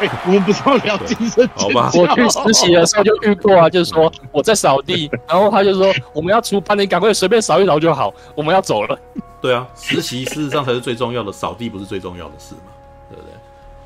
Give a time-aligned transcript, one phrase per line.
[0.00, 1.62] 哎，我们不是要聊精神尖叫？
[1.62, 8.98] 好吧，我去实习的时候就遇过啊， 就是说我在扫地，然后他就说我们要出班，你赶快随便扫一扫就好，我们要走了。
[9.40, 12.72] 对啊，实习事实上才是最重要的，扫地不是最重要的事嘛，
[13.08, 13.32] 对不对？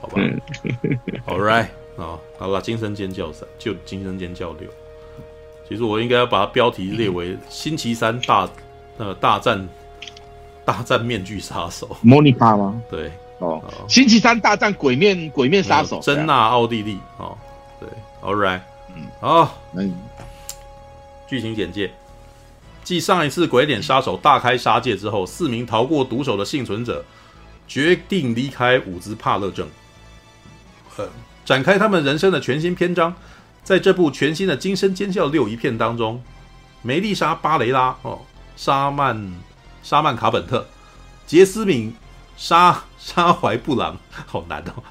[0.01, 0.16] 好吧，
[1.29, 1.66] All right，
[2.02, 4.69] 啊，好吧，精神尖叫三就精神尖叫六。
[5.69, 8.48] 其实我应该要把它标题列为星期三大
[8.98, 9.66] 呃大战
[10.65, 11.97] 大战面具杀手。
[12.02, 12.80] 莫妮卡吗？
[12.91, 13.10] 对。
[13.42, 17.37] 哦，星期三大战鬼面鬼面杀手，珍娜奥地利哦，
[17.80, 17.88] 对
[18.23, 18.60] ，All right，
[18.95, 19.92] 嗯，好，嗯，
[21.27, 21.91] 剧情简介：
[22.84, 27.05] 继上一次鬼脸杀手大开杀戒之后，四名逃过毒手的幸存者
[27.66, 29.66] 决定离开伍兹帕勒镇，
[30.97, 31.09] 呃，
[31.45, 33.12] 展开他们人生的全新篇章。
[33.64, 36.22] 在这部全新的《惊声尖叫六》一片当中，
[36.83, 38.20] 梅丽莎·巴雷拉哦，
[38.55, 39.33] 沙曼
[39.83, 40.64] 沙曼卡本特，
[41.27, 41.92] 杰斯敏。
[42.36, 44.83] 沙沙怀布朗，好难哦！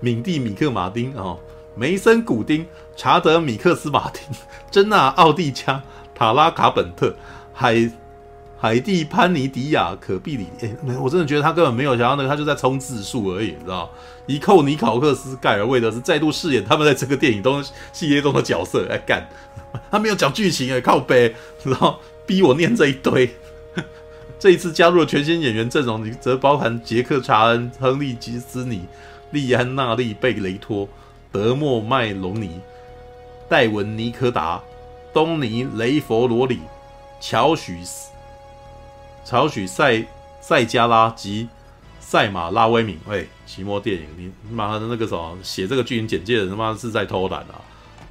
[0.00, 1.38] 敏蒂米克马丁哦，
[1.76, 2.66] 梅森古丁，
[2.96, 4.22] 查德米克斯马丁，
[4.70, 5.82] 珍娜奥蒂加，
[6.14, 7.14] 塔拉卡本特，
[7.52, 7.90] 海
[8.58, 10.46] 海蒂潘尼迪亚可毕里。
[10.62, 13.90] 哎，我真的觉得他根本没有想要那个，他就在冲字数而已，你知道？
[14.26, 19.28] 伊寇尼考克斯盖尔魏德斯再度饰演他们在这个电影中系列中的角色，哎干，
[19.90, 23.32] 他没有讲剧情哎，靠北，然后逼我念这一堆。
[24.38, 28.84] 这一次加入了全新演员阵容，则包含杰克·查恩、亨利·吉斯尼、
[29.30, 30.88] 利安娜利·贝雷托、
[31.32, 32.60] 德莫·麦隆尼、
[33.48, 34.60] 戴文·尼科达、
[35.12, 36.60] 东尼·雷佛罗里、
[37.18, 38.10] 乔许斯、
[39.24, 40.04] 乔许塞
[40.40, 41.48] 塞加拉及
[41.98, 42.98] 赛马拉威敏。
[43.06, 47.56] 喂，奇摩电影，你妈的那个什么写这个剧情简介的，他妈是在偷懒啊？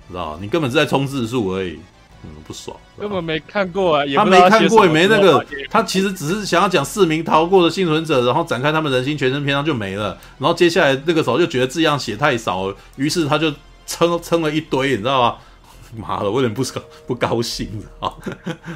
[0.10, 0.38] 知道？
[0.42, 1.80] 你根本是在冲字数而已。
[2.26, 4.04] 嗯，不爽，根本没看过啊！
[4.16, 10.18] 他没看过，也没那个，他其实只是想要讲四名逃过的幸存者，然后展开他们人心全身篇章就没了。
[10.40, 13.54] 然后接下来那个时候就觉得字样写太少，于是他就
[13.86, 15.36] 撑 撑了一堆，你知道吗？
[15.96, 17.70] 妈的，我有点不高不高兴
[18.02, 18.12] 啊！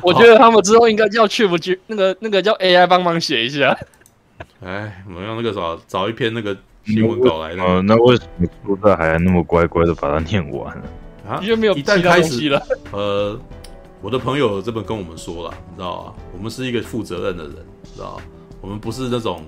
[0.02, 3.78] 我觉得他们之后应该叫去不去那个那个叫 AI 帮忙写一下。
[4.63, 7.50] 哎，我们用那个啥找一篇那个新闻稿来。
[7.56, 10.84] 呃，那为什么出色还那么乖乖的把它念完了？
[11.29, 13.40] 啊，因为没有一旦开始了， 呃，
[14.01, 16.13] 我的朋友这么跟我们说了，你知道吗？
[16.35, 17.56] 我们是一个负责任的人，
[17.95, 18.23] 知道吗？
[18.62, 19.44] 我们不是那种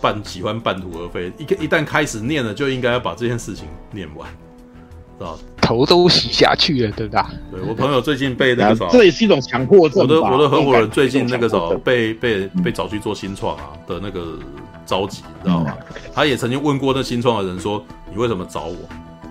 [0.00, 1.32] 半喜欢半途而废。
[1.38, 4.28] 一一旦开始念了，就应该要把这件事情念完，
[5.18, 5.38] 知道吗？
[5.60, 7.30] 头都洗下去了，对吧？
[7.50, 10.02] 对，我朋友最近被那个什么，这也是一种强迫症。
[10.02, 14.38] 我的我的合伙人最近那个什么被被被找去做新创啊的那个
[14.86, 15.76] 着急，你知道吗？
[16.14, 18.76] 他也曾经问过那新创的人说：“你为什么找我？”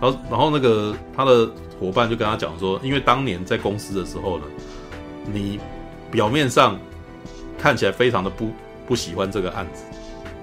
[0.02, 1.50] 然后，然后那个他的
[1.80, 4.46] 伙伴就跟他讲说，因为当年在公司的时候呢，
[5.26, 5.60] 你
[6.10, 6.80] 表面上
[7.58, 8.50] 看起来非常的不
[8.88, 9.84] 不喜欢这个案子，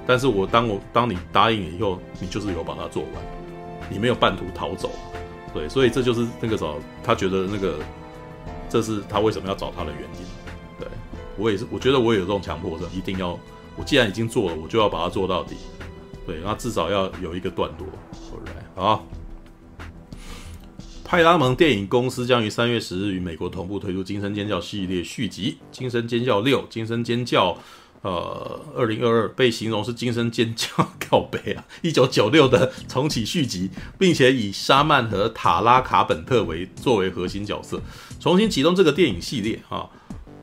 [0.06, 3.12] 但是我当我当你答应了以后，你就是有把它做完，
[3.88, 4.90] 你没有半途逃走，
[5.54, 7.76] 对，所以这就是那个时候他觉得那个
[8.68, 10.26] 这是他为什么要找他的原因，
[10.78, 10.86] 对，
[11.38, 13.38] 我也是，我觉得我也有这种强迫症，一定要
[13.74, 15.56] 我既然已经做了，我就要把它做到底，
[16.26, 17.86] 对，那至少要有一个段落
[18.44, 19.04] 来好。
[21.06, 26.62] 派拉蒙电影公司将于三月十日与美国同步推出《惊声尖叫》系列续集《惊声尖叫六》。
[26.68, 27.52] 《惊声尖叫》
[28.02, 30.66] 呃，二零二二被形容是《惊声尖叫》
[30.98, 37.80] 靠北啊， 一九九六的重启续集，并且以沙曼和塔拉卡本特为作为核心角色，
[38.18, 39.88] 重新启动这个电影系列啊。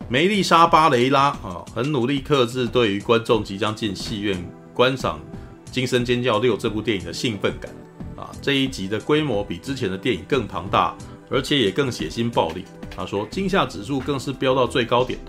[0.08, 4.42] 梅丽莎巴雷拉啊，很努力克制对于观众即将进戏院
[4.74, 5.20] 观赏
[5.72, 7.70] 《惊声尖叫六》这部电影的兴奋感。
[8.16, 10.96] 啊这一集的规模比之前的电影更庞大，
[11.30, 12.66] 而且也更血腥暴力。
[12.96, 15.20] 他说，惊吓指数更是飙到最高点。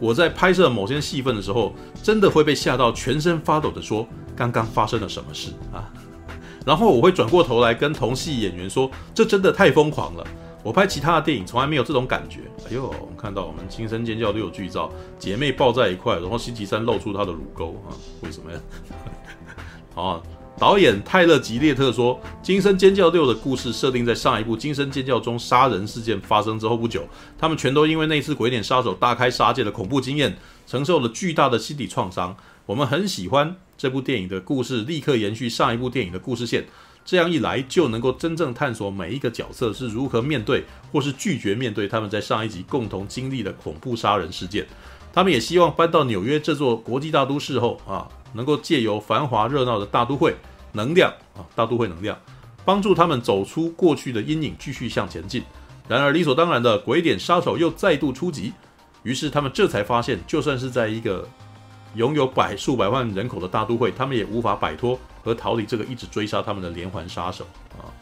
[0.00, 4.04] 我在拍摄某些戏份的时候，真的会被吓到全身发抖的说，
[4.34, 5.88] 刚刚发生了什么事啊？
[6.66, 10.26] 然后我会转过头来跟同戏演员说，这真的太疯狂了。
[10.64, 12.40] 我拍其他的电影从来没有这种感觉。
[12.68, 17.94] 哎呦，我们看到我们惊声尖叫六剧照，姐妹抱在一块，然后星期三露出她的乳沟啊？
[18.22, 18.60] 为什么呀？
[19.94, 20.20] 啊？
[20.58, 27.04] 导演泰勒·吉列特说，《惊声尖叫六》的故事设定在上一部《惊声尖叫》中杀人事件发生之后不久，
[27.36, 32.36] 他们全都因为那次鬼脸杀手大开杀戒的恐怖经验，承受了巨大的心理创伤。
[32.66, 36.64] 我们很喜欢这部电影的故事，立刻延续上一部电影的故事线，
[37.04, 44.64] 这样一来就能够真正探索每一个角色是如何面对或是拒绝面对他们在上一集共同经历的恐怖杀人事件。
[45.12, 50.34] 他们也希望搬到纽约这座国际大都市后啊，能够借由繁华热闹的大都会。
[50.74, 52.18] 能量啊，大都会能量，
[52.64, 55.42] 帮助他们走出过去的阴影，继续向前进。
[55.86, 58.54] 然而，理所当然的鬼脸杀手又再度出击，
[59.02, 61.28] 于是他们这才发现，就算是在一个
[61.94, 67.92] 拥有百数百万人口的大都会，他们也无法摆脱和逃离这个一直追杀他们的连环杀手啊。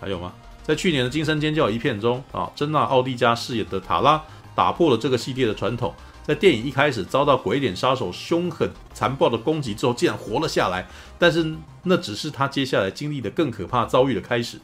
[0.00, 0.32] 还有吗？
[0.62, 4.22] 在去年的《惊声尖叫》一片中啊，珍娜奥蒂加饰演的塔拉
[4.54, 5.92] 打破了这个系列的传统，
[6.28, 10.86] 在电影一开始遭到鬼脸杀手凶狠残暴的攻击之后，竟然活了下来。
[11.18, 11.54] 但是
[11.84, 14.58] 那只是他接下来经历的更可怕遭遇的开始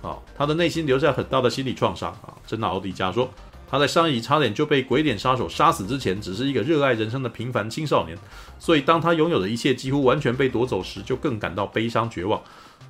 [0.00, 0.16] 啊！
[0.34, 2.32] 他的内心留下很大的心理创伤啊！
[2.46, 3.28] 珍娜奥蒂加说，
[3.70, 8.16] 他在上一集差点就被鬼脸杀手杀死之前，只是一个热爱人生的平凡青少年，
[8.58, 12.42] 所以当他拥有的一切几乎完全被夺走时，就更感到悲伤绝望。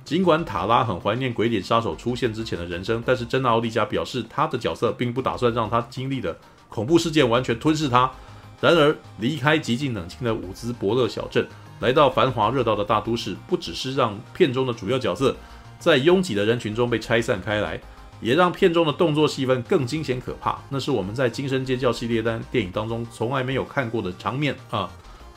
[0.05, 6.37] 尽管塔拉很怀念鬼脸杀手出现之前的人生，但是珍娜奥蒂加表示，他的角色并不打算让他经历的
[6.75, 8.11] 恐怖事件完全吞噬他。
[8.59, 11.47] 然而，离开极尽冷清的伍兹伯勒小镇，
[11.79, 15.33] 来到繁华热闹的大都市，不只是让片中的主要角色
[15.79, 17.79] 在拥挤的人群中被拆散开来，
[18.19, 20.59] 也让片中的动作戏份更惊险可怕。
[20.69, 24.89] 那是我们在《惊声尖叫》系列单电影当中从来没有看过的场面啊，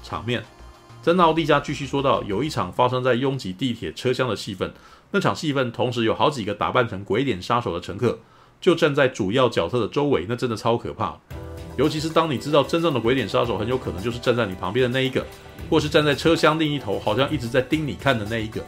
[0.02, 0.42] 场面。
[1.02, 4.72] 珍奥蒂加继续说道：“有一场发生在拥挤地铁车厢的戏份，
[5.12, 8.18] 那场戏份同时有好几个打扮成鬼脸杀手的乘客，
[8.60, 11.16] 就站在主要角色的周围，那真的超可怕。
[11.76, 15.24] 尤其是当你知道真正的鬼脸杀手很有可能就是站在你旁边的那一个，
[15.70, 18.60] 或是站在车厢另一头，好像一直在盯你看的那一个，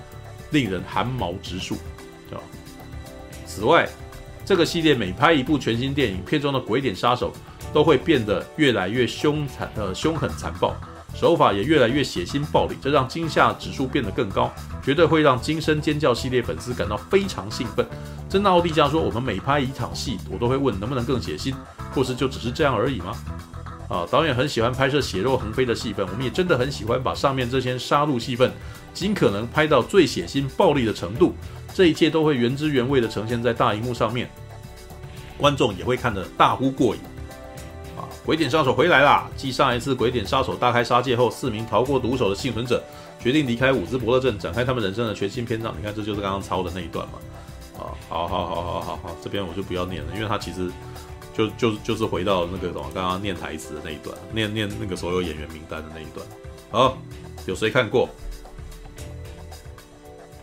[0.51, 1.77] 令人寒毛直竖，
[2.29, 2.45] 对吧？
[3.47, 3.89] 此外，
[4.45, 7.33] 这个系列每拍一部全新电影，片中的鬼脸杀手
[7.73, 10.75] 都会变得越来越凶残，呃，凶狠残暴。”
[11.13, 14.49] 手法也越来越血腥暴力，这让惊吓指数变得更高，
[14.81, 17.85] 绝对会让惊声尖叫系列粉丝感到非常兴奋。
[18.31, 21.53] 真的奥蒂加说：“我们每拍一场戏，我都会问能不能更血腥，
[21.93, 23.13] 或是就只是这样而已吗？”
[23.91, 28.53] 啊，导演很喜欢拍摄血肉横飞的戏份，我们也真的很喜欢把上面这些杀戮戏份
[28.95, 31.35] 尽可能拍到最血腥暴力的程度。
[31.75, 34.31] 这一切都会原汁原味的呈现在大荧幕上面，
[35.37, 37.01] 观众也会看得大呼过瘾。
[37.97, 39.29] 啊鬼点杀手回来啦！
[39.37, 42.81] 继上一次鬼点杀手大开杀戒后，四名逃过毒手的幸存者
[43.19, 45.75] 决定离开伍兹伯勒镇，展开他们人生的全新篇章。
[45.77, 47.15] 你看，这就是刚刚抄的那一段嘛？
[47.81, 50.71] 啊，好好好好好好，这边我就不要念了，因为他其实
[51.35, 56.27] 就就就是回到那个什么刚刚念台词的那一段，念念那个所有演员名单的那一段。
[56.71, 56.97] 好，
[57.47, 58.09] 有谁看过？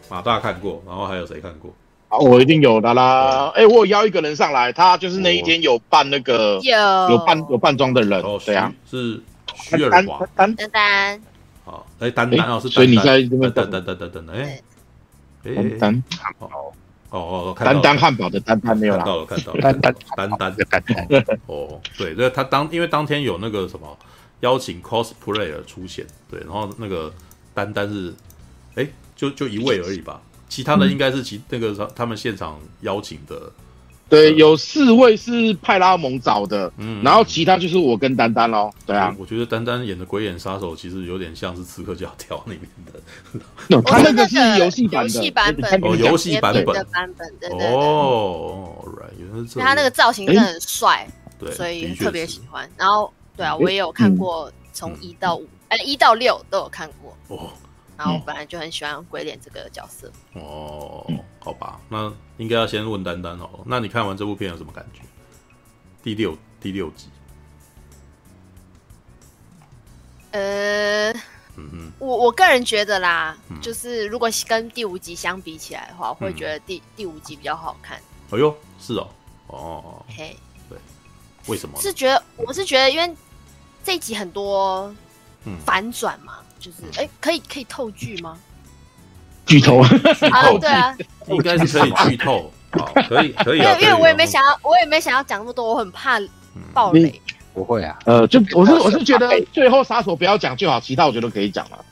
[0.09, 1.73] 马大看过，然后还有谁看过？
[2.07, 3.51] 啊，我一定有的啦！
[3.53, 7.09] 哎、欸，我有邀一个人上来，他就是那一天有扮那个有。
[7.09, 9.21] 有扮有扮装的人，哦，对啊，是
[9.53, 11.21] 徐尔华，丹丹丹，
[11.65, 14.61] 好，哎，丹丹哦，是丹丹，所以你在这边等等等等等，哎，
[15.43, 16.03] 丹丹。
[16.17, 16.71] 汉堡，
[17.09, 23.97] 哦哦，丹丹汉堡的丹丹没有看到了，看到了，丹丹丹丹的丹丹，哦，对，那，他当因为当天有那个什么
[24.41, 27.13] 邀请 cosplayer 出现，对，然后那个
[27.53, 28.13] 丹丹是，
[28.75, 30.21] 哎，就就一位而已吧。
[30.49, 33.51] 其他的应该是其那个他他们现场邀请的，
[34.09, 51.07] 对，有四位是派拉蒙找的，嗯，然后其他就是我跟丹丹喽，对啊，我觉得丹丹演的鬼眼杀手其实有点像是刺客教条里面的， 他那个是游戏版的，游戏版本，哦，游戏版本的版本，对对对，哦，right，原来是这样，他那个造型真的很帅，
[51.37, 52.69] 对，所以特别喜欢。
[52.77, 57.49] 然后，对啊，我也有看过从一到五，哎，一到六都有看过，哦。
[57.97, 60.11] 然后我本来就很喜欢鬼脸这个角色。
[60.33, 61.03] 哦，
[61.39, 63.49] 好吧，那应该要先问丹丹哦。
[63.65, 65.01] 那你看完这部片有什么感觉？
[66.03, 67.09] 第六第六集。
[70.31, 71.11] 呃，
[71.55, 77.97] 嗯哼，我我个人觉得啦，嗯、就是如果跟第五集相比起来的话，我会觉得第、嗯、第五集比较好看。
[78.31, 79.09] 哎呦，是哦，
[79.47, 80.35] 哦，嘿，
[80.69, 80.77] 对，
[81.47, 81.79] 为什么？
[81.81, 83.15] 是觉得我是觉得，因为
[83.83, 84.93] 这一集很多
[85.65, 86.39] 反转嘛。
[86.39, 88.35] 嗯就是哎，可以可以透剧吗？
[89.47, 89.81] 剧透。
[89.81, 89.89] 啊，
[90.59, 90.95] 对啊，
[91.27, 93.59] 应该是可以剧透，好，可以 可以。
[93.59, 96.19] 因为因为我也没想要，我也没想要讲那么多，我很怕
[96.73, 97.19] 爆雷。
[97.53, 101.83] 不会啊，呃，就我是我是觉得最后杀手不要讲就好，其他我觉得可以讲了。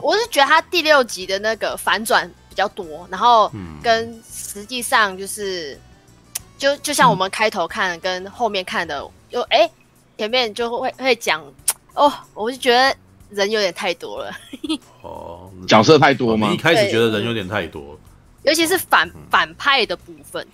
[0.00, 3.48] 我是觉得他第六集的那个反转比较多，然后
[3.80, 5.78] 跟实际上就是
[6.58, 9.70] 就就像我们开头看跟后面看的，就哎
[10.18, 11.40] 前面就会会讲
[11.94, 12.92] 哦，我就觉得。
[13.32, 14.30] 人有点太多了，
[15.02, 16.48] 哦，角色太多吗？
[16.48, 17.98] 你一开始觉得人有点太多，
[18.44, 20.46] 尤其是反反派的部分。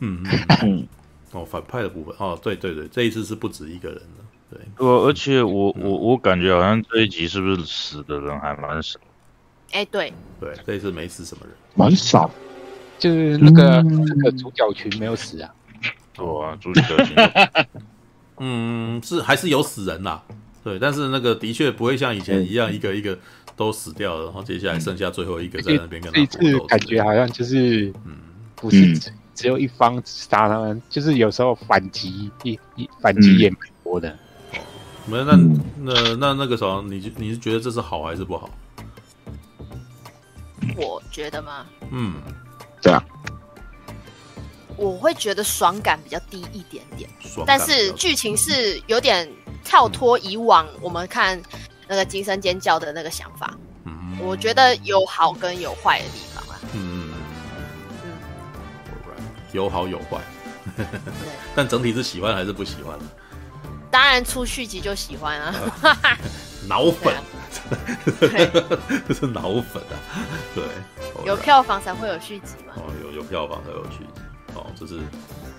[0.00, 0.22] 嗯
[0.62, 0.86] 嗯，
[1.32, 4.60] 哦，反派的部分，哦，对对对，这一次是不止一个人了，对。
[4.78, 8.98] 我，而且我我我感觉好像这一集是不是死的人还蛮少？
[9.72, 12.30] 哎，对对，这一次没死什么人，蛮少，
[12.98, 15.54] 就是那个那个主角群没有死啊。
[16.18, 17.16] 哦啊，主角群，
[18.38, 20.22] 嗯，是还是有死人啦。
[20.64, 23.18] 对，但是那个的确不会像以前一样，一个一个
[23.56, 26.38] 都死掉了，然后接下来剩下最后一个在那边跟他搏斗。
[26.40, 28.16] 这次感觉好像就是，嗯，
[28.56, 34.18] 不是只只有一方杀他们，就是有时候反击一一反击也蛮多的。
[35.06, 35.36] 没，那
[35.76, 38.50] 那那那个时候，你你是觉得这是好还是不好？
[40.76, 41.64] 我觉得吗？
[41.90, 42.14] 嗯，
[42.80, 43.02] 这样。
[44.76, 49.28] 我会觉得爽感比较低一点点，爽但是剧情是有点
[49.68, 51.38] 跳脱以往我们看
[51.86, 53.52] 那个惊声尖叫的那个想法。
[53.84, 56.58] 嗯，我觉得有好跟有坏的地方啊。
[56.72, 57.10] 嗯
[58.02, 58.08] 嗯，
[59.52, 60.18] 有好有坏。
[61.54, 62.98] 但整体是喜欢还是不喜欢？
[63.90, 65.54] 当然出续集就喜欢啊。
[66.66, 67.14] 脑粉，
[69.06, 69.96] 这是脑粉啊。
[70.54, 70.64] 对，
[71.26, 72.72] 有票房才会有续集嘛。
[72.76, 74.22] 哦，有有票房才有续集。
[74.54, 74.98] 哦，这是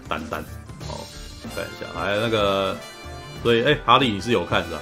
[0.07, 0.41] 丹丹。
[0.87, 1.05] 哦，
[1.55, 2.75] 看一下，还有那个，
[3.43, 4.81] 所以，哎、欸，哈利，你是有看的、啊？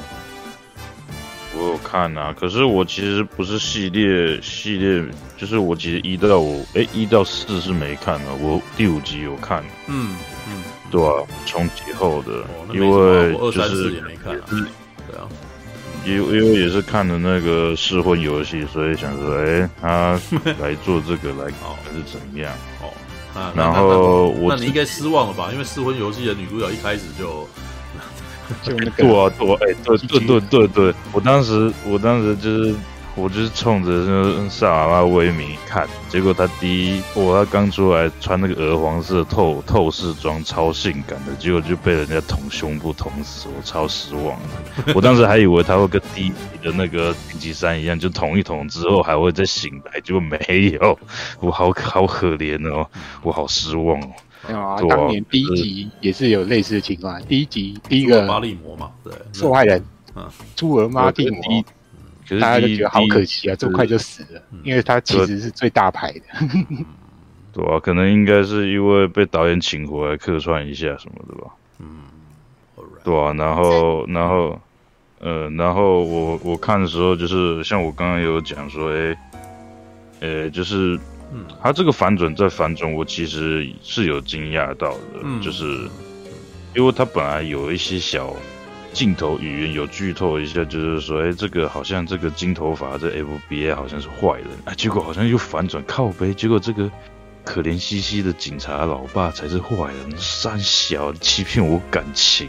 [1.59, 5.03] 我有看啊，可是我其实不是系列系列，
[5.37, 9.63] 就是我其实一到五，哎、欸，一到四是没看的，我第五集有看。
[9.87, 10.15] 嗯
[10.47, 14.45] 嗯，对啊，重启后的，哦、因为二三四也没看、啊。
[14.49, 14.55] 是
[15.09, 15.27] 对啊，
[16.05, 20.19] 因因为也是看了那个试婚游戏，所以想说，哎、欸，他
[20.59, 22.53] 来做这个来搞 还是怎么样？
[22.81, 22.93] 哦。
[23.33, 25.49] 啊、然后我，那你应该失望了吧？
[25.51, 27.47] 因为试婚游戏的女主角一开始就
[28.63, 32.75] 就那个对啊对，哎对对对对对，我当时我当时就是。
[33.19, 44.37] 我就是冲着萨瓦拉威迷看，结果他第一，我他刚出来穿那个鹅黄色透透视装，超性感的，结果就被人家捅胸部捅死，我超失望
[44.85, 44.93] 的。
[44.93, 50.37] 我当时还以为他会跟第一集的那个零级三一样，就捅一捅之后还会再醒来，结果没
[50.79, 50.99] 有，
[51.39, 52.85] 我好好可怜哦，
[53.23, 54.09] 我好失望哦。
[54.47, 59.83] 没有啊，当年第一集也是有类似的情况，第一集第一个巴利魔嘛，对，受害人，
[60.15, 61.41] 嗯，朱尔玛蒂摩。
[62.41, 66.21] 大家都觉得好可惜啊，这么快就死了，因为他其实是最大牌的。
[67.53, 71.49] 对啊，可能应该是因为被导演请回来客串一下什么的吧。
[71.79, 72.01] 嗯，
[73.01, 74.59] 对啊，然后，然后，
[75.19, 79.17] 呃，然后我我看的时候，就是像我刚刚有讲说，哎，
[80.19, 80.99] 呃，就是，
[81.61, 85.89] 他这个反转在反转，我其实是有惊讶到的，就是
[86.75, 88.35] 因为他本来有一些小。
[88.93, 96.89] 镜头语言有剧透一下，就是说，哎、欸，这个好像这个金头发这 F B A 好像是坏人啊，结果好像又反转靠背，结果这个
[97.43, 102.47] 可怜兮兮的警察老爸才是坏人，三小欺骗我感情，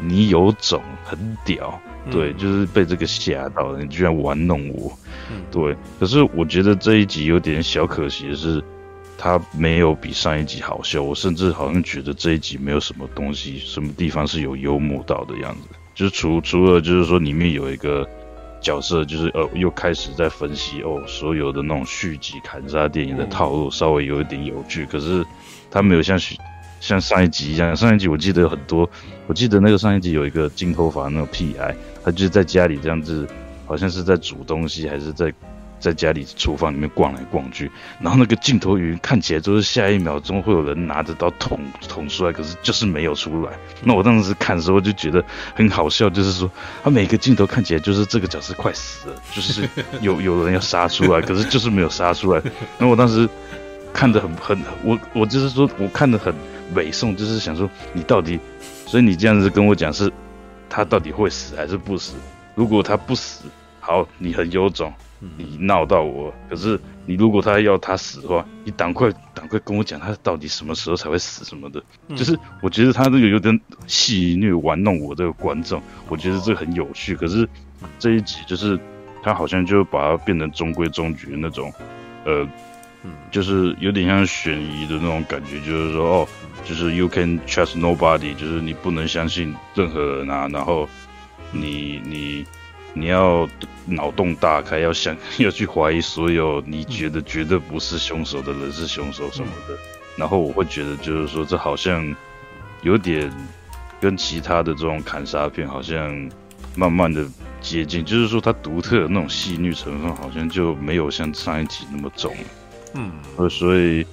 [0.00, 1.78] 你有种，很屌，
[2.10, 4.92] 对，就是被这个吓到了，你居然玩弄我，
[5.50, 8.62] 对，可是我觉得这一集有点小可惜的是。
[9.18, 15.68] 它没有比上一集好笑，我甚至好像觉得这一集没有什么东西，什么地方是有幽默到的样子。
[15.94, 18.04] 就是除除了就是说里面有一个
[18.60, 25.24] 角色，就是呃又开始在分析哦，所有的那种续集砍杀电影的套路稍微有一点有趣，可是
[25.70, 26.18] 他没有像
[26.82, 28.90] 像上一集一样，上一集我记得有很多，
[29.28, 31.74] 我记得那个上一集有一个金头发那个屁孩，
[32.04, 33.26] 他就是在家里这样子，
[33.66, 35.32] 好像是在煮东西还是在。
[35.82, 41.58] 在家里厨房里面逛来逛去，然后那个镜头语看起来就是下一秒钟会有人拿着刀捅
[41.88, 43.50] 捅出来，可是就是没有出来。
[43.82, 45.20] 那我当时看的时候就觉得
[45.56, 46.48] 很好笑，就是说
[46.84, 49.68] 他每个镜头看起来就是这个角色快死了，就是
[50.00, 52.40] 有有人要杀出来，可是就是没有杀出来。
[52.78, 53.28] 那我当时
[53.92, 56.32] 看得很很，我我就是说我看得很
[56.74, 58.38] 美颂，就是想说你到底，
[58.86, 60.12] 所以你这样子跟我讲是，
[60.68, 62.14] 他到底会死还是不死？
[62.54, 63.44] 如果他不死，
[63.80, 64.92] 好，你很有种。
[65.36, 66.76] 你闹到我，可是
[67.06, 71.80] 你如果他要他死的话，你赶快赶快跟我讲他到底什么时候才会死什么的。
[72.08, 77.14] 嗯、就是我觉得他这个有点戏虐玩弄我这个观众，我觉得这个很有趣。
[77.14, 77.48] 可是
[78.00, 78.76] 这一集就是
[79.22, 81.72] 他好像就把它变成中规中矩的那种，
[82.24, 82.44] 呃，
[83.30, 86.28] 就是有点像悬疑的那种感觉，就是说哦，
[86.64, 90.88] 就是 you can trust nobody，就是你不能相信任何人啊，然后
[91.50, 92.44] 你你。
[92.94, 93.48] 你要
[93.86, 99.74] 脑洞大开，要想 要去怀疑所有你觉得绝对不是凶手的人是凶手什么的，
[100.14, 102.14] 然后我会觉得就是说，这好像
[102.82, 103.32] 有点
[103.98, 106.30] 跟其他的这种砍杀片好像
[106.76, 107.24] 慢慢的
[107.62, 112.36] 接近，就是说它独特的那种戏谑成分好像就没有像上一集那么重。
[112.92, 114.04] 嗯，呃，所以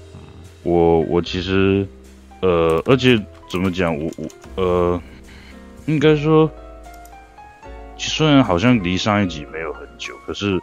[0.63, 1.85] 我我其实
[2.41, 3.19] 呃，而且
[3.49, 5.01] 怎么讲，我我呃，
[5.85, 6.49] 应该说。
[8.01, 10.57] 虽然好像离上一集没有很久，可是，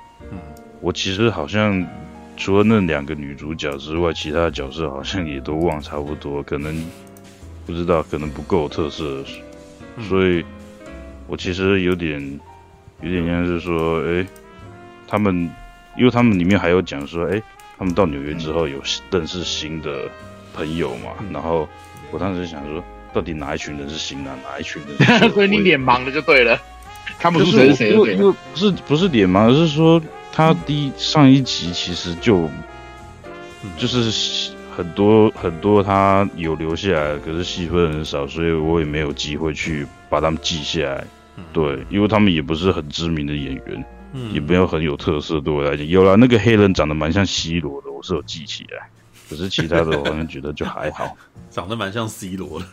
[0.80, 1.87] 我其实好像
[2.35, 6.75] 除了那两个女主角之外，其他角色好像也都忘差不多，可能
[7.66, 9.23] 不知道，可能不够特色，
[10.09, 10.42] 所以，
[11.26, 12.40] 我其实有点，
[13.02, 14.26] 有点像是说，哎、欸，
[15.06, 15.50] 他们，
[15.99, 17.42] 因为他们里面还有讲说，哎、欸，
[17.76, 18.80] 他们到纽约之后有
[19.11, 20.11] 认识新的
[20.57, 21.69] 朋友嘛，然后
[22.11, 22.83] 我当时想说，
[23.13, 25.31] 到底哪一群人是新郎，哪一群人？
[25.35, 26.59] 所以你脸盲了就对了。
[27.19, 27.93] 他们是谁是谁？
[27.95, 30.01] 不是不是脸盲，而是说
[30.33, 32.49] 他第一上一集其实就
[33.77, 41.05] 就是很多很多他有留下来，可是戏份很少，所以我也没有机会去把他们记下来。
[41.53, 43.85] 对，因为他们也不是很知名的演员，
[44.33, 45.39] 也没有很有特色。
[45.41, 48.89] 对我来讲，有了，那个黑人长得蛮像 C 罗的，我是有记起来。
[49.28, 51.16] 可是其他的，我好像觉得就还好，
[51.50, 52.66] 长得蛮像 C 罗的。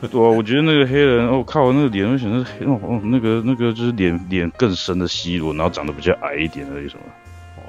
[0.10, 7.02] 对啊，我觉得那个黑人，哦靠，那个脸，我想是黑哦，那个那个就是脸脸更深的 C 罗，然后长得比较矮一点而已，什么？
[7.56, 7.62] 哦，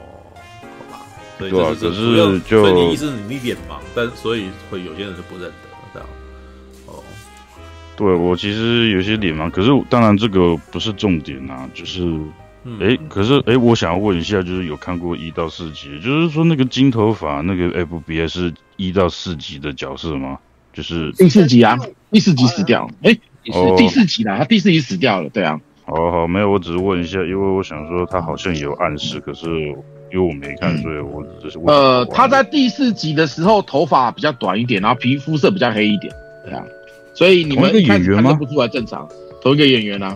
[0.89, 1.05] 好吧。
[1.39, 5.53] 对啊，可是就所以你意思你脸盲，但所以会有些人是不认得
[5.93, 6.09] 这样。
[6.87, 7.03] 哦，
[7.95, 12.19] 对我其实有些脸盲，可是当然这个不是重点啊，就是。
[12.81, 20.37] 哎、欸，可是哎、欸，我想要问一下，就是有看过一到四集，就是说那个金头发那个 FBI 是一到四集的角色吗？
[20.73, 21.77] 就是第四集啊，
[22.11, 23.11] 第四集死掉，哎、
[23.43, 25.59] 欸，是第四集啦，他第四集死掉了，对啊。
[25.85, 29.47] 好好，没有，我只是问一下，因为我想说他好像有暗示，可是
[30.11, 31.73] 因为我没看，所以我只是问。
[31.73, 36.61] 呃，他在第四集的时候头发比较短一点，然后皮肤色比较黑一点，对啊，
[37.13, 39.07] 所以你们一开始看不出来正常，
[39.41, 40.13] 同一个演员啊。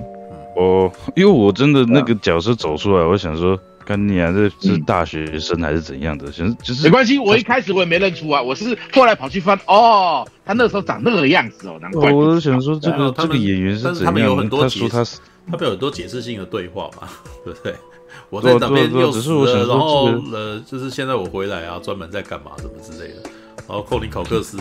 [0.55, 6.31] 哦，因为我真的那个角色走出来，我想说，看你啊，这是大学生还是怎样的？
[6.31, 12.11] 想就是没关系，我一开始我也没认出啊，我是后来跑去翻，哦，他那时候长那个样子哦，难怪。
[12.11, 14.05] 我想说，这个这个演员是怎样？
[14.05, 15.03] 他们有很多解释，他
[15.51, 17.07] 他们有很多解释性的对话嘛，
[17.45, 17.75] 对不对？
[18.29, 23.21] 我在那边又死了，然后呃，就是现在我回来啊，专门在干嘛什么之类的。
[23.67, 24.57] 然后寇尼考克斯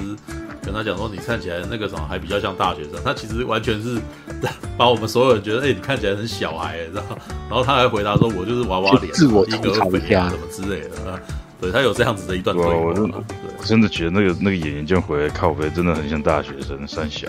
[0.62, 3.99] 跟他讲说：“你看起来那个什么还比较像大学生。”他其实完全是
[4.78, 7.02] 把我们所有人觉得：“哎、欸，你看起来很小孩。”知道？
[7.49, 11.19] 然后他还回答说：“我就是娃娃脸，自我吐槽一下什么之类的。”啊，
[11.61, 12.73] 对他有这样子的一段对话。
[12.73, 13.25] 我真的，
[13.59, 17.28] 我真的觉得那个那个演员这样回来靠北，真的很像大学生，三小，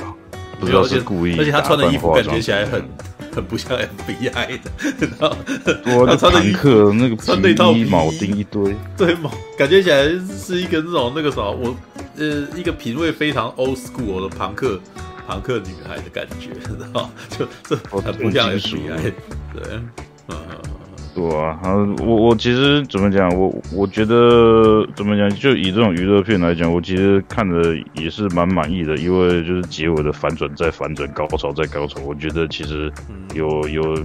[0.59, 1.37] 不知道是故意。
[1.39, 2.83] 而且他穿的衣服感觉起来很
[3.33, 5.07] 很不像 FBI 的。
[5.85, 10.03] 然后他穿的坦克那个穿那套铆钉一堆，对铆，感觉起来
[10.37, 11.75] 是一个那种那个啥，我
[12.17, 14.79] 呃一个品味非常 old school 的朋克
[15.27, 19.13] 朋克女孩的感觉，知道就这很不像 FBI，
[19.53, 19.79] 对，
[20.27, 20.35] 嗯。
[21.13, 21.59] 对啊，
[22.05, 32.91] 我我其实怎么讲，我我觉得怎么讲，就以这种娱乐片来讲，我其实看的也是蛮满意的，因为就是结尾的反转再反转，高潮再高潮，我觉得其实
[33.33, 33.97] 有有。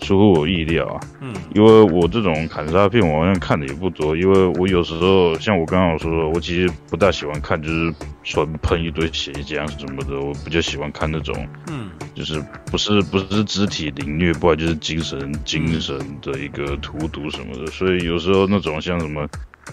[0.00, 19.28] 出乎我意料啊，嗯，因为我这种砍杀片，我好像看的也不多，因为我有时候像我刚刚说的，我其实不大喜欢看，就是纯喷一堆血浆什么的，我比较喜欢看那种，嗯，就是不是不是肢体凌虐，不然就是精神精神的一个荼毒什么的，所以有时候那种像什么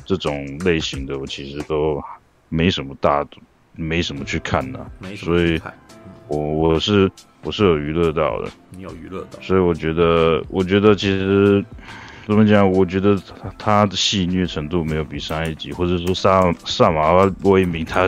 [0.05, 2.03] 这种类型的，我其实都
[2.49, 3.25] 没什么大，
[3.75, 5.59] 没什么去看的，没所以
[6.27, 7.09] 我我是。
[7.43, 11.63] 我是有娱乐到的，你有娱乐到，所以我觉得，我觉得其实
[12.25, 12.69] 怎么讲？
[12.69, 18.07] 我觉得他他的戏虐程度没有比上一集，或者说萨萨玛威明他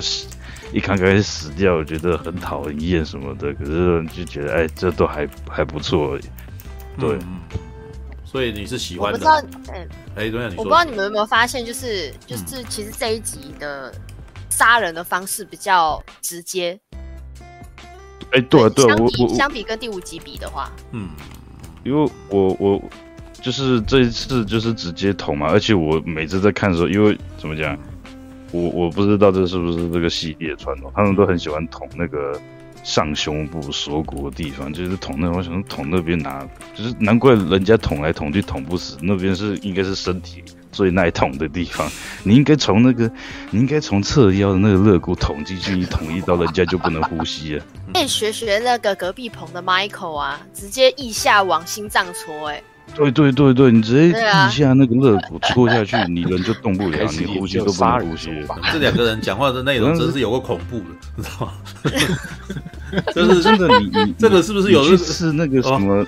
[0.74, 3.54] 一刚开始死掉，我觉得很讨人厌什么的。
[3.54, 6.24] 可是就觉得，哎，这都还还不错而已。
[7.00, 7.39] 对、嗯，
[8.26, 9.18] 所以你是喜欢的？
[9.18, 13.94] 我不知道，哎，哎，对，我不知道你们有没有发现，就是就是，其实这一集的
[14.50, 16.78] 杀人的方式比较直接。
[18.32, 21.10] 哎、欸，对对，我我相比跟第五集比的话，嗯，
[21.84, 22.82] 因为我我
[23.42, 27.78] 就是这一次就是直接捅嘛，而且我每次在看的时候，因为怎么讲，
[28.52, 32.39] 我我不知道这是不是这个系列传统，他们都很喜欢捅那个
[32.84, 40.44] 上胸部锁骨的地方，就是捅那，我想捅那边拿，就是难怪人家捅来捅去捅不死，那边是应该是身体。
[40.71, 41.89] 最耐捅的地方，
[42.23, 43.10] 你应该从那个，
[43.51, 47.63] 你应该从侧腰的那个肋骨捅进去，一捅一刀，人家就不能呼吸了。
[47.93, 52.62] 可 以学学那个隔壁棚的 Michael 啊，直接腋下往心脏戳，哎，
[52.95, 58.29] 对对对对，你直接腋下那个肋骨戳下去，你人就动不了， 你呼吸都不能呼吸。
[58.71, 60.86] 这两个人讲话的内容真是有个恐怖的，
[61.17, 61.53] 你知道吗？
[63.13, 66.05] 就是真的，你你这个是不是有是那个什么？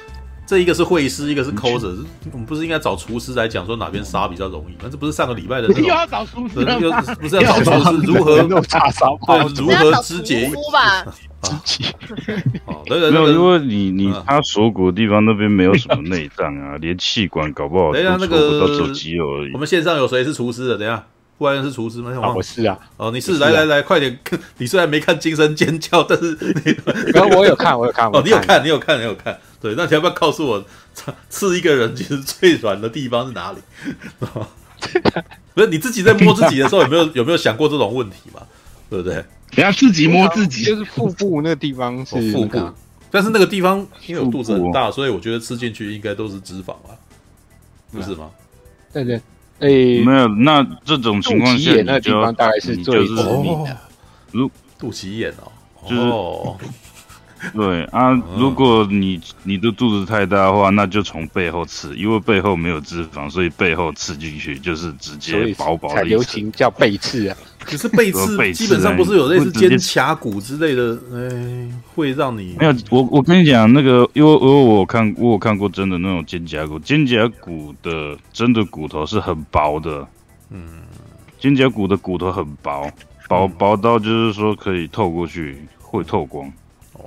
[0.51, 1.87] 这一个是会师，一个是抠着。
[2.33, 4.89] 我们不是应该找厨师来讲说哪边杀比较容易吗？
[4.91, 5.83] 这不是上个礼拜的那种。
[5.83, 6.91] 又要找厨师又？
[7.21, 10.51] 不是要找厨师如何如何肢解？
[10.73, 11.05] 吧。
[11.41, 11.85] 肢解。
[12.67, 19.53] 哦，对对对，没有，因为你你他锁骨的地方那边没有什么 内脏啊，连气管搞不好都戳不到，只有肌肉而已。
[19.53, 20.77] 我们线上有谁是厨师的？
[20.77, 21.01] 等下，
[21.41, 22.11] 不然是厨师吗？
[22.35, 22.77] 我是啊。
[22.97, 24.15] 哦，你是，来来来，快点！
[24.59, 28.05] 你虽然没看《惊声尖叫》，但是你，然后我有看，我有看。
[28.13, 29.35] 哦，你有看，你有看，你有看。
[29.59, 30.63] 对，那你要不要告诉我，
[31.29, 33.57] 刺一个人其实最软的地方是哪里？
[35.55, 38.41] 不是你自己在摸自己的时候，有没有有没有想过这种问题嘛？
[38.87, 39.25] 对不对？
[39.55, 42.69] 不要自己摸自己，就是腹部那个地方是、哦、腹部，
[43.09, 46.93] 但是那个地方因为我肚子很大，所以我觉得吃进去应该都是脂肪啊。
[47.91, 48.29] 不是吗？
[48.93, 49.19] 对对，
[49.61, 53.77] 诶，没有，那这种情况下，肚脐眼那地方大概是最致命的。
[54.31, 56.71] 如肚脐眼哦，就是。
[57.55, 65.95] 对啊，如果你你的肚子太大的话，那就从背后刺，因为背后没有脂肪，所以背后刺进去就是直接薄薄的。
[65.95, 72.75] 才流行叫背刺啊，可是背刺 基本上不是有类似肩胛骨之类的，哎，会让你没有。
[72.89, 80.07] 我我跟你讲，那个因为因为我看我有看过真的那种肩胛骨，肩胛骨的真的骨头是很薄的，
[80.49, 80.81] 嗯，
[81.39, 82.89] 肩胛骨的骨头很薄，
[83.29, 86.47] 薄薄到就是说可以透过去，会透光。
[86.93, 87.03] 哦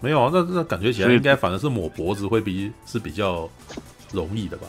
[0.00, 3.48] 没有啊，那那感觉起来应该反而是抹脖子会比是比较
[4.12, 4.66] 容易的吧？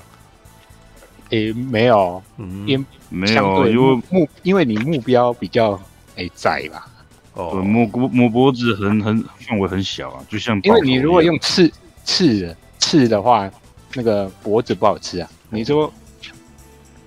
[1.29, 5.79] 诶，没有，嗯，因没有，因为目因为你目标比较
[6.15, 6.87] 诶窄吧？
[7.33, 11.69] 哦，抹脖抹脖子很很范围很小啊，就像因为你如果用刺
[12.03, 13.51] 刺的刺的话，
[13.93, 15.29] 那个脖子不好吃啊。
[15.49, 15.91] 你说，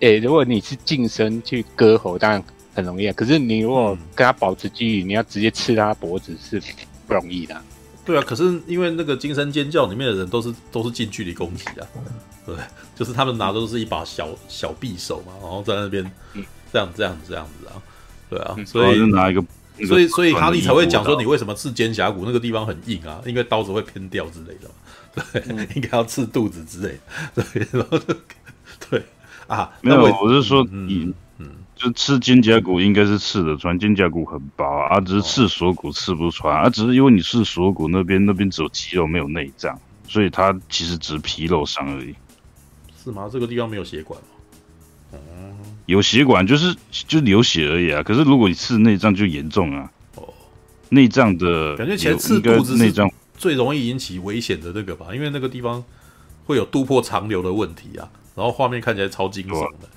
[0.00, 2.42] 诶，如果你是近身去割喉，当然
[2.74, 3.12] 很容易啊。
[3.16, 6.60] 可是你如果跟他保持距离，你要直接刺他脖子是
[7.06, 7.58] 不容易的。
[8.04, 11.86] 对啊，可是因为那个惊声尖叫里面的人都是都是近距离攻击啊，
[12.48, 12.56] 对，
[12.96, 16.02] 就是他们拿的都是一把小小匕首嘛，然后在那边
[16.72, 17.72] 这样这样这样子啊，
[18.30, 19.44] 对啊，所以拿一个，
[19.86, 24.70] 所以所以哈利才会讲说你为什么刺肩胛骨那个地方很硬啊，因为刀子会偏掉之类的，
[25.32, 26.98] 对，嗯、应该要刺肚子之类
[27.34, 28.00] 的， 对，然后
[28.88, 29.02] 对
[29.46, 31.04] 啊，没有，我是说你。
[31.04, 31.14] 嗯。
[31.78, 42.12] 就刺肩胛骨应该是刺得穿，肩胛骨很薄啊，只是刺锁骨刺不穿啊，只是因为你刺锁骨那边那边只有肌肉没有内脏，所以它其实只是皮肉伤而已。
[43.08, 43.28] 是吗？
[43.32, 44.26] 这个地方没有血管吗？
[45.12, 45.18] 嗯，
[45.86, 48.02] 有血管就是就流血而已啊。
[48.02, 49.90] 可是如果你刺内脏就严重啊。
[50.16, 50.28] 哦，
[50.90, 55.82] 内脏的感觉其实刺肚子内脏最容易引起危险的那个吧，因为那个地方
[56.44, 59.88] 会有肚破肠流的问题啊，然后画面看起来超惊悚的，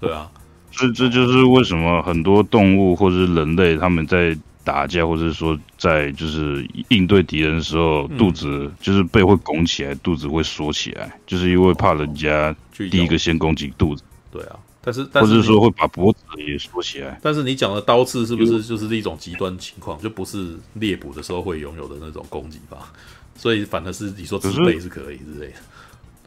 [0.00, 0.30] 对啊。
[0.70, 14.02] 这这就是为什么很多动物或者是人类他们在打架，或者说在就是应对敌人的时候，嗯、肚子就是背会拱起来，肚子会缩起来，就是因为怕人家第一个先攻击肚子。
[14.30, 17.18] 对啊，但是但是或者说会把脖子也缩起来。
[17.22, 22.92] 但是你讲的刀刺是不是就是一种极端情况，就不是猎捕的时候会拥有的那种攻击吧？
[23.36, 25.54] 所以反而是你说刺背是可以之类的。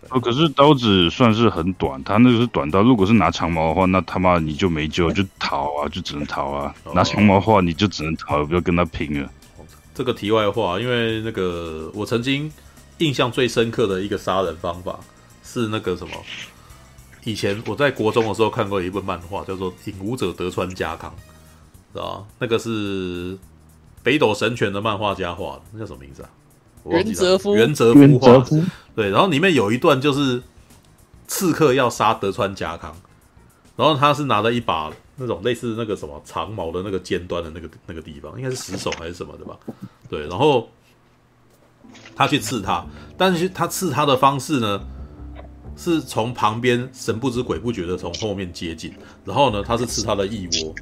[0.10, 2.82] 哦，可是刀子算是很短，他那个是短刀。
[2.82, 6.76] 如果是拿长矛的话，那他妈你就没救，就逃啊，就只能逃啊。
[6.84, 9.30] 哦、拿长矛的话，你就只能逃，不要跟他拼了。
[9.96, 12.52] 这个题外话，因为那个我曾经
[12.98, 15.00] 印象最深刻的一个杀人方法
[15.44, 16.14] 是那个什么？
[17.24, 21.10] 以前我在国中的时候看过一部漫画，叫做《影武者德川家康》，
[21.94, 22.26] 知道吧？
[22.40, 23.38] 那个是
[24.04, 26.30] 北斗神拳的漫画家画的，那叫什么名字啊？
[26.86, 28.46] 原则夫，原则夫画，
[28.96, 30.42] 对，然后里面有一段就是
[31.28, 32.94] 刺客要杀德川家康，
[33.78, 39.58] 然后他是拿着一把那种类似那个什么长矛的那个尖端的那个那个地方，应该是石手还是什么的吧？
[40.10, 40.68] 对，然后
[42.16, 42.86] 他去刺他，
[43.18, 44.82] 但是他刺他的方式呢，
[45.78, 48.94] 是从旁边神不知鬼不觉的从后面接近，
[49.24, 50.76] 然后呢，他是刺他的腋窝，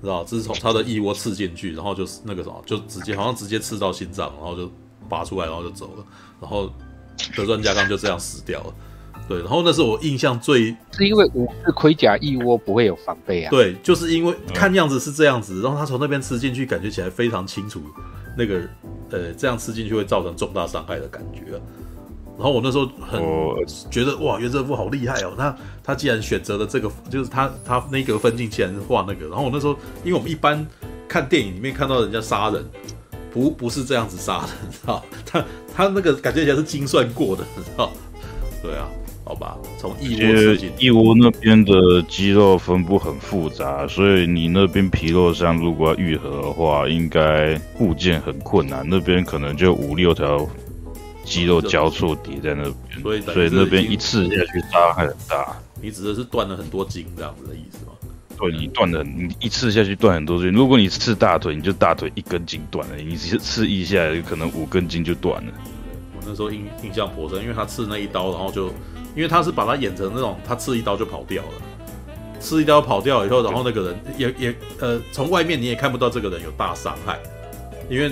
[0.00, 0.24] 知道？
[0.24, 4.70] 这是从他的腋窝刺进去，然后就是那个什么，就直接好像直接刺到心脏，然后就。
[5.14, 6.04] 拔出来，然后就走了，
[6.40, 6.68] 然后
[7.36, 8.74] 德川家康就这样死掉了。
[9.28, 13.50] 对，然后那是我印象最，是因为武士盔甲一窝不会有防备啊。
[13.50, 17.80] 对，就是因为看样子是这样子，然后他从那边吃进去，感觉起来非常清楚，
[18.36, 18.60] 那个
[19.10, 21.52] 呃，这样吃进去会造成重大伤害的感觉。
[22.36, 23.22] 然后我那时候很
[23.90, 30.66] 觉得哇，原泽夫好厉害哦，那他既然选择了这个，就是他他那个分镜既然是画那个，然后我那时候，因为我们一般
[31.08, 32.62] 看电影里面看到人家杀人。
[33.34, 35.04] 不不是这样子杀的，知道？
[35.26, 35.44] 他
[35.74, 37.90] 他那个感觉起来是精算过的，知道？
[38.62, 38.88] 对啊，
[39.24, 41.72] 好吧，从腋窝刺进去，腋窝那边的
[42.08, 48.86] 肌肉分布很复杂，所以你那边皮肉伤如果要愈合的话，应该复健很困难。
[48.88, 50.48] 那边可能就五六条
[51.24, 55.56] 肌肉交错叠在那边，所以所以那边一次下去伤害很大。
[55.82, 57.92] 你指的是断了很多筋这样子的意思吗？
[58.36, 60.52] 对，你断了，你一刺下去断很多筋。
[60.52, 65.52] 如果你刺大腿，你就大腿一根筋断了；你刺腋下，有可能五根筋就断了。
[66.16, 68.66] 我那时候印印象颇深，因为他刺那一刀，然后就，
[69.14, 77.18] 因为他是把他演成那种，他刺一刀就跑掉了，刺一刀跑掉以后，然后那个人也也呃，从外面你也看不到这个人有大伤害，
[77.88, 78.10] 因为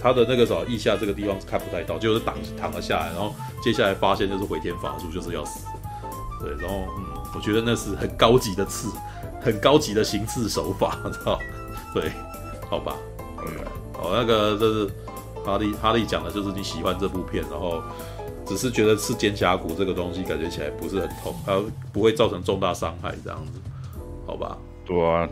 [0.00, 5.66] 他的那个什么腋下这个地方是看不太到，就是挡躺了下来，然后接下来发现就是回天乏术，就是要死。
[6.40, 8.88] 对，然后嗯，我觉得那是很高级的刺。
[9.40, 11.38] 很高级的行刺手法， 知道？
[11.94, 12.10] 对，
[12.68, 12.94] 好吧，
[13.46, 14.90] 嗯，好，那个这是
[15.44, 17.82] 哈利哈利讲的就是你喜欢这部片，然后
[18.44, 21.60] 只是觉得是肩胛骨这个东西感觉起来不是很痛，它
[21.92, 23.60] 不会造成重大伤害这样子，
[24.26, 24.56] 好吧？
[24.84, 25.28] 对啊，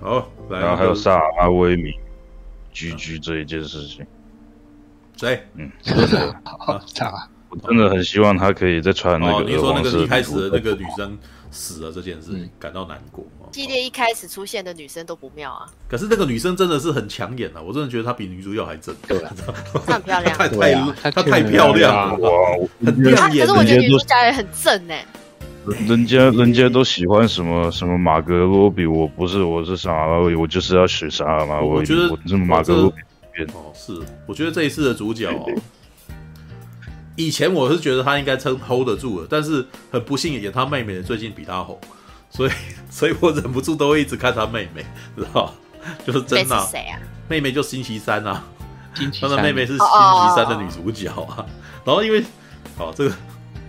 [0.00, 1.92] 好，来然后还有萨尔威米
[2.72, 4.06] 居居这一件事情，
[5.16, 5.42] 谁？
[5.54, 5.70] 嗯，
[6.44, 7.28] 好，差。
[7.48, 9.32] 我真的很希望他可以再穿那个。
[9.34, 11.16] 哦，你说那个一开始的那个女生
[11.56, 13.24] 死了这件事，嗯、感到难过。
[13.52, 15.66] 系列一开始出现的女生都不妙啊。
[15.88, 18.94] 可是那个女生真的是很抢眼啊，我真的觉得她比女主角还正。
[19.08, 19.32] 对啊，
[19.86, 20.36] 她很漂亮。
[20.36, 22.30] 太太她太漂亮了，哇，
[22.84, 23.46] 很亮眼。
[23.46, 24.94] 可是我觉得女主角也很正呢。
[25.88, 30.06] 人家人家都喜欢什么什么马格罗比，我不是，我是啥？
[30.38, 31.60] 我就是要学啥嘛？
[31.60, 33.92] 我觉得我这么马格罗比哦，是，
[34.26, 35.44] 我觉得这一次的主角哦。
[37.16, 41.80] 以前我是觉得他应该撑 hold 得住了，但是很不幸演他妹妹的最近比他红，
[42.30, 42.50] 所以
[42.90, 44.84] 所以我忍不住都会一直看他妹妹，
[45.16, 45.52] 知道
[46.06, 46.66] 就是真的。
[46.70, 47.00] 谁啊？
[47.28, 48.44] 妹妹就星期三啊，
[48.94, 51.44] 星期三他的妹妹是星期三的女主角啊。
[51.84, 52.22] 然后因为
[52.78, 53.10] 哦这个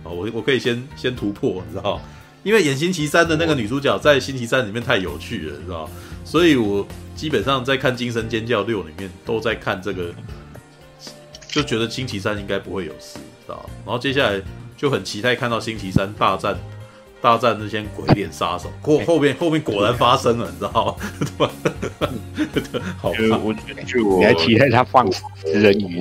[0.03, 2.01] 哦我我可以先先突破，你知道
[2.43, 5.89] 因为演星期三的那个女主角在星期三里面太有趣了，你知道
[6.25, 10.13] 所以我基本上在看《惊声尖叫六》里面都在看这个，
[11.47, 13.17] 就觉得星期三应该不会有事。
[13.55, 14.41] 然后接下来
[14.75, 16.57] 就很期待看到星期三大战
[17.19, 20.97] 大战那些鬼脸杀手，过后面后面果然发生了，你知道
[21.39, 21.49] 吗？
[23.01, 25.99] 好看，我你还期待他放食人鱼？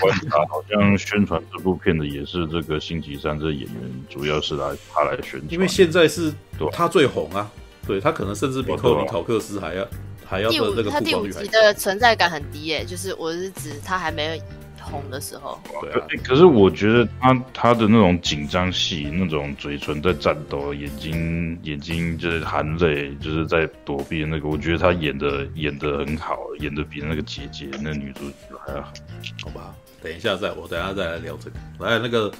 [0.00, 6.32] 观察好像宣传这部片的也是这个星期三这演员，主要是来他来宣传，因为现在是
[6.72, 7.50] 他最红啊，
[7.86, 9.86] 对他可能甚至比寇尼考克斯还要
[10.24, 11.04] 还要的那个曝光率还高。
[11.04, 14.42] 第五集的存在感很低耶，就是我是指他还没有。
[14.90, 16.06] 红的时候，对啊。
[16.24, 24.48] 可是我觉得他他的那种紧张戏，那种嘴唇在颤抖，眼睛眼睛就是含泪，就是在躲避那个。
[24.48, 28.92] 我觉得他演的演的很好，演的比那个姐姐那女主角还要好。
[29.44, 31.56] 好吧，等一下再我等一下再来聊这个。
[31.86, 32.32] 来，那个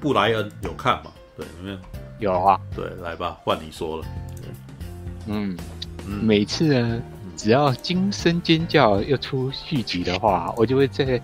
[0.00, 1.10] 布莱恩有看吗？
[1.36, 1.78] 对，有没有？
[2.18, 2.60] 有啊。
[2.76, 4.04] 对，来吧，换你说了。
[5.26, 5.56] 嗯
[6.06, 7.02] 嗯，每次呢，
[7.36, 11.20] 只要惊声尖叫又出续集的话，我就会在。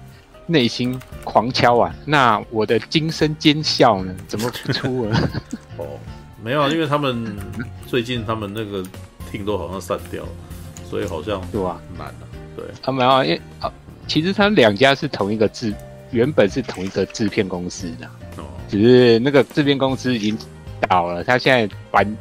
[0.47, 1.95] 内心狂敲啊！
[2.05, 4.15] 那我的惊声尖笑呢？
[4.29, 5.31] 怎么不出啊？
[5.79, 5.87] 哦，
[6.43, 7.35] 没有啊，因为他们
[7.87, 8.85] 最近他们那个
[9.31, 10.29] 听都好像散掉了，
[10.89, 12.29] 所以好像对啊，难了。
[12.57, 13.73] 对啊，没有，啊因为啊，
[14.07, 15.73] 其实他们两家是同一个制，
[16.11, 20.37] 原本是同一个制片公司的，哦，只是那个制片公司已经
[20.89, 22.17] 倒了，他现在搬，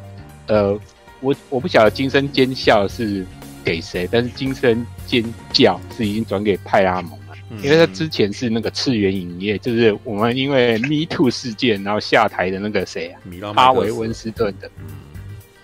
[0.46, 0.78] 呃，
[1.20, 3.24] 我我不晓得惊声尖笑是
[3.62, 7.18] 给谁，但是惊声尖叫是已经转给派拉蒙。
[7.62, 14.70] 因为他之前是那个次元影业，就是我们因为 Me Too 事件然后下台的那个谁啊，米拉哈维温斯顿的，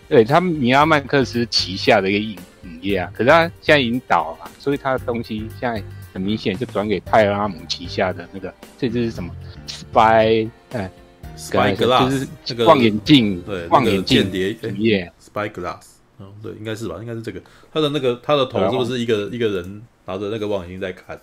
[0.08, 9.34] 对他们米拉曼克斯旗下的一个影影业啊，可是他现在已经倒了，所以他的东西现在很明显就转给派拉姆旗下的那个，这就是什么
[9.66, 10.90] Spy 哎
[11.36, 15.82] ，Spy Glass 就是这个望远镜，对，望远镜间谍影业，Spy Glass，
[16.18, 17.40] 嗯，对，应该是吧，应该是这个，
[17.72, 21.18] 他的那个他的头是不是一个一个人拿着那个望远镜在看？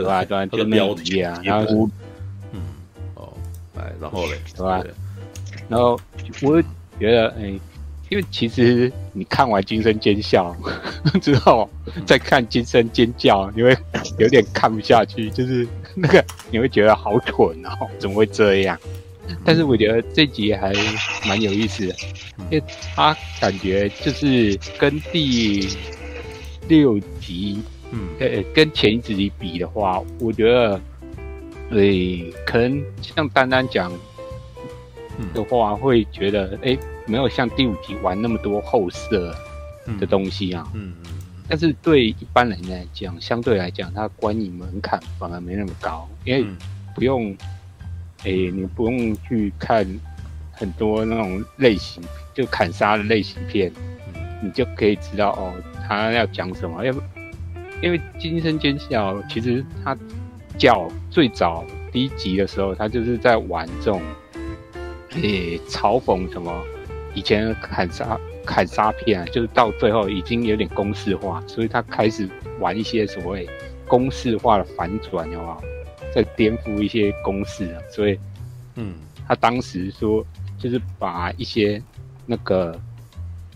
[0.00, 0.24] 对吧？
[0.24, 1.88] 对，就标题啊，然后，
[2.52, 2.60] 嗯，
[3.14, 3.32] 哦，
[3.76, 4.82] 哎，然后嘞，对吧？
[5.68, 5.98] 然后
[6.42, 6.62] 我
[6.98, 7.58] 觉得，哎，
[8.08, 10.56] 因为其实你看完《惊声尖笑》
[11.20, 11.68] 之后，
[12.06, 13.76] 再看《惊声尖叫》，你会
[14.18, 18.78] 有点看不下去，就是那个你会觉得好蠢哦，怎么会这样？
[19.44, 20.72] 但是我觉得这集还
[21.24, 21.94] 蛮有意思的，
[22.50, 22.64] 因为
[22.96, 25.68] 他感觉就是跟第
[26.66, 27.62] 六集。
[27.92, 30.80] 嗯，呃，跟前一集比的话，我觉得，
[31.68, 33.92] 对，可能像丹丹讲
[35.34, 39.34] 的话，会觉得，哎，没有像第五集玩那么多后设
[39.98, 40.66] 的东西啊。
[40.74, 41.10] 嗯嗯。
[41.48, 46.46] 但是对一般人来讲，相对来讲，它观影门槛反而没那么高，因为
[46.94, 47.36] 不用，
[48.24, 49.84] 哎，你不用去看
[50.52, 52.00] 很多那种类型，
[52.32, 53.72] 就砍杀的类型片，
[54.40, 55.52] 你就可以知道哦，
[55.88, 57.00] 他要讲什么，要不。
[57.82, 59.96] 因为金声尖叫，其实他
[60.58, 64.02] 叫最早第一集的时候，他就是在玩这种，
[65.22, 66.52] 诶、欸，嘲讽什么
[67.14, 73.48] 以前砍杀砍杀片啊，就是到最后已经有点公式化，所以他开始玩一些所谓
[73.88, 75.62] 公式化的反转，有没有？
[76.14, 78.18] 在颠覆一些公式啊，所以，
[78.74, 78.94] 嗯，
[79.26, 80.22] 他当时说
[80.58, 81.82] 就是把一些
[82.26, 82.78] 那个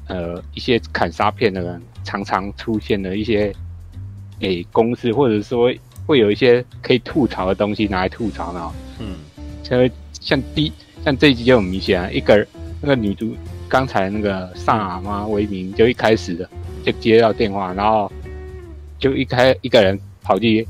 [0.09, 3.55] 呃一些砍杀片的人常常出现的一些。
[4.45, 5.75] 给公司，或者说
[6.07, 8.73] 会有一些可以吐槽的东西拿来吐槽呢？
[9.01, 9.17] 嗯，
[9.63, 10.71] 像像第
[11.03, 12.47] 像这一集就很明显啊，一个
[12.83, 13.35] 那个女主
[13.69, 16.49] 刚才那个萨尔玛威明就一开始的
[16.85, 18.13] 就接到电话，然后
[18.99, 20.67] 就一开一个人跑去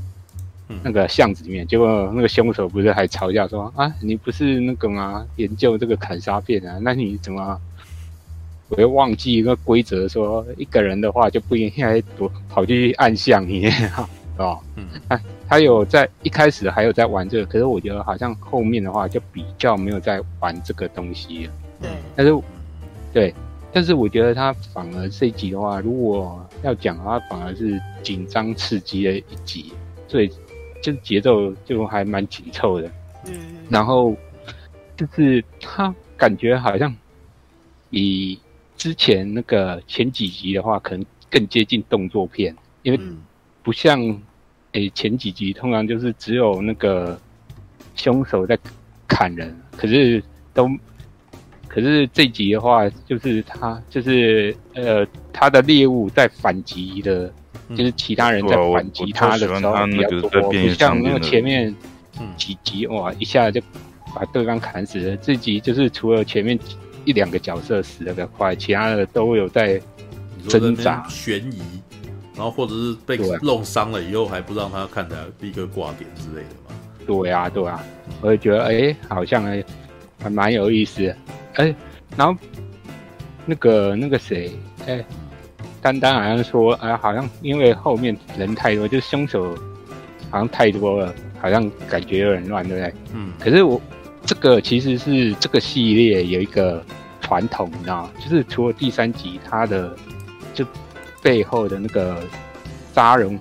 [0.81, 5.25] 那个巷子里面，结果那个凶手不是还嘲笑说啊，你不是那个吗？
[5.35, 6.79] 研究这个砍杀片啊？
[6.81, 7.59] 那你怎么
[8.69, 14.09] 我会忘记一个规则，说一个人的话就不应该躲跑去暗巷里面啊？
[14.37, 21.53] 哦，嗯，他他有在一开始还有在玩这个，可是我觉得好像后面的话就比较没有在玩这个东西了。
[21.81, 22.41] 对，但是
[23.13, 23.33] 对，
[23.71, 29.73] 但是我觉得他反而这一集的话，如果要讲的话，反而是紧张刺激的一集，
[30.07, 30.31] 所以。
[30.81, 32.87] 就节奏就还蛮紧凑的，
[33.25, 33.33] 嗯，
[33.69, 34.15] 然后
[34.95, 36.95] 就是他感觉好像
[37.89, 38.39] 比
[38.85, 42.99] 之前那个前几集的话，可能更接近动作片，因为
[43.63, 43.99] 不像
[44.73, 47.19] 诶、欸、前几集通常就是只有那个
[47.95, 48.55] 凶手在
[49.07, 50.69] 砍人，可是都，
[51.67, 57.33] 可是这集的话就是他就是呃他的猎物在反击的。
[57.75, 61.75] 就是其他人在反击他的时候比较多，不像那个前面
[62.37, 63.59] 几集哇，一下就
[64.13, 65.17] 把对方砍死了。
[65.17, 66.59] 这集就是除了前面
[67.05, 69.79] 一两个角色死的比较快，其他的都有在
[70.47, 71.61] 挣扎、悬疑，
[72.35, 76.75] 然后或者是被弄伤了以后还不让他看起来立刻挂点之类的嘛。
[77.05, 77.83] 对啊，对啊，
[78.21, 79.63] 我也觉得哎、欸，好像还
[80.21, 81.11] 还蛮有意思的。
[81.53, 81.75] 哎、欸，
[82.17, 82.37] 然后
[83.45, 84.51] 那个那个谁，
[84.87, 85.05] 哎、欸。
[85.81, 89.55] 单单好像说，哎，好像因为后面人太多，就凶手
[90.31, 92.93] 好像太多了，好像感觉有点乱，对不对？
[93.13, 93.31] 嗯。
[93.39, 93.79] 可是我
[94.25, 96.83] 这个其实是这个系列有一个
[97.21, 98.11] 传统，你知道吗？
[98.23, 99.95] 就是除了第三集，它的
[100.53, 100.65] 就
[101.21, 102.17] 背后的那个
[102.93, 103.39] 杀人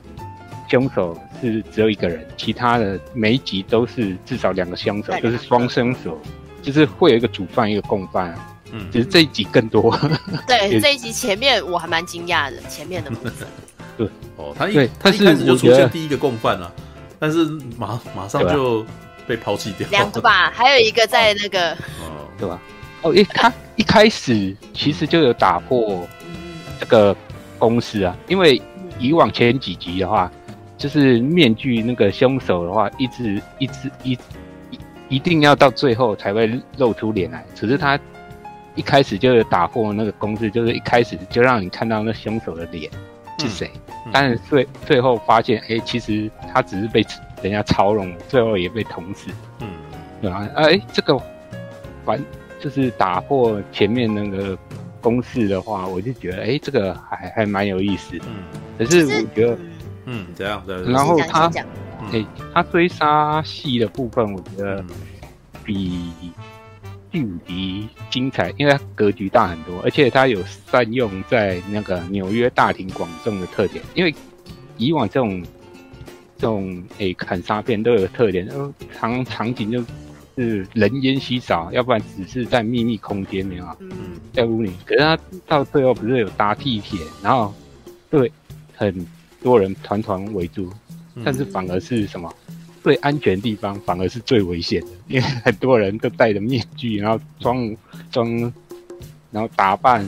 [0.68, 6.18] 凶手是只有一个人，其他的每一集都是至少两个凶手，就是双凶手，
[6.62, 8.34] 就是会有一个主犯，一个共犯。
[8.72, 9.96] 嗯，只是这一集更多。
[10.48, 13.46] 对， 这一集前面我还蛮惊讶的，前面的部分。
[13.96, 16.72] 对，哦，他一他一开始就出现第一个共犯了，
[17.20, 17.44] 但是
[17.78, 18.84] 马马上就
[19.26, 19.88] 被抛弃掉。
[19.90, 22.60] 两个吧， 还有一个在那个，哦，对吧？
[23.02, 26.06] 哦，一，他一开始其实就有打破
[26.80, 27.16] 这个
[27.58, 28.60] 公式啊，因为
[28.98, 30.30] 以往前几集的话，
[30.78, 34.12] 就是面具那个凶手的话，一直一直一
[34.70, 37.98] 一一定要到最后才会露出脸来，只是他。
[38.76, 42.90] 一开始就有打破那个公式，就是一开始就让你看到那凶手的脸
[43.38, 47.00] 是谁，嗯嗯、但是最最后发现，哎、欸，其实他只是被
[47.44, 49.30] 人家嘲弄，最后也被捅死，
[49.60, 49.68] 嗯，
[50.20, 50.48] 对吧？
[50.56, 51.20] 哎、欸，这个
[52.04, 52.18] 反
[52.58, 54.58] 就是打破前面那个
[55.00, 58.24] 公式的话，我就觉得，哎、欸，这个还还蛮有意思的。
[58.26, 58.42] 嗯，
[58.78, 59.58] 可是我觉得，
[60.06, 60.82] 嗯，怎样的。
[60.84, 61.46] 然后他，
[62.10, 64.84] 哎、欸，他追杀戏的部分，我觉得
[65.62, 66.10] 比。
[67.10, 73.84] 第五集精彩，因为它格局大很多，而且它有善用在那个纽约大庭广众的特点。
[73.94, 74.12] 因为
[74.78, 75.40] 以往这种
[76.44, 78.46] 这种诶、欸、砍杀片都有特点，
[78.94, 79.82] 场场景就
[80.36, 84.70] 是人烟稀少，要不然只是在秘密空间里啊，嗯在屋里。
[84.84, 87.50] 可是他到最后不是有搭地铁，然后
[88.10, 88.30] 对
[88.76, 88.94] 很
[89.42, 90.70] 多人团团围住，
[91.24, 92.30] 但是反而是什么？
[92.82, 97.74] 最安全的地方反而是最危险的，因为很多人都戴着面具，然后装
[98.12, 98.52] 装，
[99.30, 100.04] 然后打扮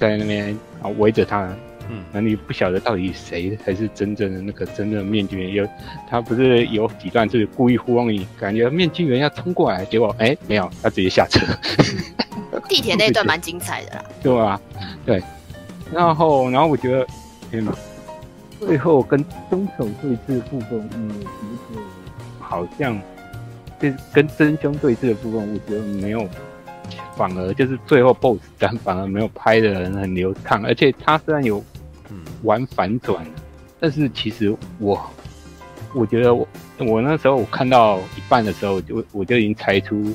[0.00, 1.48] 在那边，然后围着他。
[1.90, 5.52] 嗯，那你不晓得到底谁才是真正的那个真正的面具人？
[5.52, 5.68] 有
[6.08, 11.44] 他不是有几段就是故意糊弄你，感觉面具人要冲过来，结果哎没有，他直接下车。
[12.68, 14.04] 地铁那一段蛮精彩的啦。
[14.22, 14.60] 对啊，
[15.04, 15.22] 对，
[15.92, 17.06] 然后然后我觉得
[17.50, 17.72] 天哪，
[18.60, 21.26] 最后跟凶手对峙的部分，嗯，觉
[21.74, 21.82] 得。
[22.38, 23.00] 好像
[23.78, 26.28] 就是跟真凶对峙的部分，我觉得没有，
[27.16, 31.64] 反而就是最后 BOSS 战反而没有拍的人很流畅，而且他虽然有
[32.42, 33.24] 玩反转，
[33.78, 35.00] 但是其实我
[35.94, 36.46] 我觉得我
[36.78, 40.14] 我那时候我看到一半的时候，就我就已经猜出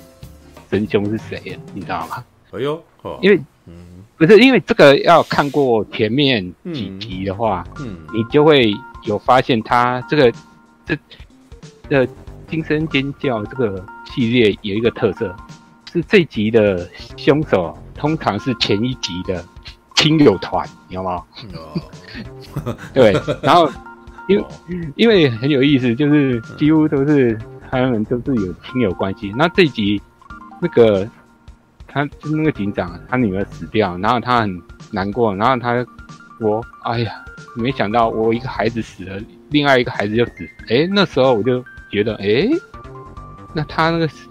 [0.70, 2.24] 真凶是谁了，你知道吗？
[2.52, 3.76] 哎呦，哦、因为嗯，
[4.18, 8.74] 不是因为这个要看过前面几集的话，嗯，嗯你就会
[9.04, 10.32] 有发现他这个
[10.86, 10.98] 这
[11.90, 12.08] 这。
[12.48, 15.36] 惊声尖叫这个系列有一个特色，
[15.92, 16.88] 是这集的
[17.18, 19.44] 凶手通常是前一集的
[19.96, 21.24] 亲友团，你知道吗？
[22.66, 23.70] 哦、 对，然后
[24.28, 24.44] 因
[24.96, 27.38] 因为很有意思，就是几乎都是
[27.72, 29.34] 他们都是有亲友关系。
[29.36, 30.02] 那这集
[30.62, 31.08] 那个
[31.88, 35.86] 他就是那个警长，他女儿死掉，然后他很难过，然后他
[36.40, 37.26] 我哎呀，
[37.56, 39.20] 没想到我一个孩子死了，
[39.50, 40.32] 另外一个孩子就死。
[40.70, 41.64] 哎，那时候我就。
[41.92, 42.50] 觉得哎、欸，
[43.54, 44.28] 那他那个死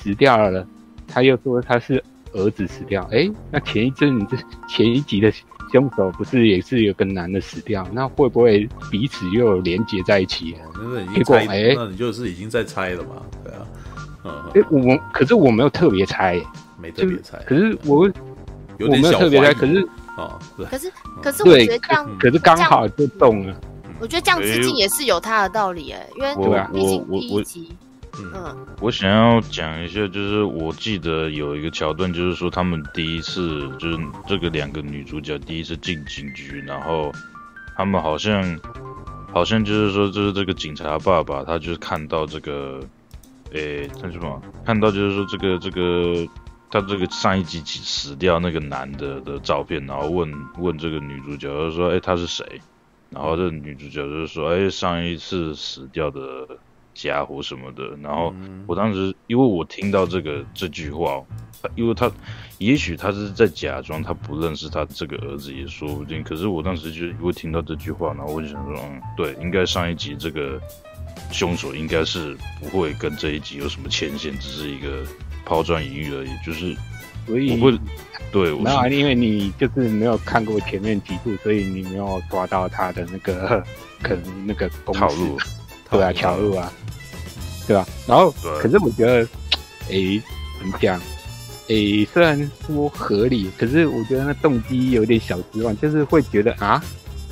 [0.00, 0.66] 死掉了，
[1.06, 2.02] 他又说他是
[2.32, 4.36] 儿子死掉，哎、欸，那前一阵这
[4.68, 5.32] 前一集的
[5.72, 10.54] 凶手不是也是有个男的死掉，那会不会彼此又有连接在一起？
[10.54, 13.22] 哦、那是已经猜，哎，那你就是已经在猜了嘛？
[13.44, 13.66] 对啊，
[14.24, 16.40] 嗯，哎，我可是我没有特别猜，
[16.80, 18.06] 没特别猜，可是我
[18.78, 20.38] 有点我没有特别猜，可是哦，
[20.70, 23.60] 可是可是我觉得这样，可是刚好就动了。
[23.98, 26.34] 我觉得这样致敬也是有他的道理哎，因为
[26.72, 27.76] 毕竟第一集。
[28.18, 37.12] 嗯，我想要讲一下，就是我记得有一个桥段，就是说他们第一次，就是这个两个女主角第一次进警局，然后
[37.76, 38.58] 他们好像，
[39.32, 42.80] 好像就是说，就是这个警察爸爸，他就是看到这个，
[43.52, 44.40] 诶，他什么？
[44.64, 46.26] 看到就是说这个这个
[46.70, 52.44] 他这个上一集死掉那个男的的照片，然后问问这个女主角，就说，诶，他是谁？
[53.10, 56.20] 然后这女主角就是说，哎，上一次死掉的。
[56.96, 58.34] 家伙什么的，然后
[58.66, 61.22] 我当时因为我听到这个这句话，
[61.74, 62.10] 因为他
[62.58, 70.58] 也许他是在假装他不认识他这个儿子也说不定，可是我当时就因为听到这句话，然后我就想说，嗯，对，应该上一集这个
[71.30, 75.04] 凶手应该是不会跟这一集有什么牵线，只是一个
[75.44, 76.74] 抛砖引玉而已，就是
[77.26, 77.78] 所以我会
[78.32, 83.62] 对，没有，因为你就是没有看过前面几部，所以你没有抓到他的那个
[84.02, 85.38] 可能那个套路，
[85.90, 86.72] 对啊，套路啊。
[87.66, 87.86] 对吧？
[88.06, 89.26] 然后，可是我觉得，
[89.88, 90.22] 诶，
[90.58, 91.00] 怎么讲？
[91.68, 96.80] 诶，虽然说合理，可是我觉得那动机有点小失望，就是会觉得啊，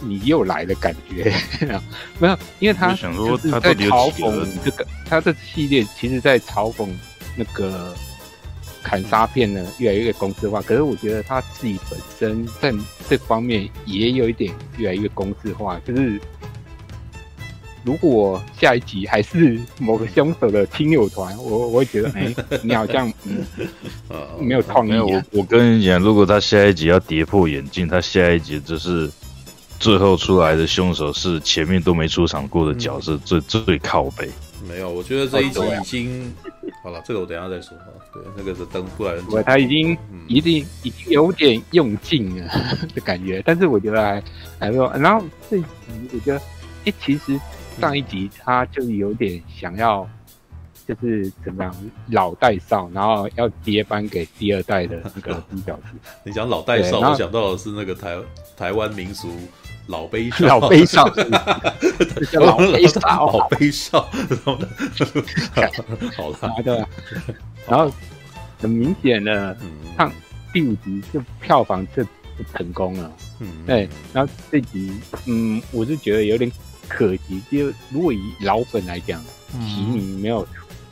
[0.00, 1.32] 你又来的感觉。
[2.18, 6.88] 没有，因为他就是在嘲讽这个，他这系列其实在嘲讽
[7.36, 7.94] 那个
[8.82, 10.60] 砍杀片呢越来越公式化。
[10.60, 12.72] 可是我觉得他自己本身在
[13.08, 16.20] 这方面也有一点越来越公式化，就是。
[17.84, 23.44] 如果下一集还是某个凶手的亲友团，我我会觉得，哎、欸， 你好像嗯，
[24.40, 24.92] 没有创意、啊。
[24.92, 29.10] 没有，我我跟你讲，如果他下一集要跌破眼镜，他下一集就是
[29.78, 34.30] 最后出来的凶手是前面都没出场过的角色，最最靠北。
[34.66, 36.34] 没有，我觉得这一集已经
[36.82, 37.76] 好了，这个我等一下再说。
[38.14, 39.22] 对，那个是登布莱恩。
[39.30, 39.94] 对，他已经
[40.26, 42.50] 一定已经有点用尽了
[42.94, 44.22] 的感觉，但是我觉得还
[44.58, 44.90] 还没有。
[44.92, 45.66] 然后这一集
[46.14, 47.38] 我觉得，哎、欸，其实。
[47.80, 50.08] 上一集他就有点想要，
[50.86, 51.74] 就是怎么样
[52.10, 55.78] 老带少，然后要接班给第二代的那个 主角。
[56.24, 58.16] 你讲老带少，我想到的是那个台
[58.56, 59.28] 台湾民俗
[59.88, 61.08] 老杯少，老杯少，
[62.30, 64.08] 叫老杯少，老杯少。
[66.16, 66.88] 好了，对吧？
[67.68, 67.90] 然后
[68.60, 69.56] 很明显的，
[69.96, 70.10] 看
[70.52, 72.04] 第五集就票房就
[72.52, 73.12] 成功了。
[73.40, 73.88] 嗯，对。
[74.12, 74.92] 然后这集，
[75.26, 76.50] 嗯，我是觉得有点。
[76.88, 79.22] 可惜，就如果以老粉来讲，
[79.66, 80.46] 提名没有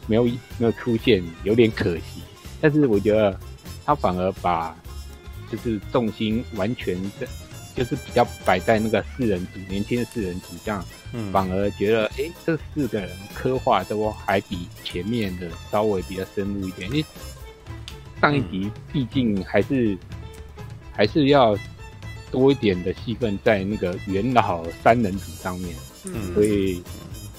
[0.06, 2.22] 没有没有出现，有点可惜。
[2.60, 3.38] 但是我觉得
[3.84, 4.76] 他反而把
[5.50, 7.26] 就是重心完全的，
[7.74, 10.84] 就是比较摆在那个四人组，年轻的四人组上，
[11.32, 16.88] 反而觉得哎，这四个人刻画都还比前面的稍微比较深入一点。
[16.90, 17.04] 因为
[18.20, 19.96] 上一集毕竟还是
[20.92, 21.56] 还是要。
[22.32, 25.72] 多一点的戏份在那个元老三人组上面，
[26.06, 26.82] 嗯，所以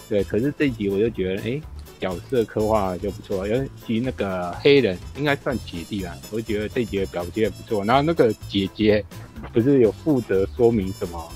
[0.08, 1.62] 对，可是这一集我就觉得，哎、欸，
[2.00, 7.84] 角色刻画就不错，尤其那个黑人应该算姐弟吧，我觉得这一集的表现也不错。
[7.84, 9.04] 然后那个姐姐
[9.52, 11.32] 不是有负责说明什么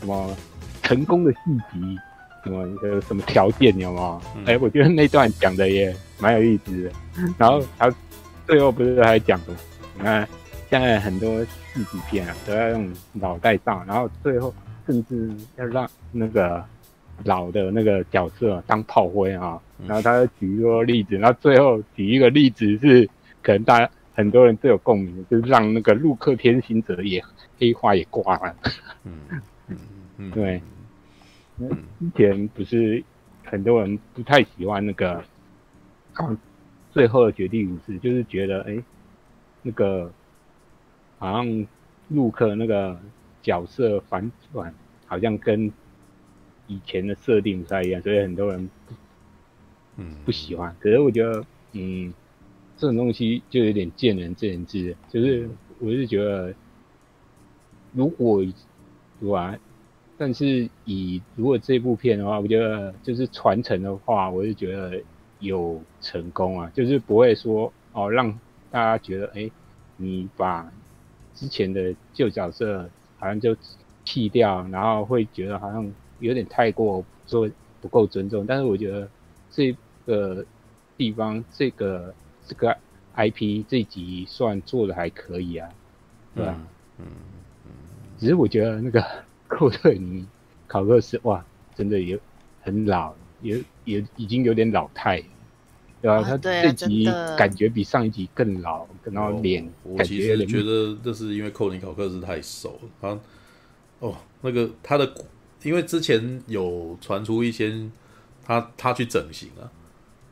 [0.00, 0.34] 什么
[0.82, 1.38] 成功的细
[1.72, 1.78] 节，
[2.44, 4.20] 什么呃什么条件有吗？
[4.46, 6.90] 哎、欸，我觉得那段讲的也蛮有意思的。
[7.36, 7.94] 然后他
[8.46, 9.56] 最后不是还讲什么？
[9.98, 10.28] 你看
[10.70, 11.44] 现在很多。
[11.72, 14.52] 四级片啊，都要用脑袋上，然后最后
[14.84, 16.64] 甚至要让那个
[17.22, 23.08] 老的那个角色当炮灰啊，然后他举一个例子，然后最后举一个例子是
[23.40, 27.22] 可能大家很多人最有共鸣，就是让那个陆克天行者也
[27.56, 28.56] 黑化也挂了。
[29.04, 29.12] 嗯
[29.68, 29.76] 嗯
[30.16, 30.60] 嗯，对。
[31.54, 33.00] 那之前不是
[33.44, 35.22] 很多人不太喜欢那个，
[36.90, 38.84] 最后的绝地武士，就是觉得哎、欸，
[39.62, 40.10] 那个。
[41.20, 41.66] 好像
[42.08, 42.98] 陆克那个
[43.42, 44.74] 角色反转，
[45.06, 45.70] 好像跟
[46.66, 48.70] 以前的设定不太一样，所以很多人
[49.96, 50.74] 嗯不喜欢。
[50.80, 52.12] 可是我觉得，嗯，
[52.78, 54.96] 这种东西就有点见仁见智。
[55.10, 55.48] 就是
[55.78, 56.54] 我是觉得，
[57.92, 58.42] 如果
[59.20, 59.56] 对吧？
[60.16, 65.02] 但是以如果这部片的话，我觉得就是传承的话，我是觉得
[65.38, 68.32] 有成功啊，就是不会说哦让
[68.70, 69.52] 大家觉得哎、欸，
[69.98, 70.72] 你把。
[71.40, 72.86] 之前的旧角色
[73.18, 73.56] 好像就
[74.04, 77.48] 弃掉，然后会觉得好像有点太过说
[77.80, 78.44] 不够尊重。
[78.46, 79.08] 但是我觉得
[79.50, 79.74] 这
[80.04, 80.44] 个
[80.98, 82.14] 地方这个
[82.46, 82.76] 这个
[83.16, 85.70] IP 这集算做的还可以啊，
[86.34, 86.54] 对吧？
[86.98, 87.06] 嗯
[87.64, 87.72] 嗯，
[88.18, 89.02] 只是我觉得那个
[89.48, 90.26] 寇特尼
[90.66, 91.42] 考克斯哇，
[91.74, 92.18] 真的有
[92.60, 95.22] 很老，也也已经有点老态。
[96.02, 97.04] 对啊，他这集
[97.36, 103.18] 感觉比上一集更老，然后脸我其实觉得这是因为寇林考克斯太瘦了，他
[103.98, 105.14] 哦那个他的，
[105.62, 107.72] 因为之前有传出一些
[108.42, 109.68] 他他去整形啊，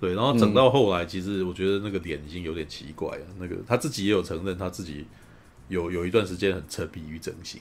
[0.00, 3.24] 对，然后整到后来，其实我觉得那个脸已经有点奇怪了。
[3.38, 5.06] 那个他自己也有承认，他自己
[5.68, 7.60] 有有一段时间很沉迷于整形，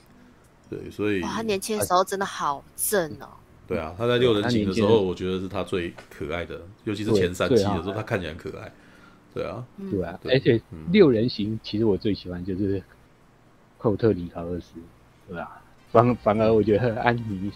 [0.69, 3.27] 对，所以他年轻的时候真的好正哦。
[3.67, 8.71] 对啊，他在六人行的时候，我觉得是他最可爱的，尤其是前三期的时候，他看起来很可爱。
[9.33, 10.59] 对啊，对啊，而且
[10.91, 12.81] 六人行其实我最喜欢就是
[13.77, 14.79] 寇特里考尔斯，
[15.27, 15.61] 对啊，
[15.91, 17.51] 反反而我觉得安妮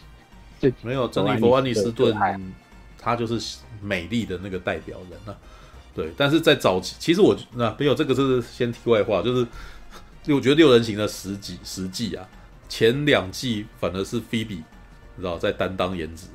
[0.59, 2.13] 这没有珍妮佛安妮斯顿，
[2.99, 5.35] 他就是美丽的那个代表人啊。
[5.95, 9.47] 对，但是在早期，其实我那没有这个是先题外话，就是
[10.27, 12.27] 我觉得六人行的十几十季啊，
[12.69, 14.61] 前两季反而是菲比。
[15.21, 16.27] 知道在担当颜值，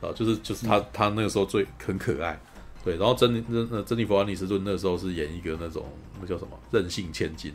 [0.00, 2.40] 啊，就是就是他他那个时候最很可爱，
[2.82, 5.86] 对，然后珍妮那珍妮佛安妮斯顿那时候是演一个那种
[6.20, 7.52] 那叫什么任性千金，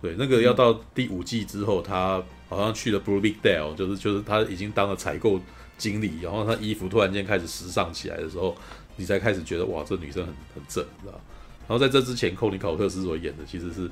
[0.00, 5.40] 对，那个要到第五季之后，他好像去了 Bloomingdale，就是就是他已经当了采购
[5.76, 8.56] 经理，然后他衣服突然间开始时尚起来的时候，
[8.96, 11.20] 你才开始觉得哇，这女生很很正，知道？
[11.68, 13.90] 然后在这之前，寇尼考克斯所演的其实是，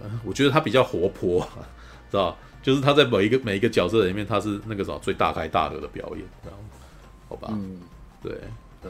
[0.00, 1.40] 呃，我觉得他比较活泼，
[2.10, 2.36] 知道？
[2.64, 6.58] 就是他在每一个每一个角色里面，他是那个什么最大开大合的表演，然后，
[7.28, 7.48] 好吧？
[7.52, 7.78] 嗯，
[8.22, 8.32] 对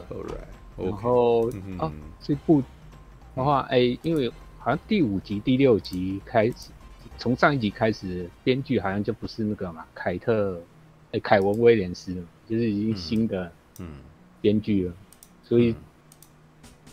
[0.09, 2.63] ，Alright，然后、嗯、啊，这部
[3.35, 6.69] 的话，哎、欸，因为好像第五集、第六集开始，
[7.17, 10.57] 从上一集开始，编剧好像就不是那个嘛，凯特，
[11.07, 12.13] 哎、欸，凯文威廉斯，
[12.49, 13.87] 就是已经新的嗯
[14.39, 14.95] 编剧了，嗯、
[15.43, 15.75] 所以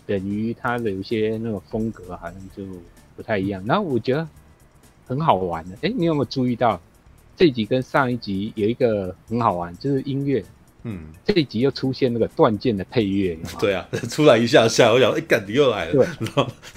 [0.05, 2.64] 等于他的有些那个风格好像就
[3.14, 3.64] 不太一样。
[3.64, 4.28] 然后我觉得。
[5.07, 6.80] 很好玩的，哎、欸，你有没有注意到
[7.36, 10.44] 这一集跟上一集有一个很好玩，就是音乐，
[10.84, 16.07] 嗯，这一集又出现那个断剑的配乐， 对啊， 出来一下下，我想，哎、欸，干，你又来了，对，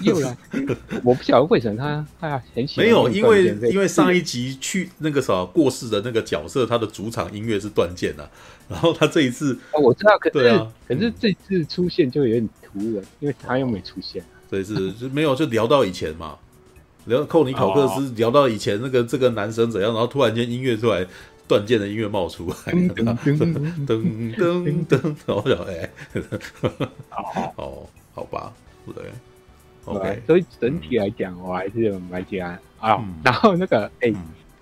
[0.06, 0.36] 又来，
[1.04, 8.28] 我不晓得为什么他他很喜欢，没有，因为因为上一集去那个啥过世的那个角色，他的主场音乐是断剑啊，
[8.68, 16.38] 然后他这一次，哦，我知道，可是对啊，可是这次出现就有点突然，因为他又没出现，这一次就没有，就聊到以前嘛。
[17.06, 21.06] 聊寇尼考克斯聊到以前那个这个男生怎样，然后突然间音乐出来，
[21.48, 25.90] 断剑的音乐冒出来，噔噔噔噔，然后我想哎，
[27.56, 28.52] 哦，好吧，
[28.94, 29.04] 对
[29.84, 33.02] ，OK，所以整体来讲，我还是蛮喜欢啊。
[33.22, 34.12] 然后那个哎，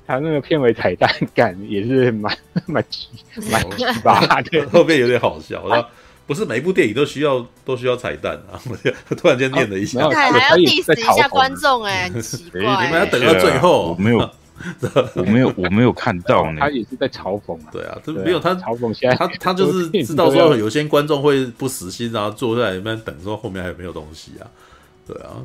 [0.06, 2.36] 他那个片尾彩蛋感也是蛮
[2.66, 3.08] 蛮奇
[3.50, 5.88] 蛮奇葩的， 后面有点好笑，然后。
[6.26, 8.58] 不是每一部电影都需要 都需要彩蛋啊！
[8.68, 8.76] 我
[9.14, 13.90] 突然间念了一下，还还要 diss 一下观众哎，很 奇怪，你们要等到最后。
[13.92, 14.30] 我没有，
[15.14, 16.60] 我没有，我没有看到呢。
[16.60, 17.68] 他也是在嘲讽啊。
[17.72, 18.94] 对啊，这没有他嘲讽。
[18.94, 24.46] 现在他他就是知道说有些观众会不死心，然后坐在里面等，说后面还有没有东西啊？
[25.06, 25.36] 对啊，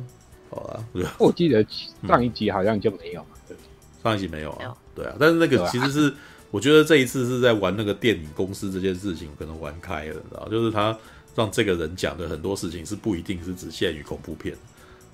[0.48, 0.80] 好啊。
[1.18, 1.64] 我记得
[2.08, 3.56] 上一集好像就没有嘛，对，
[4.02, 4.72] 上一集没有啊。
[4.94, 6.14] 对啊，但是那个其实是。
[6.50, 10.48] 我觉得这一次是在玩那个电影公司这件事情，可能玩开了，然后？
[10.50, 10.96] 就是他
[11.36, 14.54] 让这个人讲的很多事情是不一定是只限于恐怖片，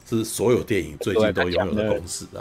[0.09, 2.41] 是所有电影最近都拥有的公式啊。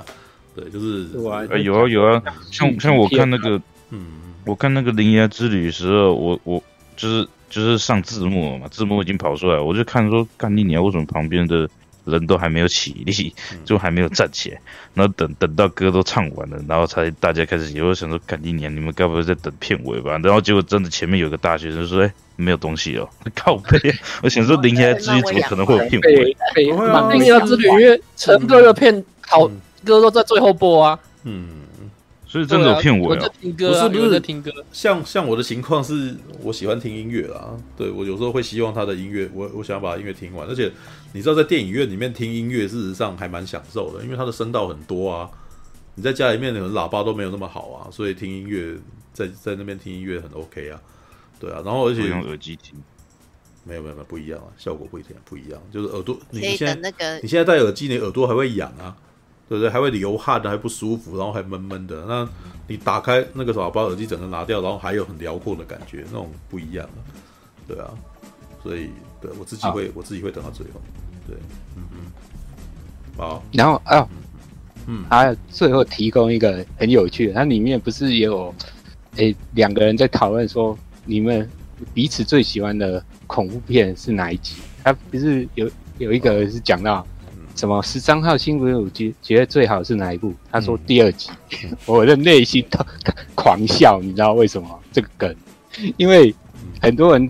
[0.56, 1.43] 对，就是有啊
[1.88, 4.08] 有啊，像像我看那个，嗯，
[4.46, 6.64] 我看那个《铃芽之旅》的时候，我我
[6.96, 11.70] 就是就是上字幕了嘛，字幕已经跑出来，我就看说，干你娘，为什么旁边的？
[12.06, 13.34] 人都还没有起立，
[13.66, 14.62] 就还没有站起来，
[14.93, 17.72] 然后等等到歌都唱完了，然后才大家开始。
[17.72, 20.18] 有想说，赶一年你们该不会在等片尾吧？
[20.24, 23.78] 然后结果真的前面有个大学生说：“哎、欸，没有东西哦， 靠背。”
[24.24, 26.36] 我想说，铃芽之旅怎么可能会有片尾？
[27.12, 29.47] 林家之旅因为成哥的片好
[29.84, 30.99] 歌都在最后播啊。
[31.24, 31.64] 嗯。
[32.36, 33.22] 所以真的有骗我呀？
[33.24, 34.52] 我听歌、啊，不是不是在听歌。
[34.74, 37.56] 像像我的情况是，我喜欢听音乐啦。
[37.78, 40.46] 对，我有时候会希望他的音乐，我我想要把音乐听完。
[40.46, 40.70] 而且
[41.14, 45.30] 你知道，在电影院里面听音乐，事实上还蛮享受的，因为它的声道很多啊。
[45.96, 48.76] 你在家里面可能喇叭都没有那么好啊，所以听音乐
[49.14, 50.82] 在在那边听音乐很 OK 啊。
[51.40, 52.76] 对啊，然后而且用耳机听，
[53.64, 58.94] 没有没有没有不一样啊，效果不一样不一样，就是耳朵你现在那个你现在戴耳机，你耳朵还会痒啊。
[59.48, 59.70] 对不对？
[59.70, 62.04] 还会流汗的，还不舒服，然后还闷闷的。
[62.08, 62.28] 那
[62.68, 67.04] 你打开那个什么，把耳机整个拿掉，然后还有很辽阔的感觉，那种不一样了。
[67.68, 67.93] 对啊，
[68.64, 68.89] 所以
[69.22, 70.82] 对我自己会，我自己会等到最后。
[71.28, 71.36] 对，
[71.76, 71.98] 嗯嗯。
[73.18, 74.08] 好，然后啊，
[74.88, 78.54] 嗯，还最后提供一个很有趣的，它里面不是也有
[79.18, 80.76] 诶两个人在讨论说，
[81.06, 81.48] 你们
[81.93, 84.56] 彼此最喜欢的恐怖片是哪一集？
[84.84, 85.70] 它不是有
[86.00, 87.06] 有一个是讲到。
[87.56, 90.34] 什么十三号星期五觉觉得最好是哪一部？
[90.51, 91.32] 他说第二集，
[91.64, 92.80] 嗯、 我的内心都
[93.34, 94.80] 狂笑，你知道为什么？
[94.91, 95.36] 这个梗，
[95.97, 96.34] 因为
[96.82, 97.30] 很多人。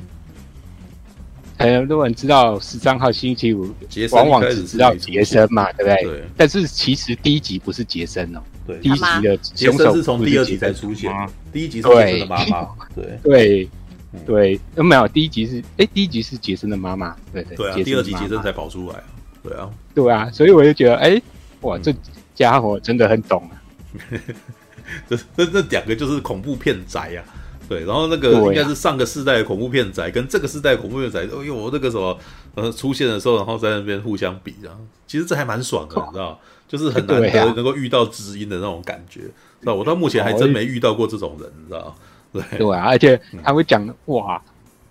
[1.57, 3.73] 很多人知道十三号星期五，
[4.11, 6.03] 往往只知道杰森嘛，对不对？
[6.03, 6.23] 对。
[6.35, 8.77] 但是其实第一集不是杰森哦，对。
[8.79, 11.09] 第一集的杰森是从第二集才出现，
[11.53, 13.69] 第一集是杰森的妈妈，对对
[14.25, 15.07] 对， 有没有？
[15.07, 17.83] 第一集是哎，第一集是杰森的妈妈，对对对。
[17.85, 19.01] 第二集杰森才跑出来，
[19.41, 21.19] 对啊，对啊，所以我就觉得，哎，
[21.61, 21.91] 哇，这
[22.35, 23.63] 家伙真的很懂啊。
[25.09, 27.23] 这这这两个就是恐怖片宅呀。
[27.67, 32.15] 对，然后那个应该是上个世代的恐怖片仔，跟这个世代的恐怖片仔，哎呦，我那个什么
[32.53, 39.73] 呃出现的时候，然后在那边互相比，然后其实这还蛮爽的，你知道，就是很难得能够遇到知音的那种感觉，是吧？
[39.73, 41.95] 我到目前还真没遇到过这种人，你知道？
[42.31, 44.39] 对对啊，而且他会讲哇，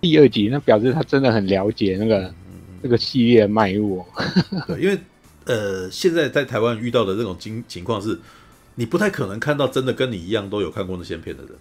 [0.01, 2.29] 第二集那表示他真的很了解那个
[2.85, 4.05] 那个系列脉络，
[4.67, 4.95] 对，因为
[5.45, 8.19] 呃，现在在台湾遇到的这种情情况是，
[8.75, 11.53] 你不太可能看到真的跟你一样都有看过那些片的人。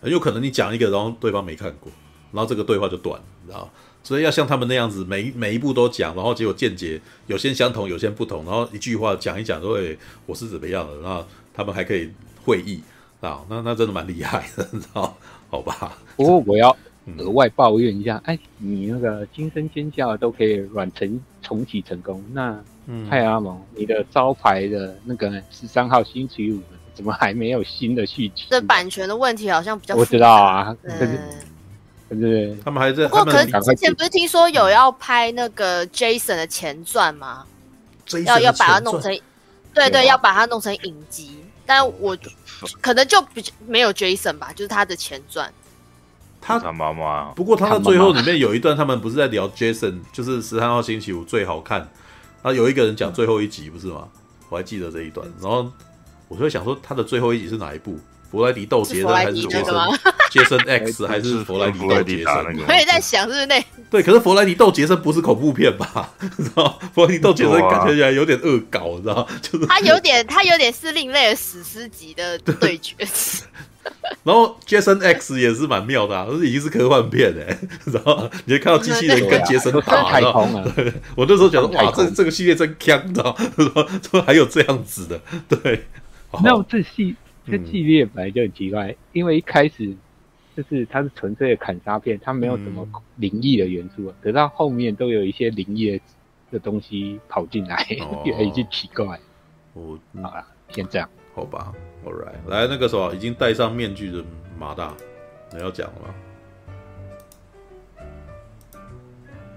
[0.00, 1.92] 很有可能你讲一个，然后对方没看过，
[2.32, 3.70] 然后这个对话就断了，你知道？
[4.02, 9.94] 所以要像他们那样子，每每一步都讲，然后结果见解有些相同，有些不同，然后一句话讲一讲，说：“哎，
[10.24, 12.10] 我是怎么样的？”然后他们还可以
[12.46, 12.82] 会意
[13.20, 15.14] 啊，那那真的蛮厉害的，你知道？
[15.50, 15.98] 好吧。
[16.16, 16.74] 不过我要
[17.18, 22.58] 额外抱怨一下，嗯、哎，你那个惊声尖叫都可以软成重启成功，那
[23.08, 26.60] 派阿蒙，你的招牌的那个十三号星期五。
[26.94, 28.44] 怎么还没有新的续集？
[28.50, 29.96] 这版权的问题好像比较。
[29.96, 31.18] 我知道啊，可是
[32.06, 33.08] 可是他们还在。
[33.08, 37.46] 不过，可是之前不是听说有要拍那个 Jason 的前传吗？
[38.26, 39.18] 要要把它弄成，
[39.72, 41.38] 对对，要把它弄成影集。
[41.64, 42.14] 但我
[42.82, 45.50] 可能就比较没有 Jason 吧，就是他的前传。
[46.42, 47.30] 他他妈妈。
[47.30, 51.78] 不过他的最后里面有一段，他们不是在聊 Jason，就是十三号星期五最好看。
[52.42, 54.08] 然后有一个人讲最后一集，不是吗？
[54.48, 55.26] 我还记得这一段。
[55.40, 55.70] 然后。
[56.28, 58.00] 我就想说，他的最后一集是哪一部？
[58.30, 59.74] 弗莱迪斗杰森还是杰森？
[60.30, 62.66] 杰森 X 还是弗莱迪斗杰森？
[62.66, 63.62] 我也在想，是不是那？
[63.90, 66.08] 对，可是弗莱迪斗杰森不是恐怖片吧？
[66.38, 66.78] 知道？
[66.94, 69.28] 弗莱迪斗杰森感觉起来有点恶搞，你知道？
[69.42, 72.94] 就是他有点，他有点是另类的史诗级的对决。
[74.24, 77.58] 然后 Jason X 也是蛮妙的啊，是已经是科幻片哎，
[77.92, 80.72] 然后你就看到机器人跟杰森打，太空了。
[81.16, 83.36] 我那时候觉得哇，这这个系列真强，你知道？
[84.10, 85.82] 说还有这样子的，对。
[86.42, 87.14] 那这系
[87.46, 89.94] 这系列本来就很奇怪，嗯、因为一开始
[90.56, 96.00] 就是它是纯粹的砍杀片，它没有什么灵异的元素，可是到后面都有一些灵异
[96.50, 99.18] 的东西跑进来，哦、越来越奇怪。
[99.74, 101.72] 哦，好了，先这样，好吧
[102.04, 104.22] ，All right，来那个什么已经戴上面具的
[104.58, 104.92] 马大，
[105.52, 106.14] 你要讲了吗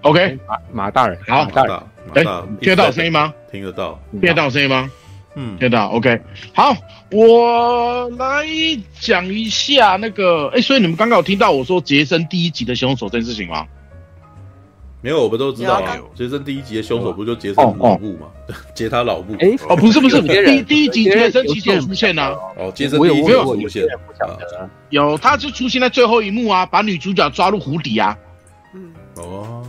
[0.02, 3.34] ？OK，马马大人，好，马大，马大，听得到声音吗？
[3.52, 4.92] 听得到，听得到声音吗？
[5.36, 6.22] 嗯，听得到，OK，
[6.54, 6.74] 好，
[7.12, 8.46] 我来
[9.00, 13.68] 讲一下那个，哎，所以你们刚刚有听到我说杰森第一集的凶手这件事情吗？
[15.06, 15.96] 没有，我们都知道啊。
[16.16, 18.26] 杰森第一集的凶手不就杰森老布吗？
[18.74, 19.36] 杰他老布。
[19.38, 22.34] 哎，哦，不是不是，第第一集杰森其实有出现啊。
[22.58, 23.86] 哦，杰森第一集有出现，
[24.90, 28.18] 有，他就出现在最后一幕啊，把女主角抓入湖底啊。
[28.74, 29.64] 嗯，哦，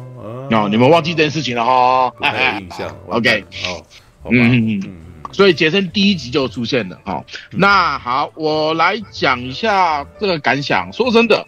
[0.51, 2.11] 哦，你们忘记这件事情了哈？
[2.23, 3.85] 哎，有 印象，OK，好，
[4.31, 4.97] 嗯嗯嗯。
[5.33, 10.91] 所以杰森第一集就出现了，哈，那好，我来讲一下这个感想。
[10.95, 11.47] 说真的，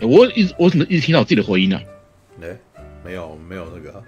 [0.00, 1.78] 我一直我怎么一直听到我自己的回音呢？
[3.08, 4.02] 哎，没有没有那个。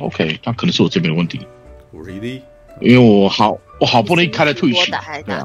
[0.00, 1.46] OK，那可能是我这边的问题。
[1.92, 2.40] Really？
[2.80, 4.90] 因为我好我好不容易开了 Twitch，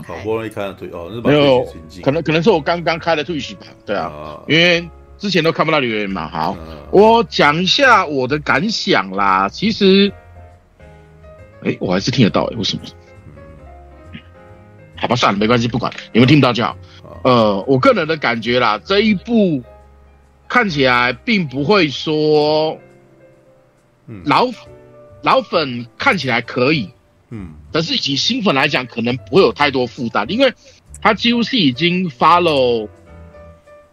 [0.03, 1.67] 好不容易开了 Twitch 哦，没有，
[2.01, 3.65] 可能可能是我刚刚开了 Twitch 吧？
[3.85, 6.27] 对啊，因为之前都看不到留言嘛。
[6.27, 6.55] 好，
[6.91, 9.49] 我讲一下我的感想啦。
[9.49, 10.11] 其实。
[11.63, 12.83] 哎，我还是听得到哎，为什么？
[14.97, 16.77] 好吧，算了，没关系，不管你们听不到就好。
[17.23, 19.63] 呃，我个人的感觉啦，这一部
[20.53, 22.77] 看起来并不会说
[24.23, 24.47] 老
[25.23, 26.91] 老粉看起来可以，
[27.31, 30.53] 嗯，但是以新粉来讲，可能不会有太多负担，因为
[31.01, 32.87] 他几乎是已经 follow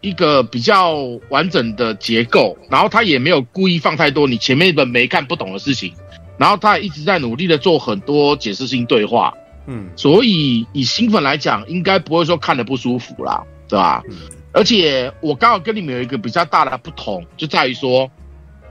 [0.01, 0.93] 一个比较
[1.29, 5.91] 完整的结构，然后他也没有故意放太多你前面一本没看不懂的事情。
[6.37, 9.33] 然后他也一直在努力的做很多解释性对话，
[9.65, 14.03] 嗯，所以以新粉来讲，应该不会说看的不舒服啦，对吧？
[14.07, 14.15] 嗯，
[14.53, 18.09] 而且我刚好跟你们有一个比较大的不同，就在于说，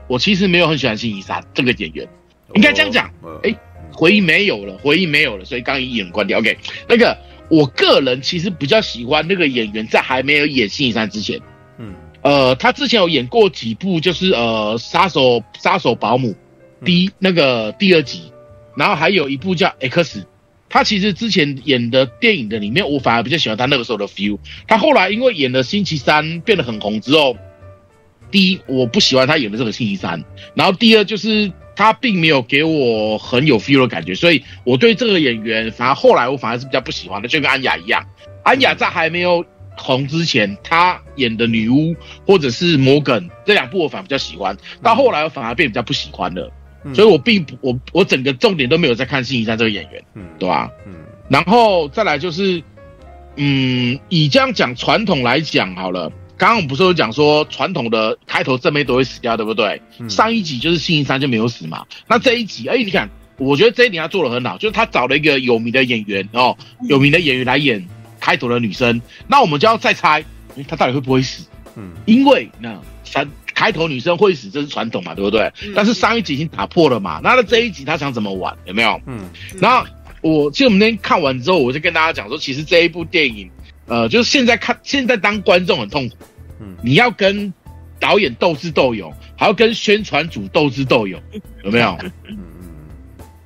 [0.07, 2.07] 我其实没有很喜欢辛迪山这个演员，
[2.53, 3.11] 应该这样讲。
[3.43, 3.55] 哎，
[3.91, 6.39] 回忆没有了，回忆没有了，所以刚刚一眼关掉。
[6.39, 6.57] OK，
[6.87, 7.17] 那个
[7.49, 11.39] 我个人其实比较喜欢那个演员，在还没有演辛迪山之前，
[11.77, 16.35] 嗯，呃，他之前有演过几部，就是呃，杀手杀手保姆。
[16.83, 18.33] 第一那个第二集，
[18.75, 20.19] 然后还有一部叫《X》，
[20.71, 24.39] 他其实之前演的电影的里面，我反而比较喜欢他那个时候的 feel。
[24.65, 27.35] 他后来因为演了《星期三》变得很红之后，
[28.31, 30.17] 第一我不喜欢他演的这个《星期三》，
[30.55, 38.01] 然后第二就是他并没有给我很有 feel 的感觉，所以我对这个演员反而后来我反而是比较不喜欢的，就跟安雅一样。
[38.43, 39.43] 安雅在还没有
[39.75, 41.93] 红之前，她演的女巫
[42.25, 46.49] 或者是摩根这两部我反而比较喜欢，到后来我反而变比较不喜欢了。
[46.83, 50.69] 嗯、所以我并不，我我整个重点都没有在看星期三这个演员，嗯，对吧？
[50.87, 50.93] 嗯，
[51.29, 52.61] 然后再来就是，
[53.35, 59.81] 嗯，以这样讲传统来讲好了，刚刚我们不是有讲说传统的开头正妹都会死掉，对不对？
[59.99, 66.57] 嗯、上一集就是星期三就没有死嘛，那这一集，哎，你看，我觉得这一点他做的很好，就是他找了一个有名的演员哦，
[66.89, 67.87] 有名的演员来演
[68.19, 70.23] 开头的女生，那我们就要再猜，
[70.67, 71.45] 他到底会不会死？
[71.75, 73.29] 嗯，因为那三。
[73.61, 75.41] 开头女生会死，这是传统嘛，对不对？
[75.63, 78.57] 嗯、但是上一集已经打破了嘛，那他这一集他想怎么玩？
[78.65, 78.99] 有没有？
[79.05, 79.29] 嗯。
[79.59, 79.85] 然后
[80.21, 83.47] 我其实我们那天看完之后，我就跟大家讲说，其实这一部电影，
[83.85, 86.15] 呃，就是现在看，现在当观众很痛苦。
[86.59, 86.75] 嗯。
[86.81, 87.53] 你要跟
[87.99, 91.21] 导演斗智斗勇，还要跟宣传组斗智斗勇，
[91.63, 91.95] 有没有？
[92.27, 92.37] 嗯。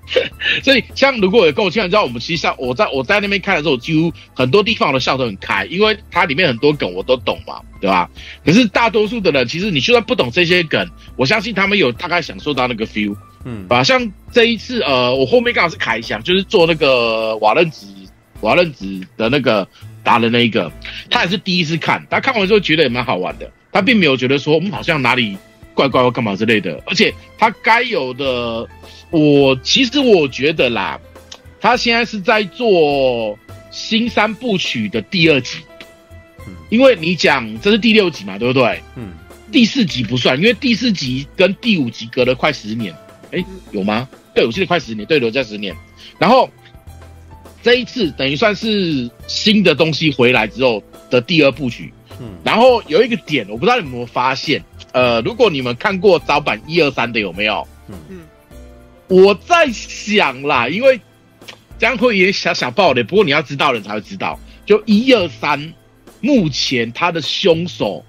[0.64, 8.10] 所以，像如果有跟我经常知道，我们其实像我在我在那边看的时候，几乎很多地方我都笑得很开，因为它里面很多梗我都懂嘛，对吧？
[8.45, 17.88] 可是大多数的人，其实你就算不懂这些梗，我相信他们有大概享受到那个 feel，嗯，啊，像这一次，呃，我后面刚好是凯翔，就是做那个瓦楞纸
[18.41, 19.68] 瓦楞纸的那个
[20.03, 20.72] 达人那一个，
[21.10, 25.36] 他也是第一次看，他看完之后觉得也蛮好玩的，他并没有觉得说我们好像哪里
[25.76, 28.67] 怪怪或干嘛之类的，而且他该有的。
[29.11, 30.99] 我其实我觉得啦，
[31.61, 33.38] 他现在是在做
[33.69, 35.59] 新三部曲的第二集，
[36.47, 38.82] 嗯，因为你讲这是第六集嘛，对不对？
[38.95, 39.13] 嗯，
[39.51, 42.93] 第四集不算，因为第四集跟第五集隔了快十年，
[43.32, 44.09] 哎，有吗？
[44.34, 45.73] 对，我记得快十年，对，留在十年。
[46.17, 46.49] 然后
[47.61, 54.63] 这一次等于算是新的东西回来之后的第二部曲，嗯，然后有一个点，我不知道你们有没有发现，
[54.93, 57.68] 呃，如果你们看过早版一二三的有没有？
[57.89, 58.20] 嗯嗯。
[59.07, 60.99] 我在想啦，因为
[61.78, 64.39] 这样会也小小爆雷，不过你要知道人才会知道。
[64.66, 65.74] 就一二三，
[66.22, 68.03] 目前他的凶手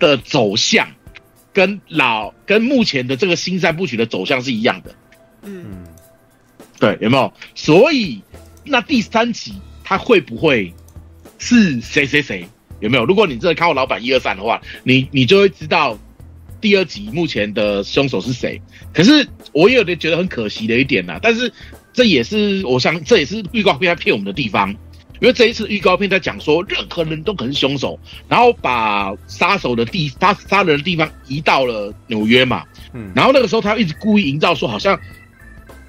[0.00, 0.88] 的走向
[1.52, 4.94] 跟老跟目前的这个新三部曲的走向是一样的。
[5.42, 5.86] 嗯，
[6.80, 7.32] 对，有没有？
[7.54, 8.20] 所以
[8.64, 10.74] 那第三集他会不会
[11.38, 12.48] 是谁谁谁？
[12.80, 13.04] 有没有？
[13.04, 15.98] 如果你真的看过老板一二三的话，你你就会知道。
[16.58, 18.60] 第二集目前的凶手是谁？
[18.92, 21.18] 可是我也有点觉得很可惜的一点呐。
[21.22, 21.52] 但是
[21.92, 24.70] 这也是我想，这也是预告片在骗我们的地方。
[25.20, 27.96] 因为这一次预告片在讲说，任何人都可能是凶手，
[28.26, 32.64] 然后把杀手的地杀杀人的地方移到了纽约嘛。
[32.94, 33.12] 嗯。
[33.14, 34.98] 然后那个时候他一直故意营造说，好像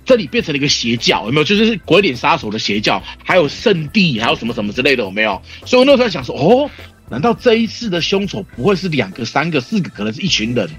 [0.07, 1.43] 这里变成了一个邪教，有没有？
[1.43, 5.39] 就是鬼脸杀手的邪教，还有圣地，还有什么什么之类的，有没有？
[5.65, 6.71] 所以我那时候在想说，哦。
[7.09, 10.69] 难道这一次的凶手不会是两个、三个、四个，可能是一群人？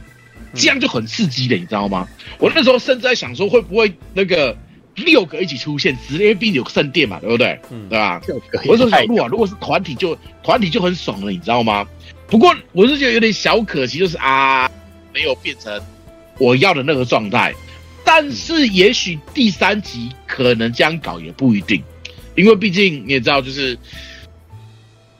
[0.52, 2.06] 这样就很刺激的，你知道吗？
[2.38, 4.54] 我那时候甚至在想说，会不会那个
[4.94, 5.96] 六个一起出现？
[6.06, 7.58] 直接毕竟有个圣殿嘛，对不对？
[7.70, 8.20] 嗯，对吧？
[8.66, 11.88] 我说小路啊，如果是团体就团体就很爽了，你知道吗？
[12.26, 14.70] 不过我是觉得有点小可惜，就是啊，
[15.14, 15.80] 没有变成
[16.38, 17.54] 我要的那个状态。
[18.10, 21.82] 但是也许第三集可能这样搞也不一定，
[22.36, 23.78] 因为毕竟你也知道，就是。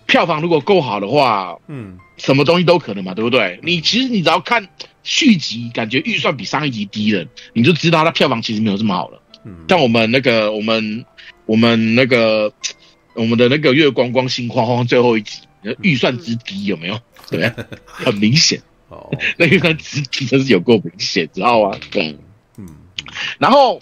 [0.06, 3.60] 票房如果够好的话，嗯，什么东西都可能嘛，对不对？
[3.62, 4.66] 你其实你只要看
[5.02, 9.22] 续集，感觉预算比上一集低了，你就知道它票房其实没有这么好了。
[9.44, 11.04] 嗯，像我们那个，我们
[11.44, 12.50] 我们那个，
[13.12, 15.40] 我们的那个月光光心慌慌最后一集，
[15.82, 16.98] 预算之低有没有？
[17.30, 17.52] 对，
[17.84, 21.78] 很明显哦， 那预算之低真是有够明显，知道吗？
[21.90, 22.18] 对，嗯，
[23.38, 23.80] 然后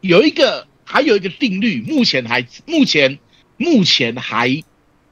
[0.00, 3.18] 有一个还有一个定律，目前还目前
[3.56, 4.62] 目前还。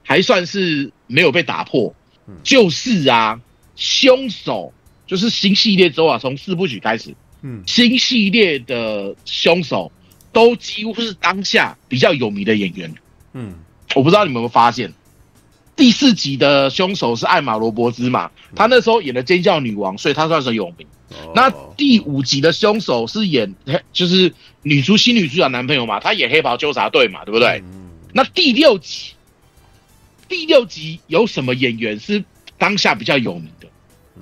[0.04, 1.94] 还算是没有被打破，
[2.42, 3.40] 就是啊，
[3.76, 4.74] 凶手
[5.06, 9.92] 就是新系列之后啊，从四部曲开始，嗯，新系列的凶手
[10.32, 12.92] 都几乎是当下比较有名的演员，
[13.32, 13.54] 嗯，
[13.94, 14.92] 我不知道你们有没有发现，
[15.76, 20.86] 第四集的凶手是艾玛罗伯兹嘛，他那时候演的尖叫女王，所以他算是有名。
[21.34, 23.54] 那第五集的凶手是演
[23.92, 24.32] 就是
[24.62, 27.62] 女主新女主角男朋友嘛，他演黑袍纠察队嘛，对不对？
[28.12, 29.12] 那第六集。
[30.28, 32.24] 第六集有什么演员是
[32.56, 33.68] 当下比较有名的？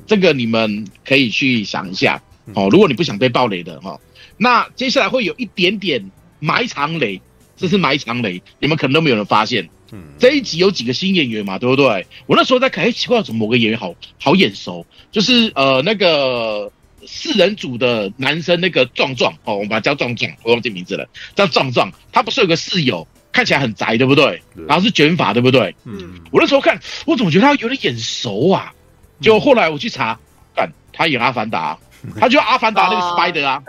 [0.08, 2.20] 这个你们可以去想一下
[2.52, 2.68] 哦。
[2.68, 3.96] 如果你不想被暴雷的哈，
[4.36, 6.10] 那接下来会有一点点
[6.40, 7.20] 埋藏雷，
[7.56, 9.68] 这是埋藏雷，你们可能都没有人发现。
[10.18, 12.06] 这一集有几个新演员嘛，对不对？
[12.26, 14.84] 我那时候在看，哎，奇怪，怎么某个演员好好眼熟？
[15.12, 16.72] 就是呃那个
[17.06, 21.90] 四人组的男生那个壮壮哦，我们把他叫壮壮，我忘记名字了，叫壮壮。
[22.12, 24.42] 他不是有个室友，看起来很宅，对不对？
[24.68, 25.74] 然后是卷发，对不对？
[25.84, 26.20] 嗯。
[26.30, 28.72] 我那时候看，我怎么觉得他有点眼熟啊？
[29.20, 30.18] 结果后来我去查，
[30.54, 31.78] 看他演阿凡达，
[32.18, 33.62] 他就阿凡达那个 Spider 啊，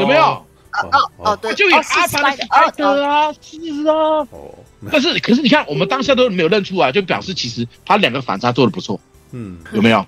[0.00, 0.44] 有没有？
[0.74, 3.94] 哦哦，对，就演阿凡达 Spider 啊，是啊。
[4.30, 4.54] 哦。
[4.90, 9.00] 但是可是你看，我们当下都没有认出来，就表示其实他两个反差做的不错。
[9.32, 10.04] 嗯，有没有？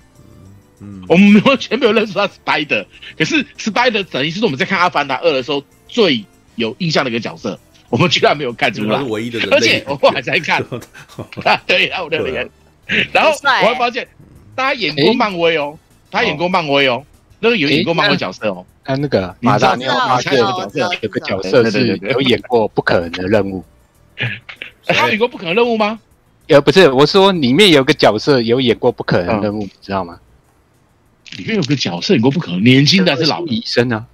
[0.79, 2.85] 嗯，我们完全没有认出他 Spider，
[3.17, 6.23] 可是 Spider 等于是我们在看《阿凡达二》的时候最
[6.55, 7.59] 有印象的一个角色，
[7.89, 9.49] 我们居然没有看出来，是唯一的人。
[9.51, 10.63] 而且我后来才看，
[11.65, 12.49] 对啊，我的脸。
[13.11, 14.07] 然后我还发现，
[14.55, 15.77] 他演过漫威哦，
[16.09, 17.03] 他演过漫威哦，
[17.39, 18.65] 那个有演过漫威角色哦。
[18.85, 23.61] 他那个马达尼奥，马大妞角色有个角色是有演过《不可能的任务
[24.85, 25.99] 》。他演过《不可能任务》吗？
[26.47, 30.17] 呃，不是，我说里面有个角色有演过《不可能任务》，你知道吗？
[31.35, 34.05] 里面有个角色演过《不可能》，年轻的还是老医生啊？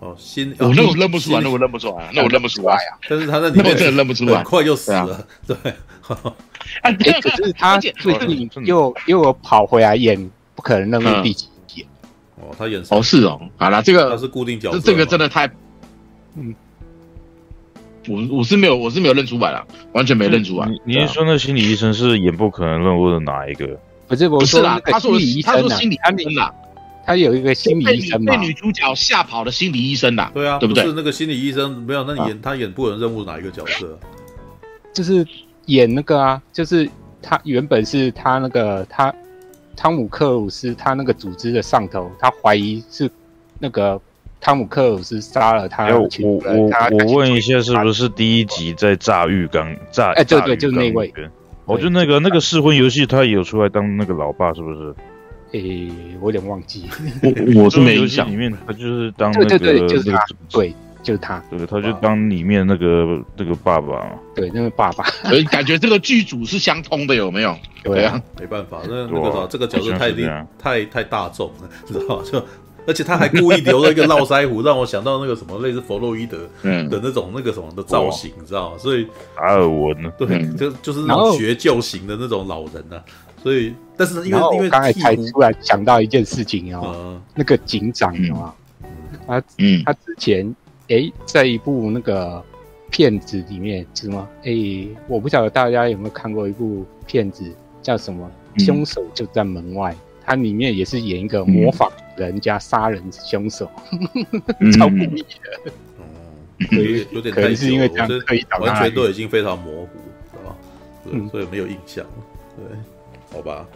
[0.00, 2.98] 哦，新，我那我认不出来，那我认不出来，那我认不出来啊！
[3.08, 5.26] 但是他在里面真的认不出来，很快就死了。
[5.46, 5.56] 对，
[6.82, 10.18] 哎，可是他最近又又跑回来演
[10.56, 11.86] 《不可能任务》第几集？
[12.40, 15.48] 哦，他演哦是哦，好了，这个他是固定角色，这个真的太，
[16.36, 16.54] 嗯。
[18.08, 20.66] 我我是没有，我是没有认出来了，完全没认出来。
[20.66, 23.78] 你你是说那心理医生是演不可能任务的哪一个？
[24.16, 26.54] 不是，啦，他说他说心理医生啦，
[27.04, 30.30] 他有一个心理医生被女主角吓跑的心理医生啦。
[30.34, 30.84] 对啊，对不对？
[30.84, 32.04] 是那个心理医生没有？
[32.04, 33.98] 那你演他演不可能任务哪一个角色？
[34.92, 35.26] 就是
[35.66, 36.88] 演那个啊，就是
[37.20, 39.14] 他原本是他那个他
[39.76, 43.10] 汤姆克鲁斯他那个组织的上头，他怀疑是
[43.58, 44.00] 那个。
[44.44, 45.86] 汤姆克鲁斯杀了他。
[45.94, 50.10] 我我我问一下，是不是第一集在炸浴缸炸？
[50.14, 51.14] 哎，对对，就是那位。
[51.64, 54.94] 我就那个那个试婚游戏，他也有出来当那个老爸，是不是？
[55.52, 55.90] 诶，
[56.20, 56.86] 我有点忘记。
[57.22, 58.30] 我我是没印象。
[58.30, 61.42] 里面他就是当那个对，就是他，对，就是他。
[61.50, 64.10] 对，他就当里面那个那个爸爸。
[64.34, 65.04] 对，那个爸爸。
[65.28, 67.54] 所以感觉这个剧组是相通的，有没有？
[67.84, 70.10] 对啊，没办法，那那个啥，这个角色太
[70.58, 72.22] 太太大众了，知道吧？
[72.24, 72.44] 就。
[72.86, 78.78] 而且他还故意留了一个络腮胡，让我想到那个什么类似弗洛伊德的那种那个什么的造型，你知道吗？
[78.78, 79.06] 所以
[79.36, 80.12] 达尔文呢？
[80.18, 83.00] 对，就就是那种学究型的那种老人呐。
[83.42, 88.54] 所以，但是因为因为刚才才突然想到一件事情哦，那个警长啊，
[89.26, 89.42] 他
[89.84, 90.54] 他之前
[90.88, 92.42] 诶在一部那个
[92.90, 94.28] 片子里面是吗？
[94.44, 97.44] 诶，我不晓得大家有没有看过一部片子
[97.82, 98.30] 叫什么？
[98.58, 99.96] 凶手就在门外。
[100.32, 103.70] 他里面也是演一个模仿人家杀人凶手，
[104.78, 105.70] 超故意的。
[105.98, 106.04] 哦，
[106.70, 108.08] 有有点可能是因为这样，
[108.60, 109.88] 完全都已经非常模糊，
[110.32, 110.56] 是吧？
[111.10, 112.02] 嗯，所以没有印象。
[112.56, 112.64] 对，
[113.36, 113.68] 好吧。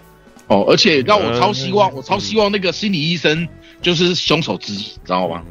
[0.47, 3.47] 哦，而且让我超希望，我超希望那个心理医生
[3.83, 5.45] 就是凶手之一，知道吗？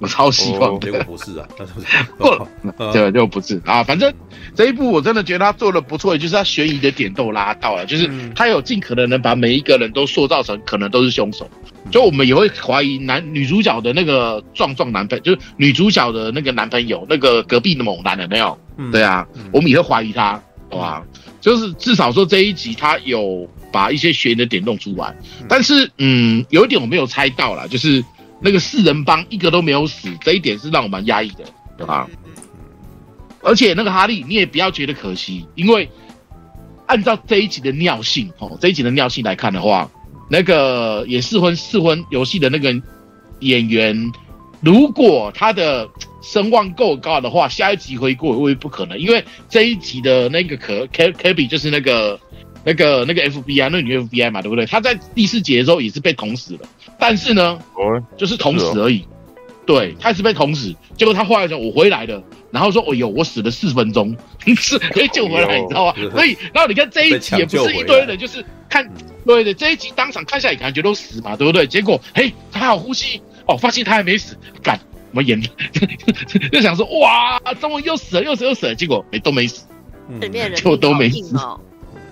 [0.00, 1.46] 我超希望，结果不是啊，
[2.18, 2.48] 过了，
[2.92, 3.82] 这就不是啊。
[3.82, 4.12] 反正
[4.54, 11.48] 这一部我真的觉得他做的不错，也就是他悬疑的点都拉到了，就是他有尽可能能把每一个人都塑造成可能都是凶手。
[11.90, 18.58] 就我们也会怀疑男女主角的那个壮壮男朋友，就是女主角的那个男朋友，那个隔壁的猛男的没有？
[18.90, 21.04] 对啊，我们也会怀疑他，好吧？
[21.40, 25.14] 就是至少说这一集他有把一些悬疑的点弄出来，
[25.48, 28.04] 但是嗯，有一点我没有猜到啦，就是。
[28.44, 31.44] 那个四人帮一个都没有死，这一点是让我蛮压抑的，
[31.78, 32.06] 对吧？
[33.42, 35.88] 而且那个哈利，你也不要觉得可惜，因为
[36.86, 39.90] 按照这一集的尿性哦，这一集的尿性来看的话，
[40.28, 42.74] 那个也试婚试婚游戏的那个
[43.40, 44.12] 演员，
[44.60, 45.88] 如果他的
[46.22, 52.20] 声望够高的话，下一集回归会不可能，因为这一集的那个可 K K B 就是那个
[52.64, 54.66] 那个那个 FBI 那个女 FBI 嘛，对不对？
[54.66, 56.60] 她在第四集的时候也是被捅死了。
[56.98, 57.58] 但是呢，
[58.16, 59.06] 就是捅死而已。
[59.66, 64.14] 对，他是被捅死，结果她后来说：“我回来了。”然后说：“哎呦，我死了四分钟，
[64.58, 68.86] 是可以救回来，你知道吗？”所以，然后你看这一集也不是一堆人，就是看
[69.24, 71.66] 对对，这一集当场看下来感觉都死嘛，对不对？
[71.66, 74.78] 结果，嘿，他还有呼吸哦，发现他还没死，干
[75.12, 75.40] 我们演
[76.52, 79.64] 就想说：“哇，怎么又死了，又死又死了？”结果没都没死，
[80.20, 81.34] 里面人就都没死。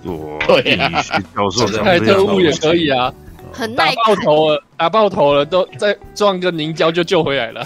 [0.03, 0.89] 对呀，
[1.35, 3.13] 教授开特务也可以啊。
[3.51, 7.63] 很打爆头了，打爆头了，都再撞个凝胶就救回来了。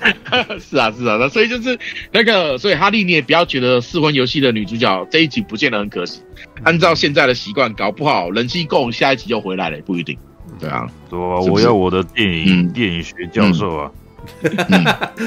[0.58, 1.78] 是啊，是啊，那所以就是
[2.10, 6.22] 那个，所以哈利你也不要觉得试婚游戏的女主角这一集不见得很可惜。
[6.64, 10.16] 按照现在的习惯，搞不好人气够，下一集就回来了，也不一定。
[10.58, 13.90] 对啊，对啊，我要我的电影电影学教授啊，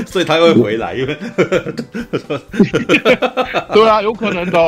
[0.08, 1.16] 所以他会回来，因为
[3.76, 4.60] 对啊，有可能的，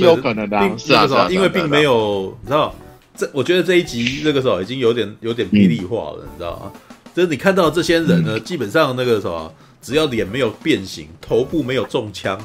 [0.00, 2.74] 是有可能的，是啊，因为并没有，你知道。
[3.16, 6.72] 这我觉得这一集那个时候已经有点有点霹雳化了，嗯、你知道吗？
[7.14, 12.40] 就是你看到这些人呢，嗯、基本上那个什么，只要脸没有变形，头部没有中枪，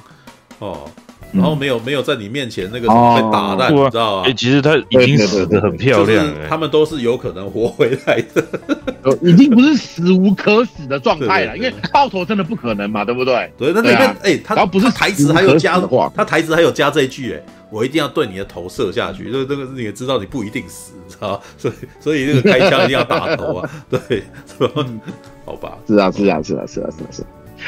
[0.59, 0.89] 哦。
[1.31, 4.23] 然后没有没有在你面前那个被打烂，你知道吗？
[4.27, 8.43] 哎，其实他已经死的很漂亮，他们都是有可能活回来的，
[9.21, 11.57] 已经不是死无可死的状态了。
[11.57, 13.51] 因为爆头真的不可能嘛，对不对？
[13.57, 19.31] 对，那里面哎，他不是台词还有加的话，他台词还有加这一句，哎，我一定要对你的头射下去。
[19.31, 21.41] 这这个你也知道，你不一定死，知道？
[21.57, 24.23] 所以所以那个开枪一定要打头啊， 对，
[25.45, 25.77] 好吧？
[25.87, 27.23] 是啊，是啊，是啊，是啊，是啊，是。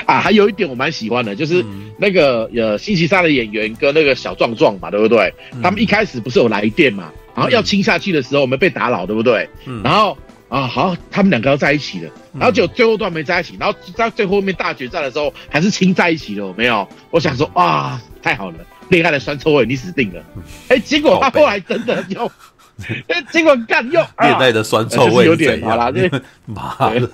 [0.06, 1.64] 啊，还有一点我蛮喜欢的，就是
[1.98, 5.34] 那个呃，星期三的演员跟那个小壮壮嘛，对不对？
[5.62, 9.50] 他们一开始不是有来电嘛，然后要亲下去的时候，我们被打扰，对不对？
[9.84, 10.18] 然后
[10.50, 16.88] 啊，好，他们两个要在一起了，然后就最后都还没在一起，然后在最后面大决战的时候，还是亲在一起了，有没有？
[17.10, 18.58] 我想说，啊，太好了，
[18.90, 20.24] 恋爱的酸臭味你死定了。
[20.70, 22.32] 哎，结果他后来真的就。
[23.08, 26.10] 哎，结果干又 面带的酸臭味，有点好啦，这
[26.46, 27.10] 妈的，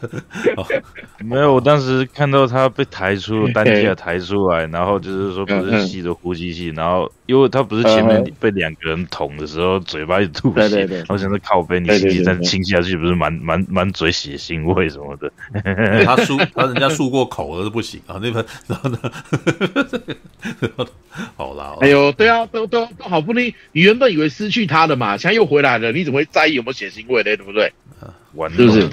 [1.24, 1.54] 没有。
[1.54, 15.32] 我当时看到他被抬出担架抬出来，然后就是说不是吸着呼吸器，然后因为他不是前面被两个人捅的时候嘴巴一吐血，然后想说靠背你吸气再亲下去，不是满满满嘴血腥味什么的。
[16.04, 19.00] 他漱他人家漱过口了都不行啊，那边然后呢？
[21.38, 25.44] 好啦，哎呦，对啊，都都都好不容易，你原本以为失去他的嘛，现在又。
[25.54, 27.36] 回来了，你怎么会在意有没有血腥味呢？
[27.36, 27.72] 对不对？
[28.34, 28.90] 玩是不是？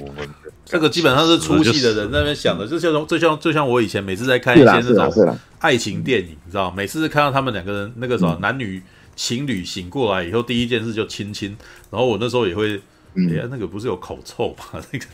[0.65, 8.83] 这个基本上是出戏的人在那边想的，就像就像就像我以前每次在看一些那种爱情电影，你知道，每次看到他们两个人那个什么男女
[9.17, 11.57] 情侣醒过来以后，第一件事就亲亲，
[11.91, 12.81] 然后我那时候也会。
[13.13, 14.81] 哎呀，那个不是有口臭吗？
[14.93, 15.05] 那个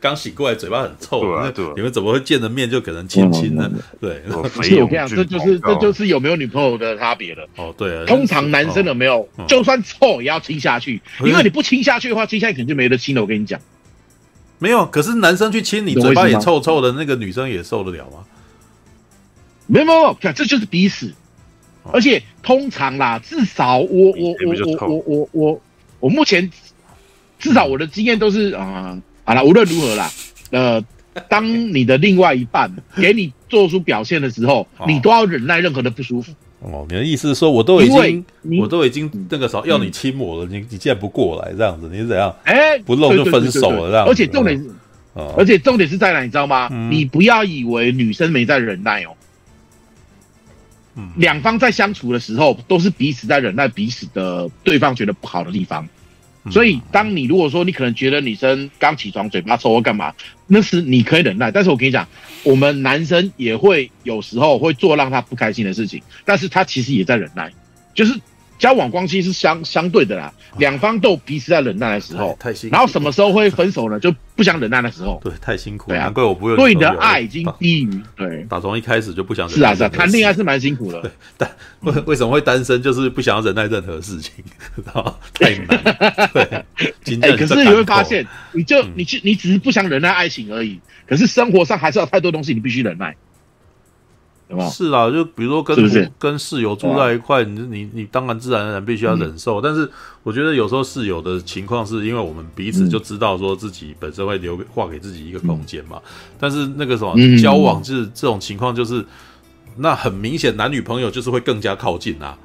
[0.00, 1.20] 刚醒过来，嘴巴很臭。
[1.50, 3.70] 对，你们怎么会见了面就可能亲亲呢？
[4.00, 4.22] 对，
[4.62, 7.46] 其实我跟你讲，这就是这就是有没有女朋友的差别了。
[7.56, 8.06] 哦，对啊。
[8.06, 13.20] 通常男生有没有，就算臭也要亲下去，因为你不亲下去的话，亲下去肯定就没得亲了。
[13.20, 13.60] 我跟你讲，
[14.58, 14.86] 没有。
[14.86, 18.24] 可是男生去亲你，嘴巴也臭臭的，那个女生也受得了吗？
[19.66, 21.12] 没有没有，看这就是彼此。
[21.92, 25.60] 而且通常啦，至少我我我我我我我
[26.00, 26.50] 我目前。
[27.38, 30.10] 至少我的经验都是啊、呃，好了，无论如何啦，
[30.50, 30.82] 呃，
[31.28, 36.32] 当你的另外一半给你做出表现的时候，哦、你都要忍耐任何的不舒服。
[36.68, 38.24] 哦，你的意思是说，我都已经，
[38.60, 42.34] 我都已经那个时候要你亲我了，嗯、你你竟然不过来这样子，你是怎样？
[42.42, 44.10] 哎、欸，不弄就分手了这样子。
[44.10, 44.68] 而且重点是，
[45.14, 46.68] 哦、而且重点是在哪，你知道吗？
[46.72, 49.14] 嗯、你不要以为女生没在忍耐哦。
[50.96, 51.08] 嗯。
[51.16, 55.88] 两方在相处的时候，都是彼此在忍耐彼此的对方觉得不好的地方。
[56.50, 60.12] 所以，当你如果说你可能觉得女生刚起床嘴巴臭或干嘛，
[60.46, 61.50] 那是你可以忍耐。
[61.50, 62.06] 但是我跟你讲，
[62.44, 67.52] 我们男生也会有时候会做让他不开心的事情，但是他其实也在忍耐，
[67.94, 68.14] 就是。
[68.58, 72.74] 交往关系是相相对的啦，两方都彼此在忍耐的时候，太辛苦。
[72.74, 74.00] 然后什么时候会分手呢？
[74.00, 75.20] 就不想忍耐的时候。
[75.22, 75.90] 对，太辛苦。
[75.90, 76.56] 对啊，难怪我不会。
[76.56, 78.44] 对你的爱已经低于对。
[78.48, 79.74] 打从一开始就不想忍耐。
[79.74, 81.00] 是啊是啊，谈恋爱是蛮辛苦的。
[81.02, 81.50] 对，但
[81.80, 82.82] 为为什么会单身？
[82.82, 84.32] 就是不想要忍耐任何事情，
[85.34, 86.30] 太难。
[86.32, 86.42] 对。
[87.20, 90.80] 哎，可是你会发现，你就你去，你只是不想忍耐爱情而已。
[91.06, 93.14] 可是生活上还是有太多东西你必须忍耐。
[94.70, 99.60] 是啊，就比如说跟是是跟室友住在一块，你你你当然自然而然必须要忍受。
[99.60, 99.90] 嗯、但是
[100.22, 106.00] 我觉得有时候室友的情况是因为我们彼此就知道说自己本身会留划给自己一个空间嘛。
[106.04, 109.04] 嗯、但是那个什么、嗯、交往就是这种情况，就是
[109.78, 112.38] 那很明显男女朋友就是会更加靠近啊，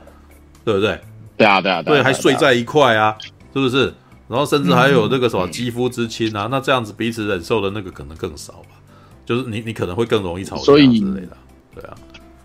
[0.66, 1.00] 对不对？
[1.38, 3.16] 对啊，对啊，对，还睡在一块啊，
[3.54, 3.94] 是不是？
[4.28, 8.70] 然后甚至还有那个什么肌肤之亲啊，嗯、那这样子彼此忍受的那个可能更少吧。
[9.24, 11.38] 就是你你可能会更容易吵架之类的。
[11.74, 11.96] 对啊，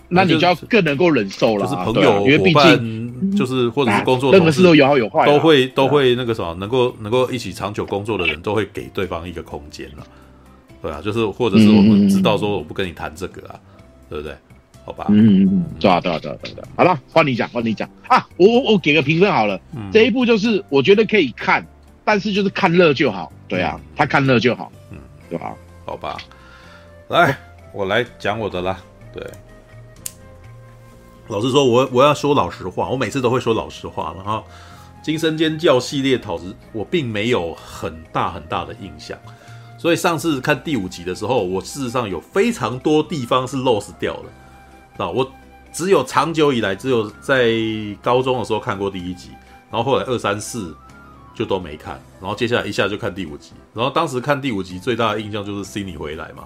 [0.09, 1.65] 那你就要更能够忍受了。
[1.65, 10.07] 就是朋友、因为毕竟就是或者是工作，任何事都有好有坏，都会都会那个什么，能够能够一起长久工作的人都会给对方一个空间了。
[10.81, 13.59] 对啊，就是或者是我们知道说我不跟你谈这个啊，
[14.09, 14.35] 对不对？
[14.85, 16.69] 好吧，嗯嗯嗯，对啊对啊对啊对啊。
[16.77, 18.25] 好了，换你讲，换你讲啊！
[18.37, 19.61] 我我我给个评分好了，
[19.93, 21.67] 这一部就是我觉得可以看，
[22.05, 23.33] 但是就是看乐就好。
[23.49, 24.99] 对啊，他看乐就好，嗯，
[25.29, 25.53] 对吧？
[25.85, 26.17] 好吧，
[27.09, 27.37] 来，
[27.73, 28.79] 我来讲我的啦。
[29.17, 29.27] 对，
[31.29, 34.45] 老实说，我我要说老实话，我每次都会说老实话了哈。
[35.03, 39.17] 惊声尖叫系列讨论，我并没有很大很大的印象，
[39.79, 45.09] 所以上次看第五集的时候，我事实上有非常多地方是 lost 掉的啊。
[45.09, 45.27] 我
[45.73, 47.55] 只有长久以来只有在
[48.03, 49.31] 高中的时候看过第一集，
[49.71, 50.77] 然后后来二三四
[51.35, 56.45] 就都没看，然后接下来一下就看第五集，然后当时看第五集最大的印象就是 Cindy 回来嘛。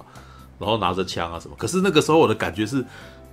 [0.61, 2.85] 然后拿着枪啊什么，可是那个时候我的感觉是，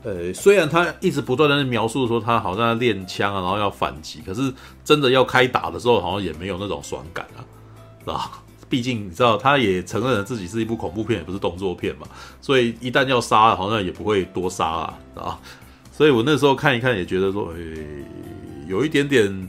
[0.02, 4.50] 呃，虽然他一直不断的描述说他好像在练枪啊，然后要反击，可是
[4.82, 7.44] 真的要开打的时候，好像也没有那种爽感啊，
[8.00, 8.42] 是吧？
[8.70, 12.06] 毕竟你知道，他也承认了自己是一部恐怖片，也不是动作片嘛，
[12.40, 15.40] 所以一旦要杀，好像也不会多杀啊，啊，
[15.92, 17.86] 所以我那时候看一看，也觉得说，诶，
[18.66, 19.48] 有一点点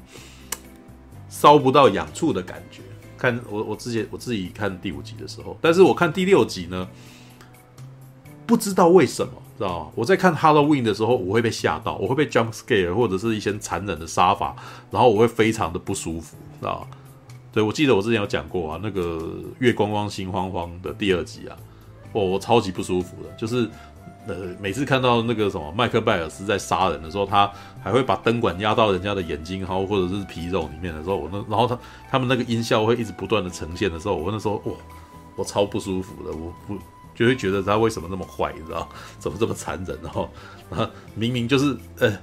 [1.30, 2.82] 烧不到痒处的感觉。
[3.17, 6.88] 看我我之前我自己看第五集的时候，但是我看第六集呢，
[8.49, 9.91] 不知道为什么，知道吗？
[9.93, 14.55] 我在看 Halloween 的时候，我会被吓到，我会被 jump scare 或者是一些残忍的杀法，
[14.89, 16.87] 然后我会非常的不舒服，知道吗？
[17.53, 19.29] 对，我记得我之前有讲过啊，那个
[19.59, 21.55] 月光光心慌慌的第二集啊，
[22.11, 23.69] 我我超级不舒服的，就是
[24.25, 27.51] 呃每次看到那个什么麦克拜尔斯在杀人的时候，他
[27.83, 31.77] 还会把灯管压到人家的眼睛，然后或者是皮肉里面的时候，我那然后他
[32.09, 34.73] 他们那个音效会一直不断的呈现的时候，我那时候哇，
[35.35, 36.75] 我超不舒服的，我不
[37.20, 38.88] 就会觉得他为什么那么坏，你知道
[39.20, 39.99] 怎么这么残忍？
[40.01, 40.32] 然后
[40.70, 42.17] 啊明明就是呃。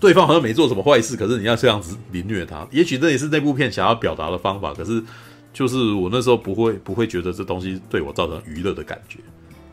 [0.00, 4.72] 对方好像没做什么坏事，可是你要这样子凌虐他，也许这也是那部片想要表达的方法。
[4.72, 5.04] 可是，
[5.52, 9.18] 就是我那时候不会不会觉得这东西对我造成娱乐的感觉，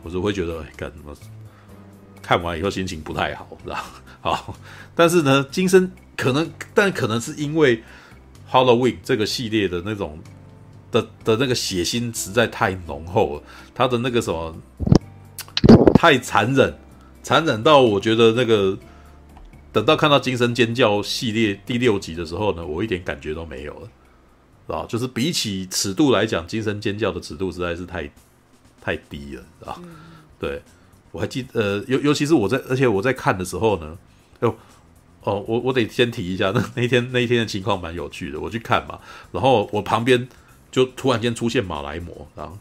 [0.02, 1.16] 我只会觉得，干什么？
[2.20, 3.86] 看完以后心情不太好，是吧？
[4.20, 4.54] 好，
[4.94, 7.82] 但是呢，今生可能，但可能是因为
[8.50, 10.18] Halloween 这个系列的那种
[10.90, 13.42] 的的那个血腥实在太浓厚了，
[13.78, 14.56] 它的那个什么
[15.94, 16.76] 太残忍，
[17.22, 18.76] 残忍到我觉得那个。
[19.70, 23.72] 等到看到《惊声尖叫》系列第六集的时候呢，我一点感觉都没有
[24.66, 28.10] 了，啊，就是比起尺度来讲，《惊声尖叫》的尺度实在是太
[28.80, 29.90] 太低了，啊，嗯、
[30.40, 30.60] 对，
[31.12, 33.96] 我还记得，呃，尤尤其是我在，而且我在看的时候呢，
[34.40, 34.56] 哟，
[35.22, 38.98] 哦，我我得先提一下，那那一天那一天的情况蛮有趣的，我去看嘛，
[39.32, 40.26] 然后我旁边
[40.72, 42.58] 就突然间出现马来貘，然后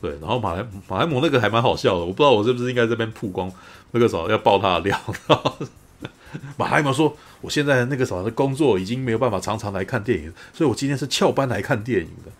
[0.00, 3.50] 对，然后马来马来貘那个还蛮好笑的，我不知道我是不是应该这边曝光
[3.90, 4.98] 那个时候要爆他的料。
[5.26, 5.54] 然 后
[6.56, 12.30] 马来貘说：“我现在那个什么的工作已经没有办法常常来看电影，所以我今天是翘班来看电影的。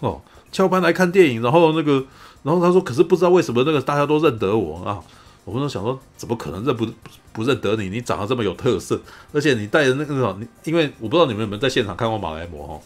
[0.00, 2.04] 哦，翘班来看电影，然后那个，
[2.42, 5.00] 然后他说，可是不知道为什么那个大家都认得我啊。
[5.44, 6.86] 我们都想说，怎么可能认不
[7.34, 7.90] 不认得你？
[7.90, 8.98] 你长得这么有特色，
[9.30, 12.80] 而且你带着那个什么，你因为我不知道你们有没有在现场看过马来貘哦。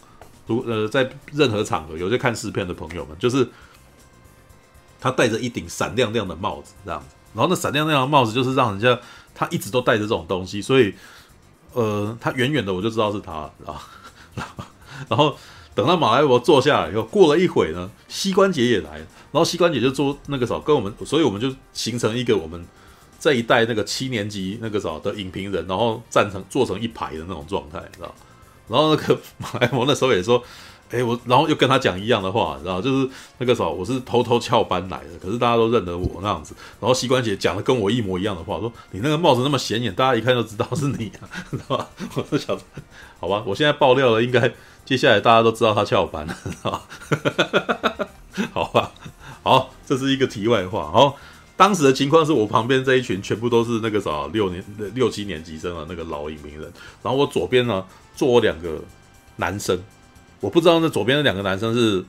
[0.45, 3.47] 如呃，在任何场合有些看试片的朋友们，就是
[4.99, 8.99] 他戴着一顶闪亮亮的帽子这样，然后那闪亮亮的帽子就是让人家。”
[9.35, 10.93] 他一直都戴着这种东西，所以，
[11.71, 13.81] 呃，他远远的我就知道是他啊。
[15.07, 15.33] 然后
[15.73, 22.67] 等到马来貘坐下来以后，过了一会呢，膝关节也来了，然后膝关节就做那个啥，跟我们，所以我们就形成一个我们
[23.17, 28.13] 这一代那个七年级那个啥的影评人，然后站成坐成一排的那种状态，知道？
[28.67, 30.43] 然后那个马来貘那时候也说。
[30.91, 36.55] 哎，我然后又跟他讲一样的话，然后就是那个时候我是偷偷翘班来的，可是大家都认得我那样子。
[36.79, 41.87] 然后膝关节讲的跟我一模一样的话，说你那个帽子那么显眼，大家一看就知道是你啊，知道吧？
[42.15, 42.57] 我就想，
[43.19, 44.51] 好吧，我现在爆料了，应该
[44.83, 48.07] 接下来大家都知道他翘班了，知道吧？
[48.51, 48.91] 好吧，
[49.43, 50.91] 好，这是一个题外话。
[50.91, 51.17] 好，
[51.55, 54.63] 当时的情况是我旁边这一群全部都是那个啥六年
[54.95, 56.63] 六七年级生的那个老影评人，
[57.03, 57.85] 然后我左边呢
[58.15, 58.81] 坐两个
[59.35, 59.79] 男生。
[60.41, 62.03] 我不知道那左边的两个男生是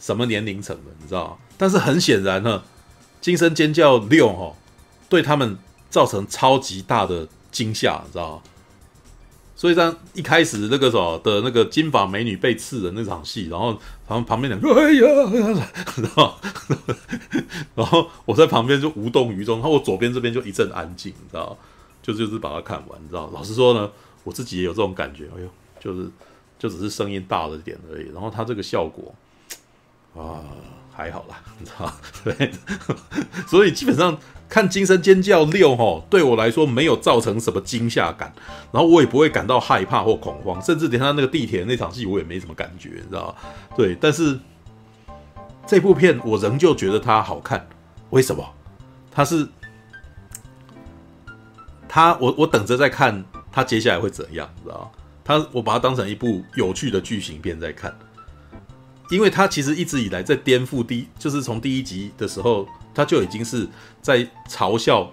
[0.00, 1.38] 什么年龄层的，你知道？
[1.58, 2.62] 但是很显然呢，
[3.24, 4.54] 《惊声尖叫六》哈，
[5.08, 5.58] 对他们
[5.90, 8.42] 造成超级大的惊吓，你知道？
[9.54, 16.34] 所以当一开始那个什么的那个金发美女被刺的那场戏，然后旁旁边两个哎呀，知道吗？
[17.74, 21.56] 然后我在旁边就无动于衷，然后我左边这边就一阵安静，你知道吗？
[22.02, 23.30] 就就是把它看完，你知道？
[23.34, 23.90] 老实说呢，
[24.24, 25.48] 我自己也有这种感觉，哎呦，
[25.80, 26.08] 就是。
[26.58, 29.14] 就只是声音大了点而已，然后它这个效果
[30.16, 30.40] 啊
[30.94, 31.92] 还好啦， 你知道？
[32.24, 32.52] 对，
[33.46, 34.16] 所以基本上
[34.48, 38.32] 看《惊声尖叫六》吼，对我来说没有造成什么惊吓感，
[38.72, 43.36] 然后我也不会感到害怕或恐慌，甚至连他那个地铁那场戏我也没什么感觉，你知道？
[43.76, 44.38] 对，但是
[45.66, 47.68] 这部片我仍旧觉得它好看，
[48.10, 48.42] 为什么？
[49.10, 49.46] 它是
[51.88, 54.90] 它，我我等着再看它接下来会怎样，知道
[55.26, 57.92] 他，我把它当成一部有趣的剧情片在看，
[59.10, 63.66] 因为他其实一直以来在颠覆第，就是从第一集的时候，他就已经是
[64.00, 65.10] 在嘲笑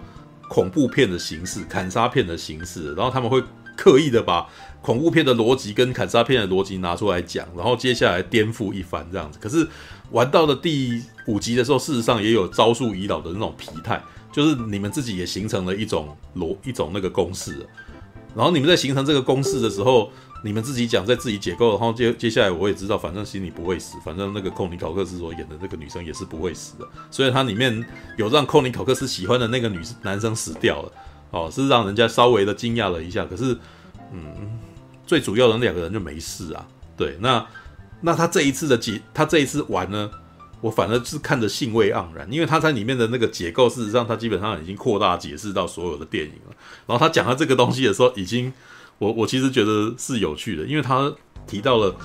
[0.48, 3.42] 恐怖片的形式、砍杀片的形式，然后他们会
[3.76, 4.46] 刻意的把
[4.80, 9.38] 恐怖片的逻辑跟砍杀片的逻辑拿出来讲，然后接下来颠覆一番这样子。
[9.42, 9.66] 可是
[10.12, 14.00] 玩到了第五集的时候，事实上也有招数已老的那种疲态，
[14.30, 17.66] 就是你们自己也形成了一种逻一种那个公式。
[18.34, 20.10] 然后你们在形成这个公式的时候，
[20.42, 27.84] 你们自己讲，再自己解构，然后接接下来我也知道，反正心里不会死，反正那个寇尼考克斯所演的那个女生也是不会死的，所以它里面
[28.16, 30.92] 有让寇尼考克斯喜欢的那个女男生死掉了，
[31.30, 33.56] 哦，是让人家稍微的惊讶了一下，可是，
[34.12, 34.58] 嗯，
[35.06, 36.66] 最主要的那两个人就没事啊，
[36.96, 37.46] 对，那
[38.00, 40.10] 那他这一次的解，他这一次玩呢，
[40.60, 46.53] 我反而是看着兴味盎然，因为他在里面的那个解构，事实上他基本上已经扩大解释到所有的电影了，
[46.86, 48.52] 然后他讲到这个东西的时候，已经。
[48.98, 51.12] 我我其实觉得是有趣的，因为他
[51.48, 51.96] 提到了，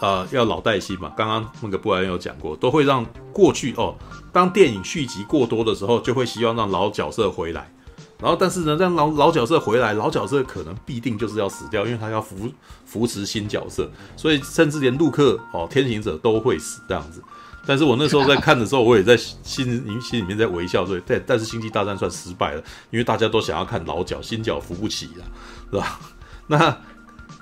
[0.00, 1.12] 呃，要老带新嘛。
[1.16, 3.96] 刚刚那个布莱恩有讲过，都会让过去哦，
[4.32, 7.72] 当电影续集过多的时候，就会希望让老角色回来。
[8.20, 12.36] 然后，但是呢，让老老角色回来，老角色可能必定就是要死掉，因为他要扶
[12.84, 17.22] 扶持新角色，所以甚至连陆克哦，天行者都会死这样子。
[17.66, 25.24] 但是我那时候在看的时候，我也在心里心里面在微笑，所以但但是星际大战算失败了，因为大家都想要看老角，新角扶不起了。
[25.70, 26.00] 是吧？
[26.46, 26.76] 那，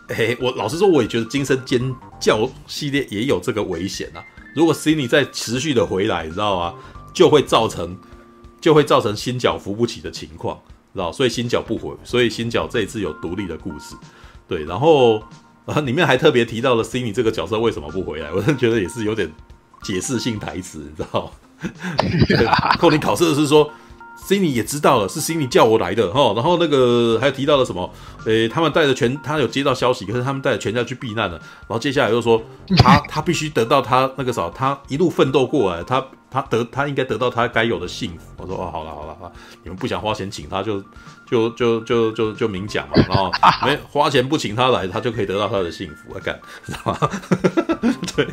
[0.09, 4.22] 哎，我老实说，我也觉得《惊声尖叫》系列也有这个危险啊。
[4.55, 6.74] 如果 Cindy 再持续的回来，你知道吗？
[7.14, 7.96] 就会造成，
[8.60, 10.60] 就会造成新脚扶不起的情况，
[10.93, 11.12] 知道？
[11.12, 13.94] 所以新角不回，所以新角这一次有独立的故事，
[14.47, 14.65] 对。
[14.65, 15.23] 然后，
[15.66, 19.32] 啊里面还特别提到了 Cindy 这个角色为什么不回来，我真觉得也是有点
[19.82, 21.32] 解释性台词，你知道？
[22.78, 23.70] 扣你考试的是说。
[24.20, 26.32] Cindy 也知道了，是 Cindy 叫我来的哈。
[26.35, 27.89] 然后那个还提到了什么？
[28.24, 31.39] 诶、他们带着全，他有接到消息，可是他们带着全家去避难了。
[31.39, 32.43] 然后接下来又说，
[32.78, 38.24] 他他必须得到他那个啥，他一路奋斗过来，他他得他应该得到他该有的幸福。
[38.36, 39.32] 我说哦，好了好了好了，
[39.62, 40.82] 你们不想花钱请他就。
[41.30, 43.30] 就就就就就明讲嘛，然 后
[43.66, 46.98] 没花钱不请他来，他就可以得到他的幸福，啊干， 知道吗？
[48.16, 48.26] 对，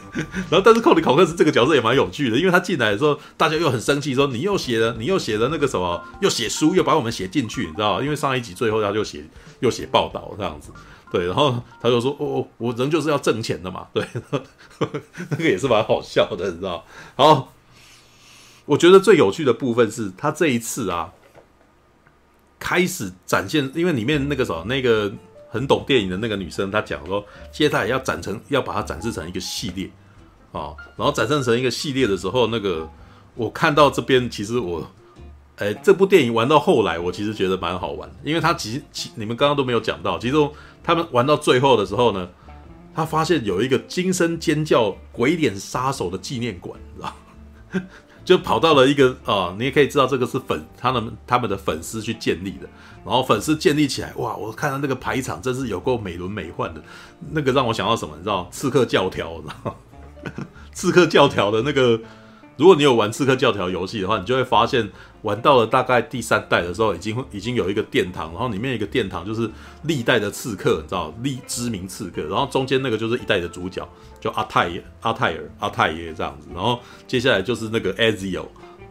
[0.50, 8.02] 然后但是寇里考克斯这个角色也蛮有趣的，因为他进来的时候，大家又很生气，说你又写了，你又写了那个什么，又写书，又把我们写进去，你知道吗？
[8.02, 9.26] 因为上一集最后他就写
[9.60, 10.72] 又写报道这样子，
[11.12, 14.08] 对，然后他就说，哦，我人就是要挣钱的嘛，对，
[15.32, 16.86] 那个也是蛮好笑的，你知道？
[17.18, 17.52] 好，
[18.66, 21.12] 我觉得最有趣的部分是他这一次啊。
[22.58, 25.14] 开始展现，因为里面那个什么，那个
[25.50, 29.88] 很懂电影的那个女生，她讲说，接下来要展成，要把它展示成一个系列
[30.52, 32.90] 啊，然后展示成一个系列的时候，那个
[33.36, 34.90] 我看到这边，其实我，
[35.58, 40.50] 哎，这部电影玩到后来，我其实觉得蛮好玩，因为他其实，其你们刚刚都没有讲到，其实
[40.82, 42.28] 他们玩到最后的时候呢，
[42.96, 47.16] 他发现有一个惊声尖叫鬼脸杀手的纪念馆，知道
[48.26, 52.68] 就跑到了一个啊、你也可以知道这个是粉他们他们的粉丝去建立的，
[53.06, 54.36] 然后粉丝建立起来，哇！
[54.36, 56.84] 我看到那个排场真是有够美轮美奂的，
[57.32, 58.16] 那个让我想到什么？
[58.18, 59.76] 你知道，刺客教条，知道
[60.74, 62.02] 刺客教条的那个。
[62.58, 64.90] 如果你有玩《刺客教条》游戏的话，你就会发现，
[65.24, 69.50] 玩到了大概第三代的时候，已经已经有一个殿堂，然后里面一个殿堂就是
[69.84, 73.88] 历代的刺客，你知道，历知名刺客，然后中间那个就是一代的主角，
[74.22, 74.72] 叫阿泰
[75.02, 78.46] 阿泰尔阿泰爷这样子，然后接下来就是那个 Azio，。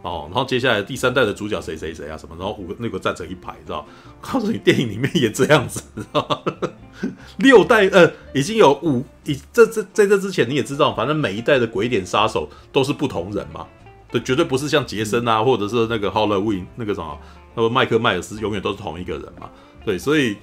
[0.05, 3.83] 哦，然后接下来第三代的主角谁谁谁啊什么，然后五个那个站成一排，知道？
[4.21, 6.43] 告诉你，电影里面也这样子，知道？
[7.37, 13.65] 六代呃已经有五，以这这在这之前你也知道，反正每一代的鬼点杀手都是不同人嘛，
[14.11, 17.17] 对，绝对不是像杰森啊，嗯、或者是那个 Halloween 那个什么，
[17.55, 19.49] 那个麦克迈尔斯永远都是同一个人嘛，
[19.83, 20.37] 对，所以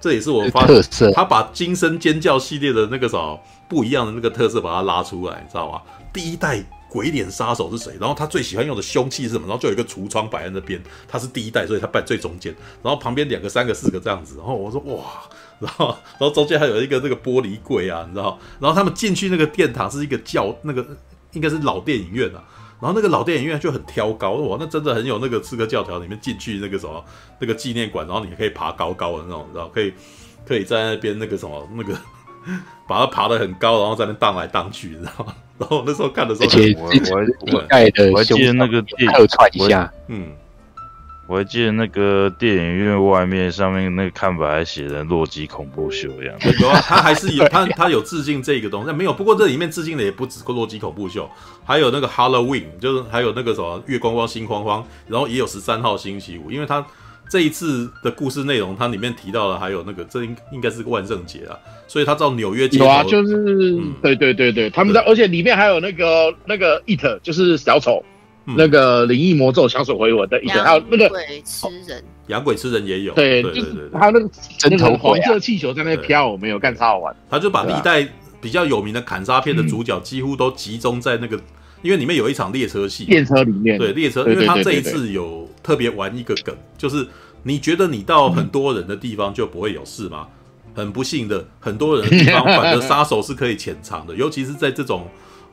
[0.00, 5.82] 这也是我发现他把惊声尖叫系列的那个什么不一样的那个特色把它拉出来，你知道吗？
[6.10, 6.64] 第一代。
[6.94, 7.96] 鬼脸杀手是谁？
[7.98, 9.48] 然后他最喜欢用的凶器是什么？
[9.48, 12.54] 然后就有一个橱窗摆在那边，他是第一代，所以他摆最中间。
[12.84, 14.36] 然后旁边两个、三个、四个这样子。
[14.38, 18.38] 然后我说哇，然后然后中间还有一个那个玻璃柜啊，你知道？
[18.60, 20.86] 然后他们进去那个殿堂是一个教那个
[21.32, 22.44] 应该是老电影院啊。
[22.80, 27.04] 然后那个老电影院就很挑高，哇，那真的很有那个刺客教条里面进去那个什么
[27.40, 29.68] 那个纪念馆，然后你可以爬高高的那种，你知道？
[29.68, 29.92] 可以
[30.46, 31.98] 可以在那边那个什么那个
[32.86, 35.34] 把它爬得很高，然后在那荡来荡去，你知道吗？
[35.56, 36.48] 然后那时候看的时候，
[36.82, 36.92] 我我
[37.52, 40.32] 我我还记得那个电影，一下，嗯，
[41.28, 46.34] 我还记得那个电影院外面上面那个看板还写着“洛基恐怖秀”一样。
[46.60, 49.12] 有啊，他还是有他他有致敬这个东西，但没有。
[49.12, 51.30] 不过这里面致敬的也不止“洛基恐怖秀”，
[51.64, 56.84] 还有那个 Halloween，就是还有那个什么月光光心慌慌，然后也有十三号星期五，因为他。
[57.28, 63.34] 这一次的故事内容，它里面提到了还有那个，这应应该是个万圣节啊，所以他到纽约街头，有啊，就是、
[63.72, 68.04] 嗯、对对对对，他们在，而且里面还有那个那个 It，就是小丑，
[68.46, 74.30] 嗯、那个灵异魔咒香水回魂的 It，还有那个鬼吃人，洋鬼吃人也有，对对对对，还有那个
[74.70, 78.06] 那个黄色气球在那飘，我没有干超好玩，他就把历代
[78.40, 81.40] 比较有名的砍杀片的主角几乎都集中在那个。
[81.84, 87.06] 因为里面有一场列车戏，列车里面，对列车，因为他这一次有特别玩一个梗，就是
[87.42, 90.26] 你觉得你到很多人的地方就不会有事吗？
[90.74, 95.06] 很不幸的，很多人的地方，反而杀手是可以潜藏的，尤其是在这种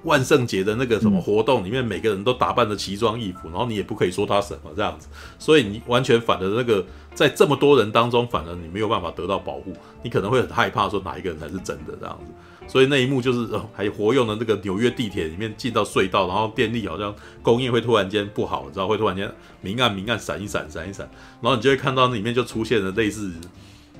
[0.04, 6.84] 万圣节的那个什么活动里面，每个人都打扮的奇装异服，然后你也不可以说他什么这样子，所以你完全反的那个
[7.14, 12.32] 在这么多人当中，反而你没有办法得到保护，你可能会很害怕说哪一个人才是真的这样子。
[12.72, 19.30] 所以那一幕就是，还活用的那个纽约地铁里面进到隧道，然后电力好像供应会突然间不好，你知道会突然间
[19.60, 21.06] 明暗明暗闪一闪闪一闪，
[21.42, 23.30] 然后你就会看到那里面就出现了类似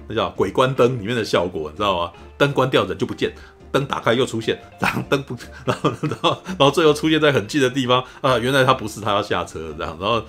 [0.08, 2.14] 那叫鬼关灯里面的效果，你知道吗？
[2.38, 3.34] 灯关掉人就不见，
[3.74, 5.36] 灯打开又出现，然后灯不，
[5.66, 10.24] 然后然后然后最后出现在很近的地方啊，原来他不是他要下车这样，然后。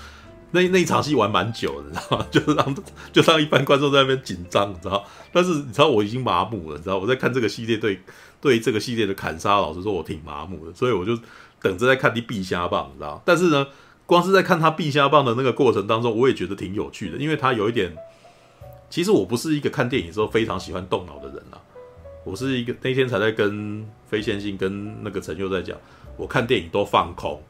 [0.55, 2.27] 那那一场戏玩蛮久的，你知道吗？
[2.31, 2.77] 就是让
[3.11, 5.03] 就让一般观众在那边紧张，你知道？
[5.33, 6.99] 但是你知道我已经麻木了，你知道？
[6.99, 7.99] 我在看这个系列，对
[8.43, 11.17] 对这个系列的砍杀，老实说，我挺麻木的，所以我就
[11.63, 13.23] 等着在看你必瞎棒，你知道？
[13.25, 13.67] 但是呢，
[14.05, 17.97] 光是在看他必瞎棒的那个过程当中，我也觉得挺有趣的，因为他有一点，
[18.91, 21.57] 其实我不是一个看电影的时候非常喜欢动脑的人啊，
[22.25, 25.79] 我是一个那天才在跟非线性跟那个陈佑在讲，
[26.17, 27.41] 我看电影都放空，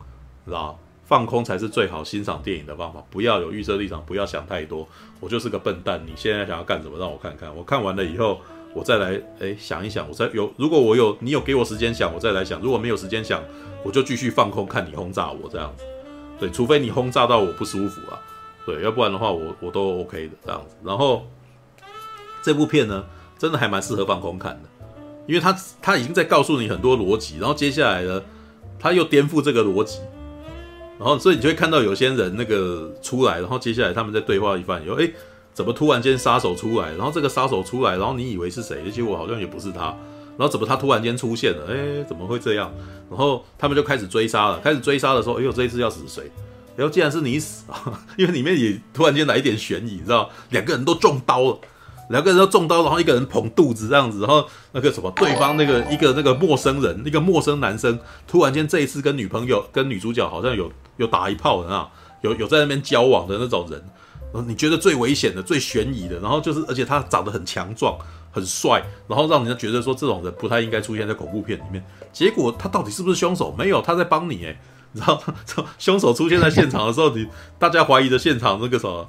[0.47, 0.79] 知道？
[1.05, 4.89] 放空才是最好欣赏电影的方法，不要有预设立场，不要想太多。
[5.21, 6.99] 我就是个笨蛋，你现在想要干什么？
[6.99, 7.55] 让我看看。
[7.55, 8.41] 我看完了以后，
[8.75, 10.09] 我再来诶想一想。
[10.09, 12.61] 我再有，如果我有，你有给我时间想，我再来想。
[12.61, 13.43] 如果没有时间想，
[13.85, 15.85] 我就继续放空，看你轰炸我这样子。
[16.39, 18.19] 对，除非你轰炸到我不舒服啊，
[18.67, 20.77] 对，要不然的话我我都 OK 的这样子。
[20.85, 21.27] 然后
[22.43, 23.05] 这部片呢，
[23.39, 24.69] 真的还蛮适合放空看的，
[25.27, 28.23] 因为他他已经在告诉你很多逻辑，然后接下来呢，
[28.79, 30.01] 他又颠覆这个逻辑。
[30.99, 35.11] 然后，所以你就会看到有些人那个出来，然后接下来他们在对话一番以后，哎，
[35.55, 36.93] 怎么突然间杀手出来？
[36.93, 38.91] 然后这个杀手出来，然后你以为是谁？
[38.91, 39.95] 结果好像也不是他。
[40.39, 41.67] 然后怎么他突然间出现了？
[41.71, 42.73] 哎，怎么会这样？
[43.11, 44.59] 然后他们就开始追杀了。
[44.61, 46.23] 开始追杀的时候，哎呦，这一次要死谁？
[46.75, 48.01] 然后竟然是你死啊！
[48.17, 50.31] 因为里面也突然间来一点悬疑，你知道？
[50.51, 51.59] 两个人都中刀了。
[52.09, 61.89] 两个人都中刀，然后一个人捧肚子这样子，然后那个什么，对方那个一个那个陌生人，一个陌生男生，突然间这一次跟女朋友跟女主角好像有有打一炮的啊，
[62.23, 63.83] 有有在那边交往的那种人，
[64.47, 67.97] 你觉得最危险的、最悬疑的，然后就是而且他长得很强壮、
[68.31, 71.85] 很帅，然后让人家觉得说这种人不太应该出现在恐怖片里面。
[72.13, 73.55] 结果他到底是不是凶手？
[73.57, 74.59] 没有，他在帮你诶，
[74.93, 75.23] 然后？
[75.79, 77.27] 凶手出现在现场的时候，你
[77.59, 79.09] 大家怀疑的现场那个什么？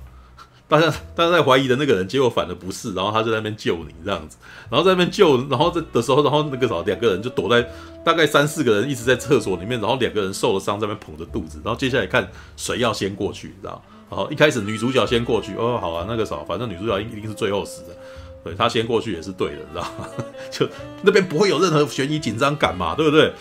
[0.66, 4.38] 大家大家在怀疑的那个人，结果反而不是，然后他就在那边救你这样子，
[4.72, 7.70] 然后在那边救，然后这的时候，然后那个什么两个人就躲在
[8.04, 13.84] 大概三四个人一直在厕所里面，然后两个人受了伤在那边捧着肚子，然后接下来看谁要先过去，你知道？
[14.16, 17.98] 然后一开始女主角先过去，哦，好啊，那个少反正女主角一定是最后死的，
[18.44, 20.08] 对，她先过去也是对的，你知道吗？
[20.52, 20.70] 就
[21.02, 23.34] 那边不会有任何悬疑紧张感嘛，对不对？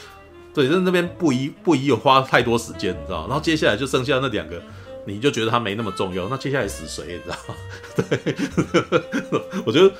[0.54, 3.26] 对，那那边不宜不宜有花太多时间，你知道？
[3.26, 4.60] 然后接下来就剩下那两个。
[5.04, 7.02] 你就觉得他没那么重要，那接下来死谁？
[7.08, 7.54] 你知道吗？
[8.08, 8.36] 对，
[9.66, 9.92] 我觉得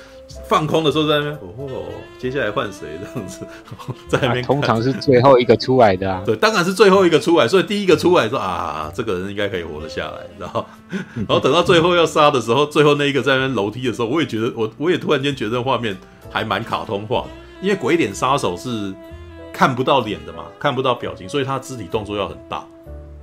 [0.47, 1.85] 放空的时候在那边，哦，
[2.17, 3.45] 接下来换谁这样子，
[4.07, 6.23] 在那边、啊、通常是最后一个出来的啊。
[6.25, 10.65] 对，当然是最后一个出来，所以第一个出来说啊，这个人应该可以活得下来，然后，
[11.15, 15.95] 然后等到最后要杀的时候，最后那一个在那边楼梯的时候，我也觉得我我也突然间觉得画面
[16.31, 17.25] 还蛮卡通化，
[17.61, 18.93] 因为鬼脸杀手是
[19.51, 22.65] 看不到脸的嘛，看不到表情，所以他肢体动作要很大。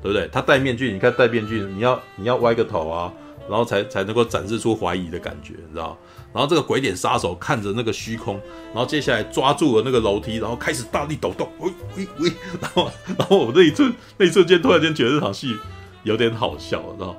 [0.02, 0.26] 对不对？
[0.32, 3.12] 他戴面具，你看戴面具，你要你要歪个头啊，
[3.46, 5.94] 然后才才能够展示出怀疑的感觉，你知道？
[6.32, 8.40] 然后这个鬼脸杀手看着那个虚空，
[8.72, 15.56] 然后接下来抓住了那个楼梯，然后开始大力抖动，喂喂喂，然后然后我那一瞬那一瞬间突然间觉得这场戏
[16.02, 17.16] 有点好笑，知道？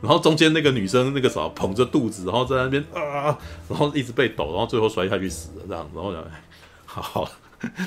[0.00, 3.36] 然后中间那个女生那个啥捧着肚子，然后在那边啊，
[3.68, 6.14] 然后一直被抖，然后最后摔下去死了这样，然后
[6.84, 7.30] 好好，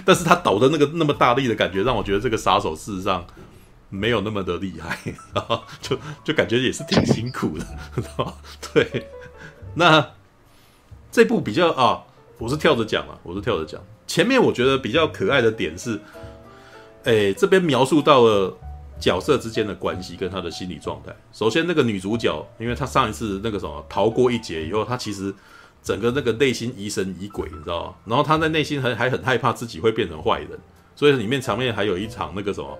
[0.06, 3.26] 但是他抖的那个那么大力的感觉，让我觉得这个杀手事实上。
[3.92, 5.00] 没有那么的厉害，
[5.34, 7.66] 然后就就感觉也是挺辛苦的，
[8.72, 9.10] 对。
[9.74, 10.12] 那
[11.12, 12.04] 这部比较啊，
[12.38, 13.82] 我是跳着讲啊，我是跳着讲。
[14.06, 16.00] 前面我觉得比较可爱的点是，
[17.04, 18.56] 哎，这边描述到了
[19.00, 21.16] 角色之间的关系跟他的心理状态。
[21.32, 25.34] 首先，那个女主角，因为她上一次那个什么逃过一劫以后，她其实
[25.82, 27.96] 整个那个内心疑神疑鬼，你知道吗？
[28.06, 30.60] 然后她在内心还还很害怕自己会变成坏人，
[30.96, 32.78] 所以里面场面还有一场那个什么。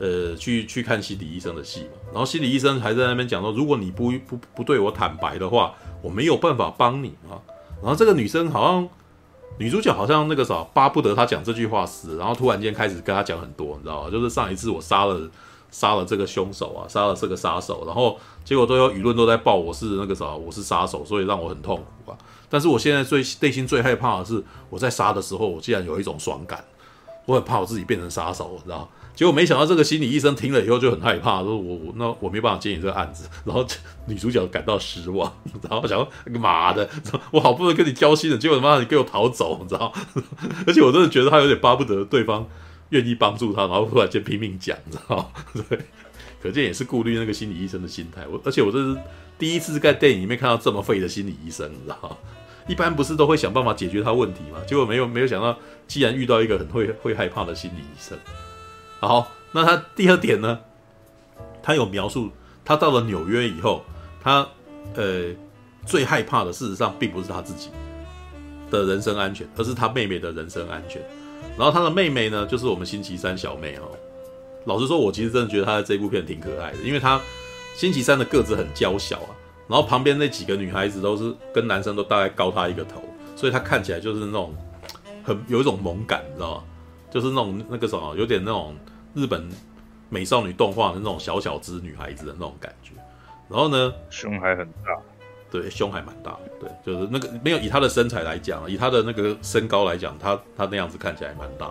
[0.00, 7.38] 呃，去去看心理医生的戏嘛，然后心理医生还在那边讲说，如果你不不不对我坦白的话，我没有办法帮你啊。
[7.82, 8.88] 然后这个女生好像
[9.58, 14.10] 女主角好像那个啥，巴不得他讲这句话死，然后突然间开始跟他讲很多，你知道吗？
[14.10, 15.28] 就是上一次我杀了
[15.70, 22.18] 杀了这个凶手啊，杀了这个杀手，然后结果都有舆论都在报我是那个啥，我是杀手，所以让我很痛苦啊。
[22.48, 26.64] 但是我现在最内心最害怕的是，我在杀的时候，我竟然有一种爽感。
[27.26, 28.88] 我很怕我自己变成杀手，你知道？
[29.18, 33.66] 结果没想到这个心理医生听了以后就很害怕，说我我那我没办法接你这个案子，然后
[34.06, 35.36] 女主角感到失望，
[35.68, 36.08] 然后想说
[36.38, 36.88] 妈的，
[37.32, 39.92] 我好不容易跟你交心了，结果他妈你给我逃走，你知道？
[40.68, 42.48] 而且我真的觉得他有点巴不得对方
[42.90, 45.32] 愿意帮助他，然后突然间拼命讲，你知道？
[45.68, 45.80] 对，
[46.40, 48.24] 可见也是顾虑那个心理医生的心态。
[48.30, 48.96] 我而且我这是
[49.36, 52.16] 第一次在电影里面看到这么废的心理医生，你知道？
[52.68, 54.60] 一般不是都会想办法解决他问题吗？
[54.64, 55.58] 结果没有没有想到，
[55.88, 58.16] 既然遇到一个很会会害怕的心理医生。
[59.00, 60.58] 好，那他第二点呢？
[61.62, 62.30] 他有描述，
[62.64, 63.84] 他到了纽约以后，
[64.22, 64.46] 他
[64.94, 65.26] 呃
[65.86, 67.68] 最害怕的，事实上并不是他自己
[68.70, 71.00] 的人身安全，而是他妹妹的人身安全。
[71.56, 73.82] 然后他的妹妹呢，就是我们星期三小妹哦。
[74.64, 77.20] 老实说，我其实真的觉得他在这部片挺可爱的，因为他
[77.76, 79.30] 星期三的个子很娇小啊，
[79.68, 83.02] 然后旁边那几个女孩子都是跟男生都大概高他一个头，
[83.36, 84.54] 所以他看起来就是那种
[85.22, 86.62] 很有一种萌感，你知道吗？
[87.10, 88.74] 就是那种那个什么，有点那种
[89.14, 89.48] 日本
[90.08, 92.92] 美少女动画的那种小小只女孩子的那种感觉。
[93.48, 95.00] 然后呢，胸还很大，
[95.50, 101.70] 对，胸还蛮大，对，就是那个没有以她的身材来讲，以她的那个身高来讲，她她那样子看起来蛮大，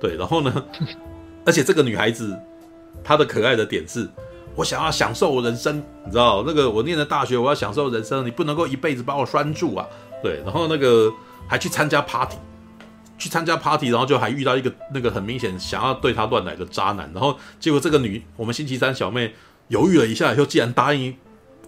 [0.00, 0.16] 对。
[0.16, 0.64] 然后呢，
[1.44, 2.38] 而且这个女孩子
[3.02, 4.08] 她的可爱的点是，
[4.54, 9.84] 我想要享受人生，你知道，那个我念的大学，我要享受人生，你不能够一辈子把我拴住啊，
[10.22, 10.40] 对。
[10.44, 11.12] 然后那个
[11.48, 12.36] 还去参加 party。
[13.18, 19.34] 去参加 party，然后就还遇到一个那个很明显想要对他乱来的渣男，然后结果这个女我们星期三小妹
[19.68, 21.16] 犹豫了一下以后，既然答应，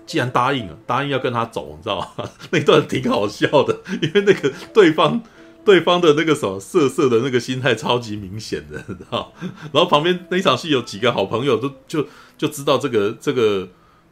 [0.06, 2.28] 既然答应了，答应要跟他走，你知道吗？
[2.50, 5.22] 那段挺好笑的，因为那个对方
[5.64, 9.32] 对方的那个什么色色的那个心态超级明显的，你知道？
[9.72, 12.06] 然后旁边那场戏有几个好朋友都就
[12.36, 13.66] 就知道这个这个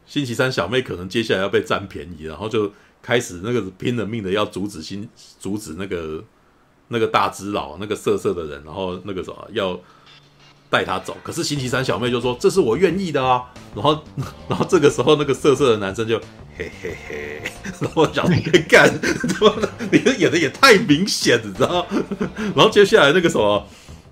[0.05, 5.07] 星期三小妹可能接下来要被占便宜，然后就开始那个拼了命的要阻止新
[5.39, 6.23] 阻止那个。
[6.89, 9.77] 那个大只佬，那个色色的人，然后那个什么要
[10.69, 13.43] 带他走，可是星期三小妹就说这是我愿意的啊，
[13.75, 14.03] 然后
[14.47, 16.17] 然后这个时候那个色色的男生就
[16.57, 17.41] 嘿嘿嘿，
[17.79, 18.89] 然后想你干，
[19.91, 21.85] 你的演的也太明显，你知道？
[22.55, 23.65] 然后接下来那个什么，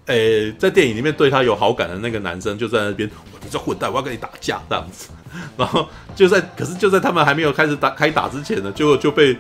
[0.06, 5.10] 诶，在电影里面对他有好感的那个男生就在那边，我这混蛋，我要跟你打架这样子，
[5.58, 9.38] 然后就在可是就在他们还没有开始打开打之前呢，就就被。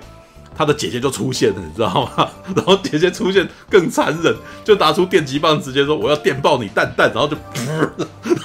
[0.56, 2.30] 他的姐姐就出现了，你知道吗？
[2.56, 7.36] 然后姐姐出现更残忍，就拿出电击棒，直接说：“我要电爆你蛋蛋！”然后就，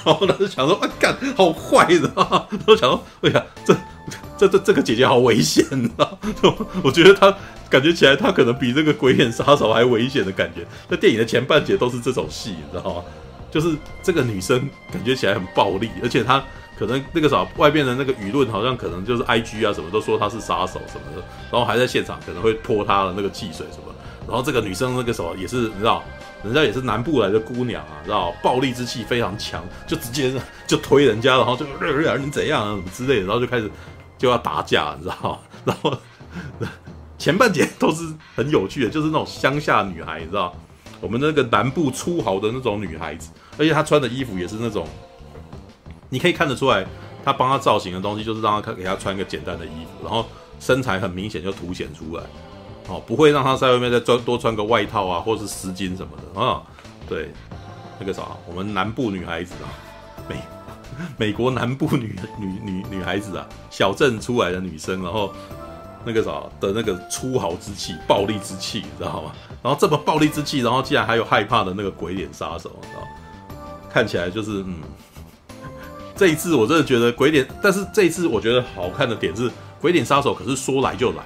[0.05, 2.45] 然后他就想说：“啊，干，好坏！”你知道吗？
[2.51, 3.75] 然后想说：“哎呀，这
[4.37, 6.65] 这这这个姐姐好危险！”你知道吗？
[6.83, 7.33] 我觉得他
[7.69, 10.65] 感觉起来，他可能比这个鬼脸杀手还危险的感觉。
[10.89, 13.03] 那电影的前半节都是这种戏，你知道吗？
[13.49, 16.43] 就是这个女生感觉起来很暴力，而且她。
[16.81, 21.21] 可能那个啥，外边的那个舆论好像可能就是 I G 啊，什么都说他是杀手什么的，
[21.51, 23.93] 然后还在现场可能会泼他的那个汽水什么，
[24.27, 26.03] 然后这个女生那个什么也是你知道，
[26.43, 30.33] 人家也是南部来的姑娘啊，知道暴力之气非常强，就直接
[30.65, 31.67] 就推人家，然后就
[32.17, 33.69] 你怎样啊什么之类的，然后就开始
[34.17, 35.95] 就要打架，你知道， 然后
[37.19, 40.51] 前半节都是很有趣的，就是那种乡下女孩，你知道，
[40.99, 43.29] 我们那个南部粗豪的那种女孩子，
[43.59, 44.87] 而且她穿的衣服也是那种。
[46.13, 46.85] 你可以看得出来，
[47.23, 50.25] 他帮他造型的东西就是让他给他穿一个简单的衣服，然后
[50.59, 52.23] 身材很明显就凸显出来，
[52.89, 56.61] 哦，不会让他在外面再穿多穿个外套啊，或是丝巾什么的啊。
[57.07, 57.31] 对，
[57.97, 59.71] 那个啥，我们南部女孩子啊，
[60.27, 60.35] 美
[61.15, 65.33] 美国南部女女女女孩子啊，小镇出来的女生，然后
[66.03, 69.31] 那个啥的那个粗豪之气、暴力之气，你知道吗？
[69.63, 73.07] 然后这么暴力之气，然后竟然还有害怕的那个鬼脸杀手，你知道
[73.89, 74.81] 看起来就是嗯。
[76.21, 79.49] 这一次我真的觉得鬼脸，但是这一次我觉得好看的点是
[79.79, 81.23] 鬼脸杀手，可是说来就来，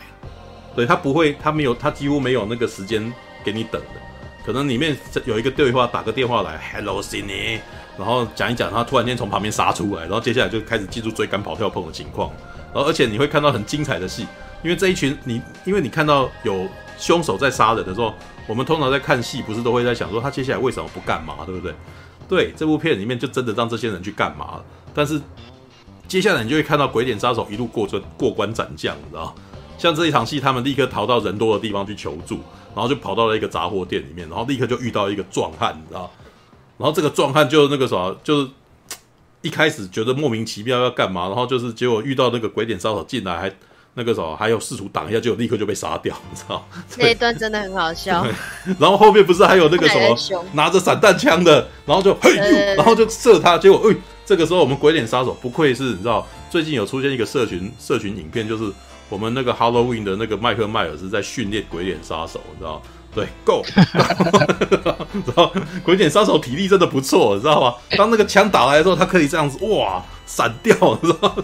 [0.73, 3.13] 对，他不会，他没有，他几乎没有那个时间
[3.43, 3.99] 给你等的，
[4.45, 4.95] 可能里面
[5.26, 7.59] 有一个对话，打个电话来，Hello Sydney，
[7.97, 12.31] 然后讲一讲，他突然间从旁边杀出来，然后接下来就开始进入追赶、跑跳、碰的情况，
[12.73, 14.26] 然后而且你会看到很精彩的戏，
[14.63, 18.13] 因为这一群你，因为你看到有凶手在杀人的时候，
[18.47, 21.76] 我们通常在看戏不是都会在想说他接下来为什么不干嘛，对不对？
[22.30, 24.65] 对，这部片里面就真的让这些人去干嘛了。
[24.95, 25.22] 但是
[26.07, 29.35] 接下来你就会看到鬼脸杀手一路过这过关斩将，你知道？
[29.77, 32.39] 像这一场戏，他们立刻逃到人多的地方去求助，
[32.73, 36.09] 然后就跑到了一个杂货店里面，然后立刻就遇到一个壮汉，你知道？
[36.77, 38.49] 然后这个壮汉就那个啥，就是
[39.43, 43.53] 一开始觉得莫名其妙要干嘛，然后就是结果遇到那个鬼脸杀手进来还。
[43.97, 46.67] 那个时候还有试图挡一下，就立刻就被杀掉， 你知道？
[46.97, 48.26] 那一段真的很好笑。
[48.77, 52.35] 然后后面不是还有那个什么拿着散弹枪的，然后就嘿，
[52.76, 53.95] 然后就射他，结果哎，
[54.26, 58.72] 这个时候我们鬼脸杀手不愧是你知道，最近有出现一个社群社群影片，就是
[59.07, 62.81] 我们那个 Halloween 的那个麦克迈尔是在训练鬼脸杀手，你知道？
[63.15, 63.63] 对，Go，
[65.26, 65.49] 然后
[65.85, 67.76] 鬼脸杀手体力真的不错，你知道吗？
[67.97, 71.35] 当那个枪打来的时候，他可以这样子哇闪掉，知道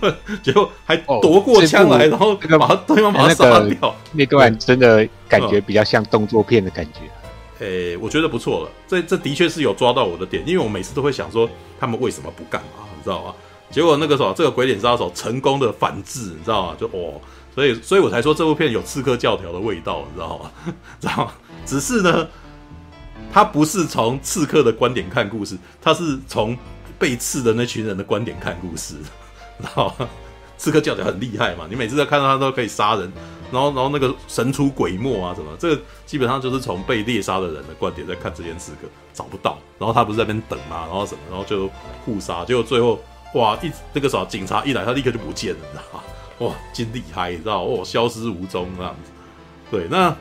[0.00, 0.14] 吗？
[0.42, 3.94] 结果还夺过枪来，然后把他对方把他杀掉。
[4.12, 7.00] 那段真的感觉比较像动作片的感觉。
[7.64, 11.48] 诶，我觉得不错了，这这的确是有抓到我的点，因为我每次都会想说
[11.78, 13.34] 他们为什么不干嘛，你知道吗？
[13.70, 16.76] 结果那个时候这个鬼脸杀手成功的反制，你知道吗？
[16.78, 17.20] 就哦。
[17.54, 20.50] 所以，所以我才说这部片有刺客教条的味道，你知道吗？
[20.98, 21.32] 知道吗？
[21.66, 22.26] 只是呢，
[23.30, 26.56] 他不是从刺客的观点看故事，他是从
[27.02, 28.94] 被刺的那群人的观点看故事，
[29.60, 29.92] 知道？
[30.56, 33.12] 刺客教条很厉害嘛，你每次在看到他都可以杀人，
[33.50, 41.68] 然后，然后那个神出鬼没啊什么，这个基本上就是从被猎杀的人的观点在看这件刺客，找不到，然后他不是在那边等嘛，然后什么，然后就
[42.04, 43.02] 互杀，结果最后
[43.34, 46.04] 哇，一那个啥警察一来，他立刻就不见了，你知道吗？
[46.46, 49.10] 哇，真厉害，你知道哦，消失无踪这样子。
[49.68, 50.14] 对，那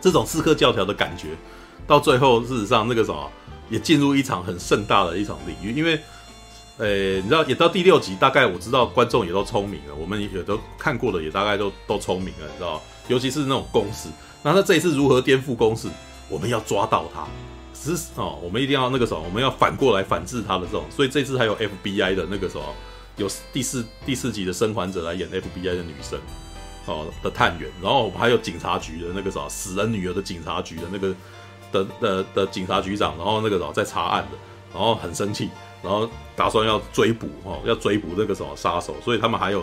[0.00, 1.30] 这种刺客教条的感觉，
[1.88, 3.28] 到最后事实上那个什么，
[3.72, 5.72] 也进入一场很盛大的一场领域。
[5.72, 5.98] 因为，
[6.76, 14.08] 呃，你知道，也到第六集，大概我知道观众也都聪明了，我们也都看过的，也大概都都聪明了，你知道，尤其是那种公式。
[14.42, 15.88] 那他这一次如何颠覆公式？
[16.28, 17.26] 我们要抓到他，
[17.74, 20.84] 只是哦，我们一定要那个什么，我们要反过来反制他的这种。
[20.90, 22.64] 所以这次还有 FBI 的那个什么。
[23.18, 26.18] 有第四第四集的生还者来演 FBI 的女生，
[26.86, 31.14] 哦的探员，然后我们还有警察局的那个啥死人女儿的警察局的那个
[31.72, 34.38] 的的的警察局长，然后那个啥在查案的，
[34.72, 35.48] 然后很生气，
[35.82, 39.62] 然后打算要追捕哦，要追捕那个什么杀手，所以他们还有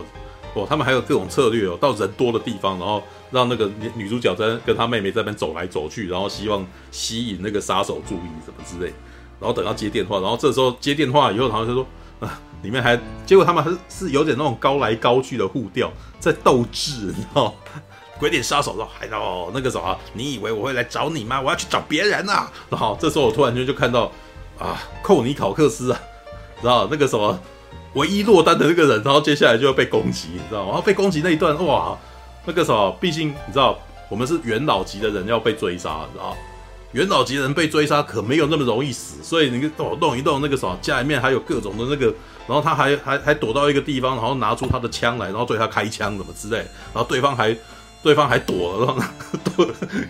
[0.54, 8.92] 哦，他们还有各种策略哦，到人多的地方，然后让那个女主角在跟她妹妹在那边走来走去，然后希望吸引那个杀手注意什么之类，
[9.40, 11.86] 然后等到接电话，然后这时候接电话以后，好像就说
[12.20, 12.42] 啊。
[12.62, 17.56] 里面还结果他们还是是有点那种高来高去的互调，在斗智，你知道？
[18.20, 21.40] 鬼脸杀手说：“还有那个什么，你以为我会来找你吗？
[21.40, 24.12] 我要去找别人啊！”然后这时候我突然间就看到
[24.60, 26.00] 啊，寇尼考克斯啊，
[26.62, 27.40] 知道那个什么
[27.94, 30.68] 唯一落单的那个人，然后接下来就要被攻击，你知道吗？
[30.68, 31.98] 然后被攻击那一段，哇，
[32.46, 33.80] 那个什么，毕竟你知道，
[34.10, 36.36] 我们是元老级的人要被追杀，你知道？
[36.92, 42.08] 元老级人被追杀可没有那么容易死，所以你动动一动那个什么家里面还有各种的那个，
[42.48, 46.58] 然后他还还还躲到一个地方，然后拿出他的枪来，然后对他开枪什么之类，
[46.92, 47.56] 然后对方还
[48.02, 49.68] 对方还躲了，然 后躲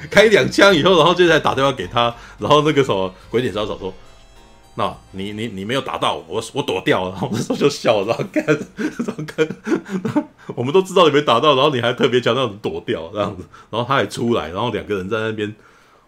[0.10, 3.94] 开两枪以后，然后接下来打电话给他，然后那个什么鬼脸杀手说
[4.76, 15.54] ：“那你你你没有打到我，我我躲掉了。”然后我那时候就笑了，然后看，然后看，我们都知道你没打到，然后你还特别强调你躲掉这样子，然后他还出来，然后两个人在那边。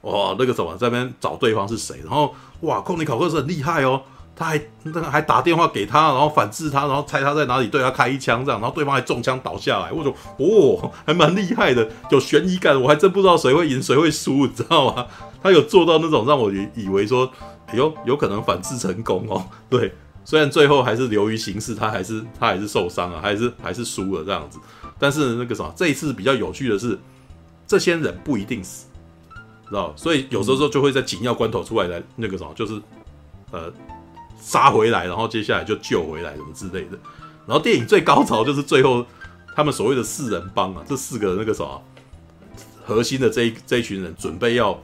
[0.02, 1.98] 哇，那个什么，在那边找对方是谁？
[2.04, 4.02] 然后哇，控尼考克是很厉害哦，
[4.42, 9.92] 他还那个还打电话给他，然后反制他，然后猜他在哪里，对他开一枪这样，然后对方还中枪倒下来。
[9.92, 12.82] 我说哦，还蛮厉害的，有悬疑感。
[12.82, 15.06] 我还真不知道谁会赢谁会输，你知道吗？
[15.44, 17.32] 他有做到那种让我以以为说，
[17.68, 19.46] 哎呦，有可能反制成功哦。
[19.70, 19.94] 对，
[20.26, 24.58] 虽然最后还是流于形式，他还是他还是受伤了，还是还是输了这样子。
[24.98, 26.98] 但是那个什么，这一次比较有趣的是，
[27.68, 28.88] 这些人不一定死。
[29.70, 32.82] 知道，所以有时候就会在紧要关头出来来那个什么，就是
[33.52, 33.72] 呃
[34.42, 36.98] 杀回来，然后接下来就救回来什么之类的。
[37.46, 39.06] 然后电影最高潮就是最后
[39.56, 41.82] 他们所谓的四人帮啊，这四个那个什么
[42.84, 44.78] 核心的这一这一群人准备要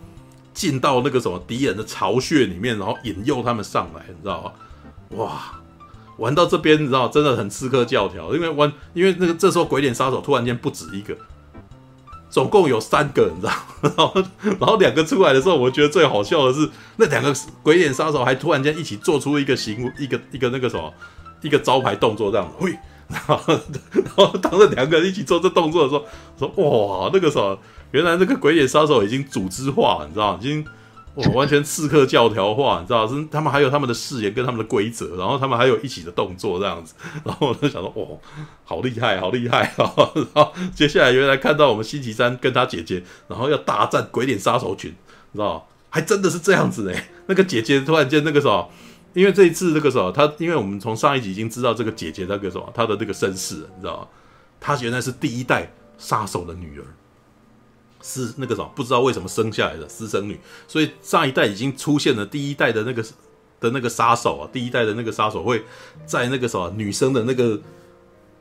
[0.54, 4.52] 进到那个什么敌人的巢穴里面，然后引诱他们上来，你知道吗？
[5.18, 5.62] 哇，
[6.18, 11.18] 玩到这边你知道真的很刺客教条，因为玩因为那个这时候鬼脸杀手突然间不止一个。
[12.38, 17.34] 总共有三个，你知道， 然后然后两个出来的时候，我觉得最好笑的是那两个
[17.64, 20.94] 鬼脸杀手还突然间一起做出一个行一个一个那个什么
[21.42, 22.78] 一个招牌动作这样子，嘿，
[23.08, 23.42] 然 后
[23.92, 26.06] 然后当着两个人一起做这动作的时候，
[26.38, 27.58] 说哇那个什么，
[27.90, 30.64] 原来那个鬼脸杀手已经组织化了，你知道，已经。
[31.18, 38.20] 我完全刺客教条化，你知道是他们还有他们的誓言跟他们的规则，然后他们还有一起的动作这样子，然后我就想说，哦，
[38.64, 44.92] 好厉害，好厉害，然后接下来原来看到我们星期三跟他姐姐，然后要大战鬼脸杀手群，
[45.32, 46.96] 你知道还真的是这样子呢，
[47.26, 48.70] 那个姐姐突然间那个什么，
[49.14, 54.08] 因为这一次那个什么，他因为我们从上一集已经知道这个姐姐那个什么，她的那个身世，你知道？
[54.60, 56.86] 她原来是第一代杀手的女儿。
[58.02, 63.04] 是那个什么，不知道为什么生下来的私生女，所以上一代已经出现了第一代的那个
[63.60, 65.64] 的那个杀手啊，第一代的那个杀手会
[66.06, 67.60] 在那个什么女生的那个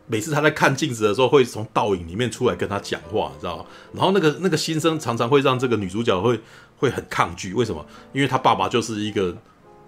[0.08, 3.64] 每次他在看镜子的时候，会从倒影里面出来跟他讲话，你知道吗？
[3.92, 6.40] 然后那个那个心声常常会让这个女主角会
[6.76, 7.84] 会很抗拒，为什么？
[8.12, 9.36] 因为她爸爸就是一个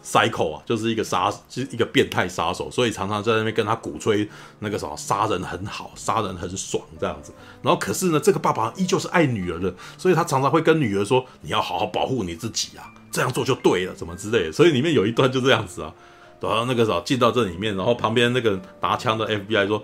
[0.02, 4.28] psycho 啊，就是一个杀，是一个变态杀手，所以常常在那边跟他鼓吹
[4.60, 7.32] 那个什么杀人很好，杀人很爽这样子。
[7.62, 15.92] 然后可是呢，这个爸爸依旧是爱女儿的，所以他常常会跟女儿说：“你要好好保护你自己啊，这样做就对了，什么之类的。”所以里面有一段就这样子啊，
[16.40, 19.82] 然后那个时候进到这里面，然后旁边那个拿枪的 FBI 说：“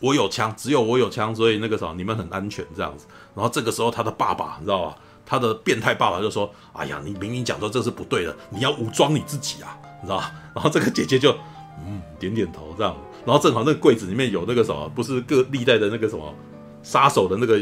[0.00, 4.96] 我有枪，只有我有枪，所以那个时候你们很安全这样子。”然后这个时候他的爸爸，你知道吧？
[5.24, 11.32] 他的变态爸爸就说：“哎呀，你明明讲说这是不对的，你要武装你自己啊，你知道吧？”然后这个姐姐就
[11.84, 16.32] 嗯点点头这样，然后正好那个柜子里面有那个什么，不是各历代的那个什么
[16.82, 17.58] 杀手的那个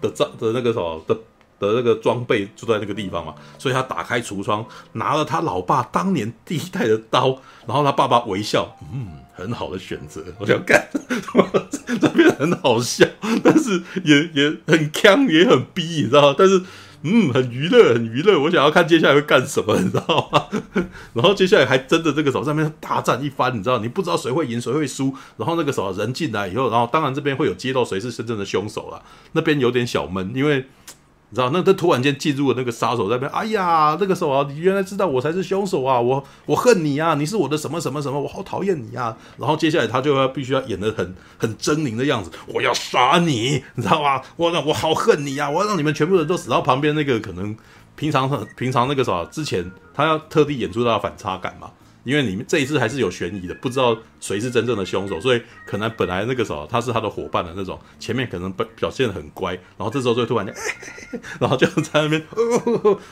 [0.00, 1.18] 的照的那个什么的
[1.58, 7.28] 的那个装备就在那个地方嘛，所以他打开橱窗，拿了他老爸当年第一代的刀，
[7.66, 10.88] 然后他爸爸微笑，嗯，很好的选择，我想干，
[12.00, 13.06] 这边很好笑，
[13.42, 16.34] 但是也也很锵，也很逼，你知道吗？
[16.38, 16.62] 但是。
[17.02, 18.36] 嗯，很娱乐，很娱乐。
[18.36, 20.46] 我想要看接下来会干什么，你知道吗？
[21.14, 23.78] 然后接下来还真的这个时候上面大战一番，你知道？
[23.78, 25.14] 你不知道谁会赢，谁会输。
[25.36, 29.00] 然后那个时候人进来以后，然后当然这边会有揭露谁是真正的凶手了。
[29.30, 30.66] 那边有点小闷，因为。
[31.30, 39.16] 你知道，那他突然间进入了那个杀手那边，哎呀，那个时候啊，你原来知道我才是凶手啊，我我恨你啊，你是我的什么什么什么，我好讨厌你啊。
[39.36, 44.22] 然后接下来他就要必须要演得很很狰狞的样子，我要杀你，你知道吗？
[44.36, 46.48] 我让我好恨你啊，我要让你们全部人都死。
[46.48, 47.54] 然后旁边那个可能
[47.94, 51.70] 平常很平常那个啥，之前他要特地演出他的反差感嘛。
[52.08, 60.54] 因为你们这一次还是有悬疑的，不知道谁是真正的凶手，所以可能本来那个时候他是他的伙伴的那种，前面可能表表现得很乖，然后这时候就突然间，
[61.38, 62.24] 然后就在那边，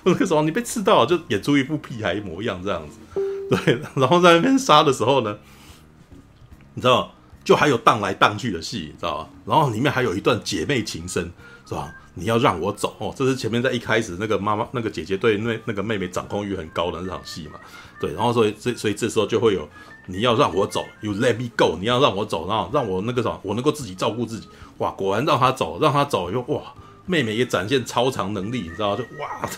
[0.04, 3.20] 那个时候你被刺到了，就演出一副屁孩模样这样子，
[3.50, 5.36] 对，然后在那边杀的时候呢，
[6.72, 7.14] 你知道，
[7.44, 9.30] 就还有荡来荡去的戏，你知道吧？
[9.44, 11.30] 然后里面还有一段姐妹情深，
[11.66, 11.94] 是吧？
[12.18, 17.60] 你要让我走哦，这是前面在一开始那个妈妈那个姐姐对那那个妹妹掌控欲很高的那场戏嘛。
[17.98, 19.68] 对，然后所以这所以这时候就会有
[20.06, 24.48] 你要让我走，You let me go，你要让我走，然后让我那个什么，我能够自己照顾自己。
[24.78, 26.62] 哇，果然让他走，让他走以后，哇，
[27.06, 28.94] 妹妹也展现超常能力，你知道？
[28.94, 29.48] 就哇，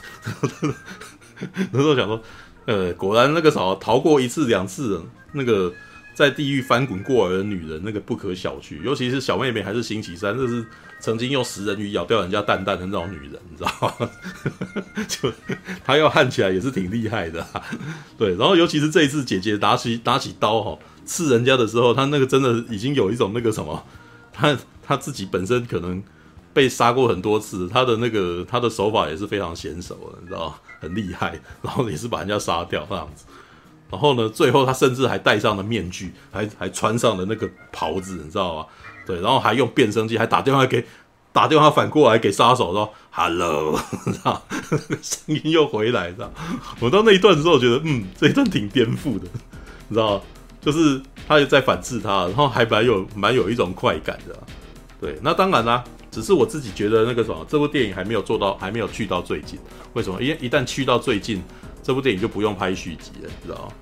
[1.72, 2.20] 那时候想说，
[2.66, 5.02] 呃，果然那个什么逃过一次两次，
[5.32, 5.72] 那个
[6.14, 10.64] 在地狱翻滚过来的女人，那个不可小觑，尤其是小妹妹还是星期三，这是。
[11.00, 14.10] 曾经用食人鱼咬掉人家蛋蛋的那种女人，你知道吗？
[15.08, 15.32] 就
[15.84, 17.62] 她要焊起来也是挺厉害的，啊，
[18.18, 18.34] 对。
[18.36, 23.84] 然后尤其是这一次，姐姐拿起拿起刀哈刺人家的时候，她那个真的已经有一种那个什么，
[24.32, 26.02] 她她自己本身可能
[26.52, 30.54] 被杀过很多次，她的那个她的手法也是非常娴熟的，你知道吗？
[30.80, 31.40] 很厉害。
[31.62, 33.24] 然后也是把人家杀掉那样子。
[33.90, 38.66] 然后呢，最后她甚至还戴上了面具，还还穿上了那个袍子，你知道吗？
[39.08, 40.84] 对，然后还用变声器，还打电话给
[41.32, 44.42] 打电话反过来给杀手说 “hello”， 知道
[45.00, 46.30] 声音又回来，知道
[46.78, 49.24] 我到那一段的时候，觉得嗯，这一段挺颠覆的，
[49.88, 50.22] 你知道
[50.60, 54.38] 就是他也在反制他，然后还蛮有蛮有一种快感的。
[55.00, 59.58] 对，那当然啦，只是我自己觉得那个什么，这部电影还没有做到，还没有去到最近。
[59.94, 60.22] 为什么？
[60.22, 61.42] 因为一旦去到最近，
[61.82, 63.72] 这部电影就不用拍续集了，你知道？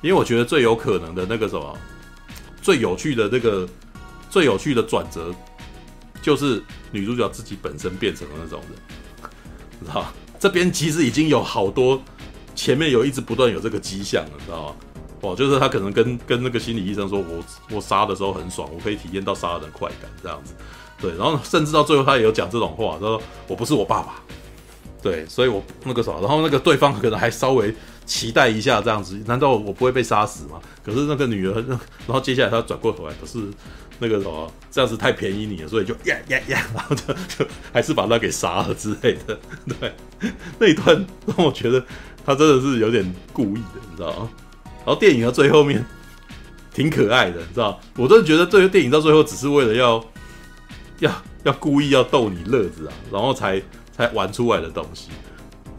[0.00, 1.76] 因为我觉得最有可能的那个什么，
[2.62, 3.68] 最有趣的那个。
[4.30, 5.34] 最有趣的转折，
[6.22, 6.62] 就是
[6.92, 9.30] 女主角自己本身变成了那种人，
[9.80, 10.06] 你知道？
[10.38, 12.00] 这边其实已经有好多，
[12.54, 14.76] 前面有一直不断有这个迹象了，知道吗？
[15.22, 17.44] 哦，就是他可能跟跟那个心理医生说，我
[17.76, 20.54] 我杀的时候很爽，我可以体验到杀人的快感，这样子。
[20.98, 24.22] 对，然后甚至到最后他也有讲这种话，他说我不是我爸爸，
[25.02, 27.74] 对，所以我那个啥，然后那个对方可能还稍微
[28.10, 30.60] 期待一下这样子，难道我不会被杀死吗？
[30.84, 31.54] 可是那个女儿，
[32.06, 33.38] 然后接下来她转过头来，可是。
[34.02, 39.38] 那个什么，这样子太便宜你了，所以就呀呀呀，然后就就还是把他给杀了之类的。
[39.78, 39.94] 对，
[40.58, 41.84] 那一段让我觉得
[42.24, 44.30] 他真的是有点故意的，你知道吗？
[44.64, 45.84] 然后电影的最后面
[46.72, 47.78] 挺可爱的，你知道？
[47.98, 50.02] 我真的觉得这个电影到最后只是为了要
[51.00, 53.60] 要要故意要逗你乐子啊，然后才
[53.94, 55.10] 才玩出来的东西。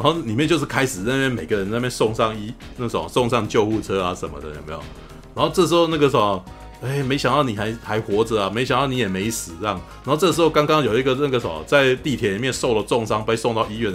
[0.02, 4.80] 然后里面就是开始那边每个人那边送上一那种送上救护车啊什么的，有没有？
[5.36, 6.44] 然后这时候那个什么。
[6.84, 8.50] 哎，没想到你还还活着啊！
[8.52, 9.80] 没想到你也没死这样。
[10.04, 13.94] 然后这时候刚刚有一个那个什么，在地铁里面受了重伤，被送到医院，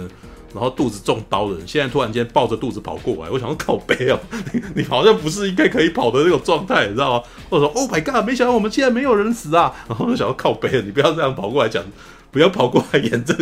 [0.53, 4.17] 然后肚子中刀的人，现在突然间抱着肚子跑过来，我想说靠背哦，
[4.53, 7.23] 你你好像不是应该可以跑的那种状态，你知道吗？
[7.49, 9.75] 我说 Oh my God，没想到我们竟然没有人死啊！
[9.89, 11.83] 然后就想要靠北，你不要这样跑过来讲，
[12.31, 13.33] 不要跑过来演这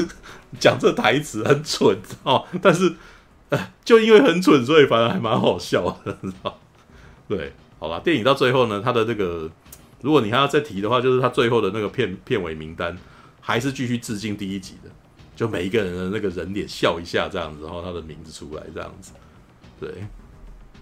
[0.60, 2.46] 讲这台词，很蠢哦！
[2.62, 2.96] 但是，
[3.84, 6.18] 就因为很蠢，所以反而还蛮好笑的，
[7.28, 7.54] 对。
[7.78, 9.52] 好吧，电影到最后呢，他的这个，
[10.02, 12.98] 如果你还要再提的话，就是他最后的那个片片尾名单，
[13.42, 14.90] 还是继续致敬第一集的，
[15.36, 19.12] 就每一个人的那个人脸笑一下这样子，然后他的名字出来这样子，
[19.80, 19.90] 对，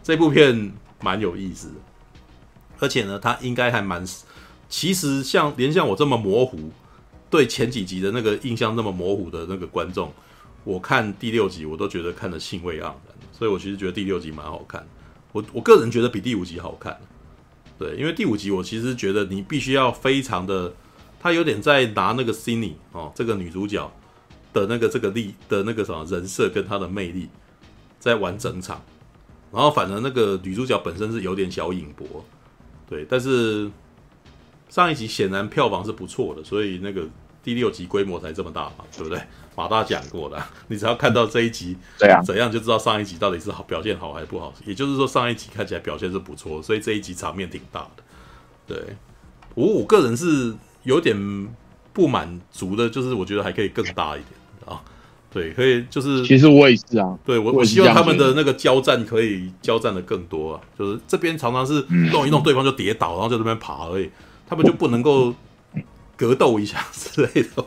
[0.04, 0.72] 这部片
[1.02, 1.74] 蛮有意思的，
[2.80, 4.06] 而且呢，他应该还蛮……
[4.70, 6.72] 其实像连像我这么模糊，
[7.34, 10.14] 对前几集的那个印象那么模糊的那个观众，
[10.64, 12.96] 我看第六集我都觉得看得兴味盎然，
[13.32, 14.88] 所以我其实觉得第六集蛮好看。
[15.32, 16.96] 我我个人觉得比第五集好看。
[17.80, 20.72] 对，因为第五集我其实觉得你必须要非常的，
[21.20, 23.92] 他有点在拿那个 Cindy 哦，这个女主角
[24.54, 27.30] 的那个这个力的那个什么人设跟她的魅力，
[28.00, 28.86] 在玩整场，
[29.52, 32.24] 然后反而那个女主角本身是有点小隐薄，
[32.88, 33.72] 对，但是
[34.70, 37.08] 上一集显然票房是不错的，所以那个
[37.44, 39.22] 第六集规模才这么大嘛，对不对？
[39.56, 44.52] 马大讲过的，你只要看到这一集对啊怎样，就知道上一集到底是好表现好还是不好。
[44.66, 48.04] 也就是说，上一集看起来表现是不错，所以这一集场面挺大的。
[48.66, 48.78] 对，
[49.54, 51.16] 我我个人是有点
[51.94, 54.32] 不满足的，就是我觉得还可以更大一点
[54.66, 54.82] 啊。
[55.30, 60.62] 对，可以就是，其实我也是啊，对我我希望他们的那个交战可以交战的更多啊。
[60.80, 64.10] 就是这边常常是弄一弄对方就跌倒，然后在这边爬而已，
[64.48, 65.32] 他们就不能够。
[66.16, 67.66] 格斗一下之类的，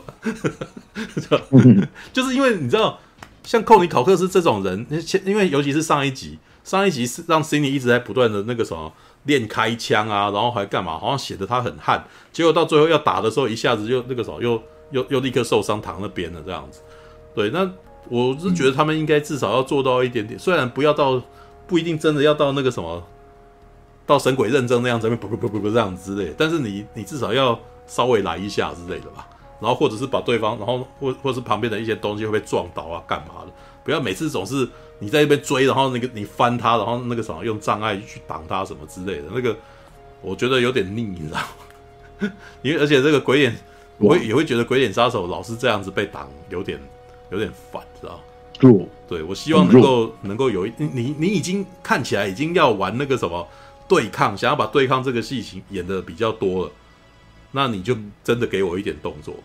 [2.13, 2.99] 就是因为你知道，
[3.43, 4.85] 像寇尼考克斯这种人，
[5.25, 8.91] 因为尤其是上一集，上一集是让 c i n y 一直在不断的那个什么
[9.25, 14.61] 练开枪啊，然后还干嘛，好像显得他很悍，结果到最后要打的时候，一下子就那个什么，又
[14.91, 16.79] 又又立刻受伤躺那边了这样子。
[17.35, 17.69] 对，那
[18.09, 21.21] 我是觉得他们应该至少要做到一点点，虽然不要到
[21.67, 23.03] 不一定真的要到那个什么，
[24.05, 27.59] 到神鬼认证那样子，不不不不不这样子之类，但是你你至少要。
[27.87, 29.27] 稍微来一下之类的吧，
[29.59, 33.51] 然后或者是把对方，然后或或是旁边的一些东西会被撞倒啊，干嘛的？
[33.83, 34.67] 不要每次总是
[34.99, 39.55] 你在那边追，然后那个你翻他，然后那个什么用障碍去挡他什么之类的，那个
[40.21, 42.31] 我觉得有点腻，你知道吗？
[42.61, 43.55] 因为而且这个鬼脸，
[43.97, 46.79] 我会也会觉得鬼脸杀手老是这样子被挡，有点
[47.31, 48.19] 有点烦，知道吗？
[49.07, 53.47] 对，我希望能够能够有一你你已经看起来已经要玩那个什么
[53.87, 56.71] 对抗，想要把对抗这个戏情演的比较多了。
[57.51, 59.43] 那你就真的给我一点动作吧，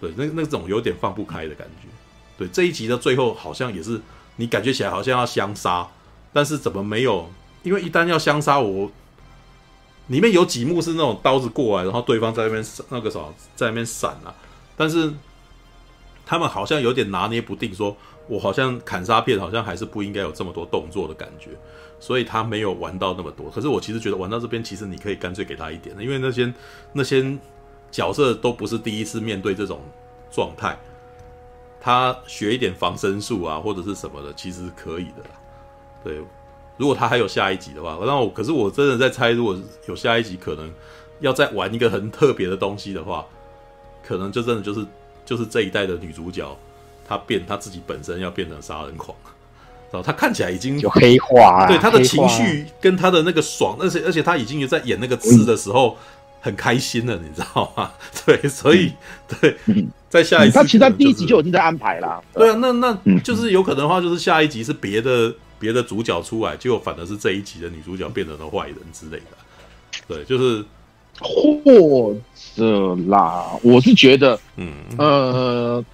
[0.00, 1.88] 对，那那种有点放不开的感觉，
[2.36, 4.00] 对，这一集的最后好像也是
[4.36, 5.88] 你感觉起来好像要相杀，
[6.32, 7.30] 但是怎么没有？
[7.62, 8.90] 因为一旦要相杀，我
[10.08, 14.34] 里面有几幕是那种刀子过来，然后对方在那边那个什么在那边闪啊，
[14.76, 15.12] 但是
[16.26, 17.96] 他们好像有点拿捏不定，说
[18.26, 21.50] 我好像砍杀片好像还是不应该有这么多动作的感觉。
[22.00, 26.52] 所以他没有玩到那么多，可是我其实觉得玩到这边，其实你可以干脆给他一点，因为那些
[26.92, 27.36] 那些
[27.90, 29.80] 角色都不是第一次面对这种
[30.30, 30.78] 状态，
[31.80, 35.30] 他学一点防身术啊，或者是什么的，其实可以的啦。
[36.04, 36.20] 对，
[36.76, 39.58] 如果他还有下一集的话，那我可是我真的在猜，如果
[39.88, 40.72] 有下一集，可能
[41.20, 43.26] 要再玩一个很特别的东西的话，
[44.04, 44.86] 可能就真的就是
[45.24, 46.56] 就是这一代的女主角，
[47.06, 49.16] 她变她自己本身要变成杀人狂。
[50.04, 55.96] 他看起来已经有黑化，对他的情绪跟他的那个爽，而且而且他已经有在演那个字的时候
[56.40, 57.90] 很开心了，你知道吗？
[58.26, 58.92] 对，所以
[59.26, 59.56] 对，
[60.10, 62.22] 在下一集，他其实在第一集就已经在安排了。
[62.34, 70.02] 对啊，那那就是有可能的话，就是下一集是别的别的主角出来，结果反而是这一集的女主角变成了坏人之类的。
[70.06, 70.62] 对，就是
[71.20, 72.14] 或
[72.54, 75.84] 者啦，我是觉得，嗯呃。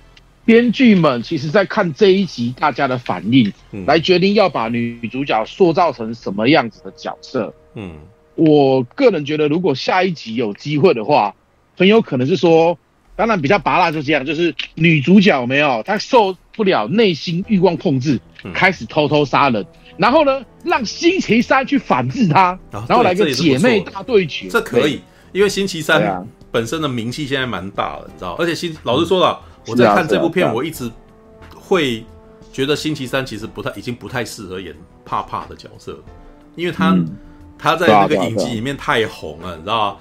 [0.45, 7.55] 编剧们其实，在看这一集大家的反应，嗯，来决定要把女主角塑造成什么样子的角色。
[7.75, 7.99] 嗯，
[8.35, 11.35] 我个人觉得，如果下一集有机会的话，
[11.77, 12.79] 很有可能是说，
[13.17, 19.65] 当然比较拔辣就这样，就是女主角没有她受不了内心欲望控制，嗯，开始偷偷杀人，
[19.97, 25.01] 然后呢，让星期三去反制她，哦，然后来个姐妹大对决，这可以，
[25.33, 29.41] 因为星期三本身的名气现在蛮大的，你知道，而且星老实说了。
[29.43, 30.91] 嗯我在看这部片，我一直
[31.55, 32.05] 会
[32.53, 34.75] 觉得星期三其实不太，已经不太适合演
[35.05, 35.99] 怕怕的角色，
[36.57, 37.07] 因为他、嗯、
[37.59, 40.01] 他在那个影集里面太红了，你知道吗？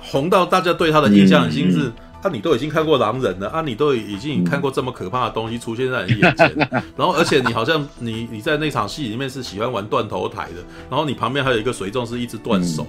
[0.00, 6.54] 红到大家对他的印象已经是，啊，你都已经看过狼人了，啊，你都已经看过这么可怕的东西出现在你眼前，
[6.96, 12.86] 然后而且你好像 你你在那场戏里面是喜欢玩断头台的，然后你旁边还有一个随从是一直断手。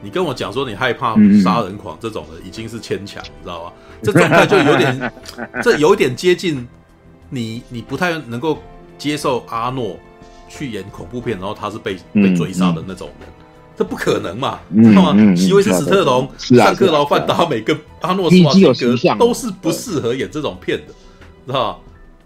[0.00, 3.72] 你跟我讲说你害怕杀人狂这种的已经是牵强，你知道吗？
[4.02, 5.12] 这状态就有点，
[5.62, 6.66] 这有点接近
[7.30, 8.58] 你，你不太能够
[8.96, 9.98] 接受阿诺
[10.48, 13.28] 去演恐怖片，然后他是被被追杀的那种人，
[13.76, 15.36] 这不可能嘛，知道吗？
[15.36, 20.94] 席维斯史特龙、上克劳范达美跟阿诺斯瓦辛格都是不适合演这种片的，
[21.46, 21.78] 知道吗？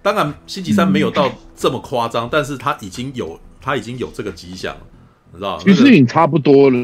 [0.02, 4.80] 当然，星期三没有到这么夸张，但是他已经有他已经有这个迹象了。
[5.32, 6.78] 你知道，其实已经差不多了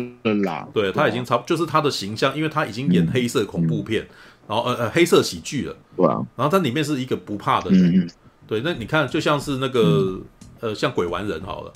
[0.45, 0.67] 啦。
[0.73, 4.07] 对，他已经差，就是他的形象，因为他已经演黑色恐怖片，
[4.49, 5.77] 然后呃呃黑色喜剧了。
[5.97, 6.19] 对啊。
[6.35, 8.11] 然后它里面是一个不怕的人。
[8.49, 10.19] 对，那你看，就像是那个
[10.61, 11.73] 呃，像鬼玩人好了，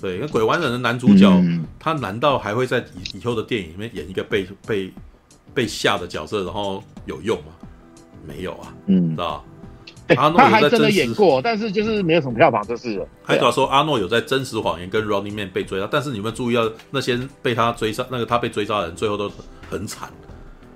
[0.00, 4.92] 对，那鬼玩人的男主角，嗯他难道还会在以以后的电影里面演一个被被
[5.54, 7.52] 被吓的角色，然后有用吗？
[8.26, 9.44] 没有啊，嗯知，道吧？
[10.08, 13.08] 欸阿诺他还真的有在真实演过，但是就是没有什么票房就是了。
[13.22, 19.32] 海爪说阿诺有在《真实谎言》跟《Running Man》被追杀，但是你们注意到那些被他追杀，那个他被追杀的人最后都
[19.70, 20.10] 很惨，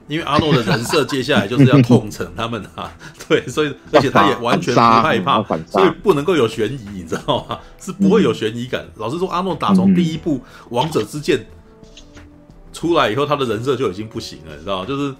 [0.08, 2.92] 因为阿诺的人设接下来就是要痛惩他们啊，
[3.28, 7.58] 对，所以而且他也完全不害怕，所以不能够有悬疑，你知道吗？
[7.78, 8.84] 是不会有悬疑感。
[8.96, 10.38] 老实说，阿诺打从第一部
[10.70, 11.38] 《王者之剑》
[12.72, 14.86] 出来以后，他的人设就已经不行了，你知道吗？
[14.86, 15.14] 就是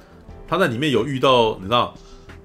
[0.49, 1.95] 他在里面有遇到，你知道。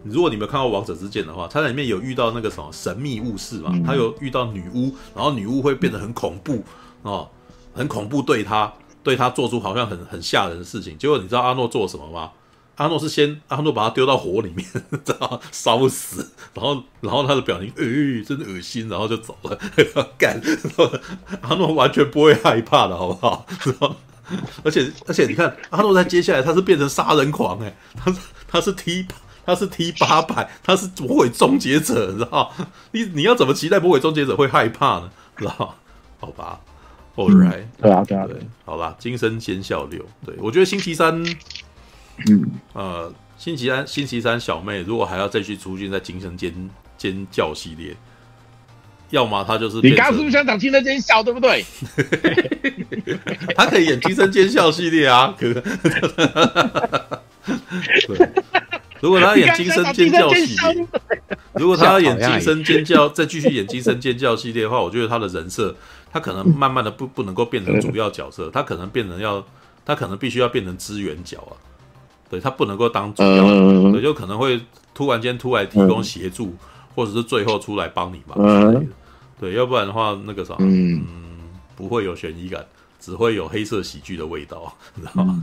[0.05, 6.61] 如果你没有看过《王者之剑》的话，他在里面有遇到那个什么神秘物事嘛，他有遇到女巫，然后女巫会变得很恐怖
[7.03, 7.29] 哦，
[7.73, 8.69] 很恐怖对他，
[9.03, 10.97] 对他做出好像很很吓人的事情。
[10.97, 12.31] 结果你知道阿诺做了什么吗？
[12.75, 14.65] 阿诺是先阿诺把他丢到火里面，
[15.05, 19.59] 知道烧死，然后然后他的表情，诶，真的恶心，然后就走了，
[20.17, 20.41] 干，
[21.41, 23.45] 阿诺完全不会害怕的好不好？
[23.65, 23.95] 然 后
[24.63, 28.17] 而且而且你看阿诺在接下来他是变成杀人狂诶，他是
[28.47, 29.05] 他是 T。
[29.45, 32.49] 他是 T 八百，他是魔鬼终结者，你知道？
[32.93, 35.11] 你你要怎么期待魔鬼终结者会害怕呢？
[35.35, 35.75] 知道？
[36.21, 36.61] 好吧
[37.15, 41.23] ，All right，对啊，对啊，对，好吧，惊声尖笑六，对我觉得星期三，
[42.29, 46.53] 嗯，呃，星期三星期三小妹如果还要再去出现在惊声尖
[46.97, 47.95] 尖叫系列，
[49.09, 51.63] 要么她就是你刚刚是不是想讲惊声尖笑，对不对？
[53.55, 55.53] 她可以演惊声尖笑系列啊，可。
[58.07, 58.29] 对
[59.01, 60.87] 如果他要演惊声尖叫系列，
[61.55, 65.75] 如果他要演惊声尖叫，再继续演惊声尖叫系列的话，我觉得他的人设，
[66.13, 69.43] 他可能慢慢的不不能够变成主要角色，他可能变成要，
[69.83, 71.57] 他可能必须要变成支援角啊，
[72.29, 74.61] 对他不能够当主要，对，就可能会
[74.93, 76.55] 突然间突然提供协助，
[76.93, 78.35] 或者是最后出来帮你嘛，
[79.39, 81.03] 对，要不然的话那个啥，嗯，
[81.75, 82.63] 不会有悬疑感，
[82.99, 85.41] 只会有黑色喜剧的味道，你知道吗？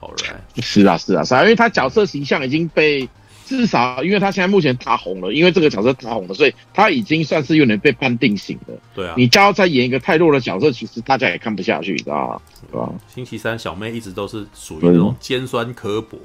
[0.00, 3.08] 好，Right，是啊，是啊，是啊，因为他角色形象已经被
[3.48, 8.74] 至少，因为他现在目前他红了，因为这个角色他红了，所以他已经算是有点被判定型的。
[8.94, 12.42] 对啊，你叫他再演一个太弱的角色，其实大家也看不下去，你知道吗？
[12.70, 12.92] 对吧？
[13.08, 16.18] 星期三小妹一直都是属于那种尖酸刻薄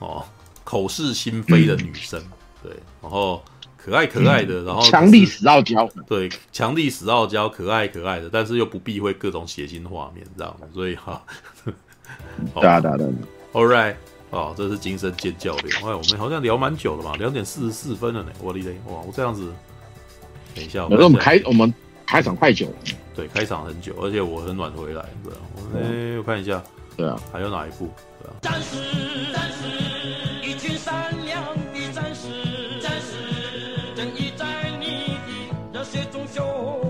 [0.00, 0.24] 哦、
[0.64, 2.30] 口是心非的女生，嗯、
[2.64, 3.42] 对，然后
[3.76, 11.22] 可爱可爱的，嗯、然后强力死傲娇，对，强力死傲娇，可爱可爱的，但是又不避讳各种血腥画面，这样，所以哈。
[11.64, 13.10] 对啊，对啊，对啊。
[13.54, 13.94] All right，
[14.30, 15.68] 哦，这是金身尖叫的。
[15.76, 18.30] 哎，我们好像聊蛮久了嘛，两点四十四分了呢。
[18.42, 19.52] 我的天，哇，我这样子，
[20.54, 21.72] 等一下，我们开我们
[22.06, 22.66] 开场太久，
[23.14, 25.38] 对，开场很久，而且我很晚回来，对、啊，
[25.74, 26.62] 哎、嗯，我看一下，
[26.96, 27.88] 对啊，还有哪一部？
[28.22, 28.34] 对啊。
[28.42, 28.76] 暂时
[29.32, 29.62] 暂时
[33.94, 34.44] 在你的
[35.72, 36.87] 热血中修。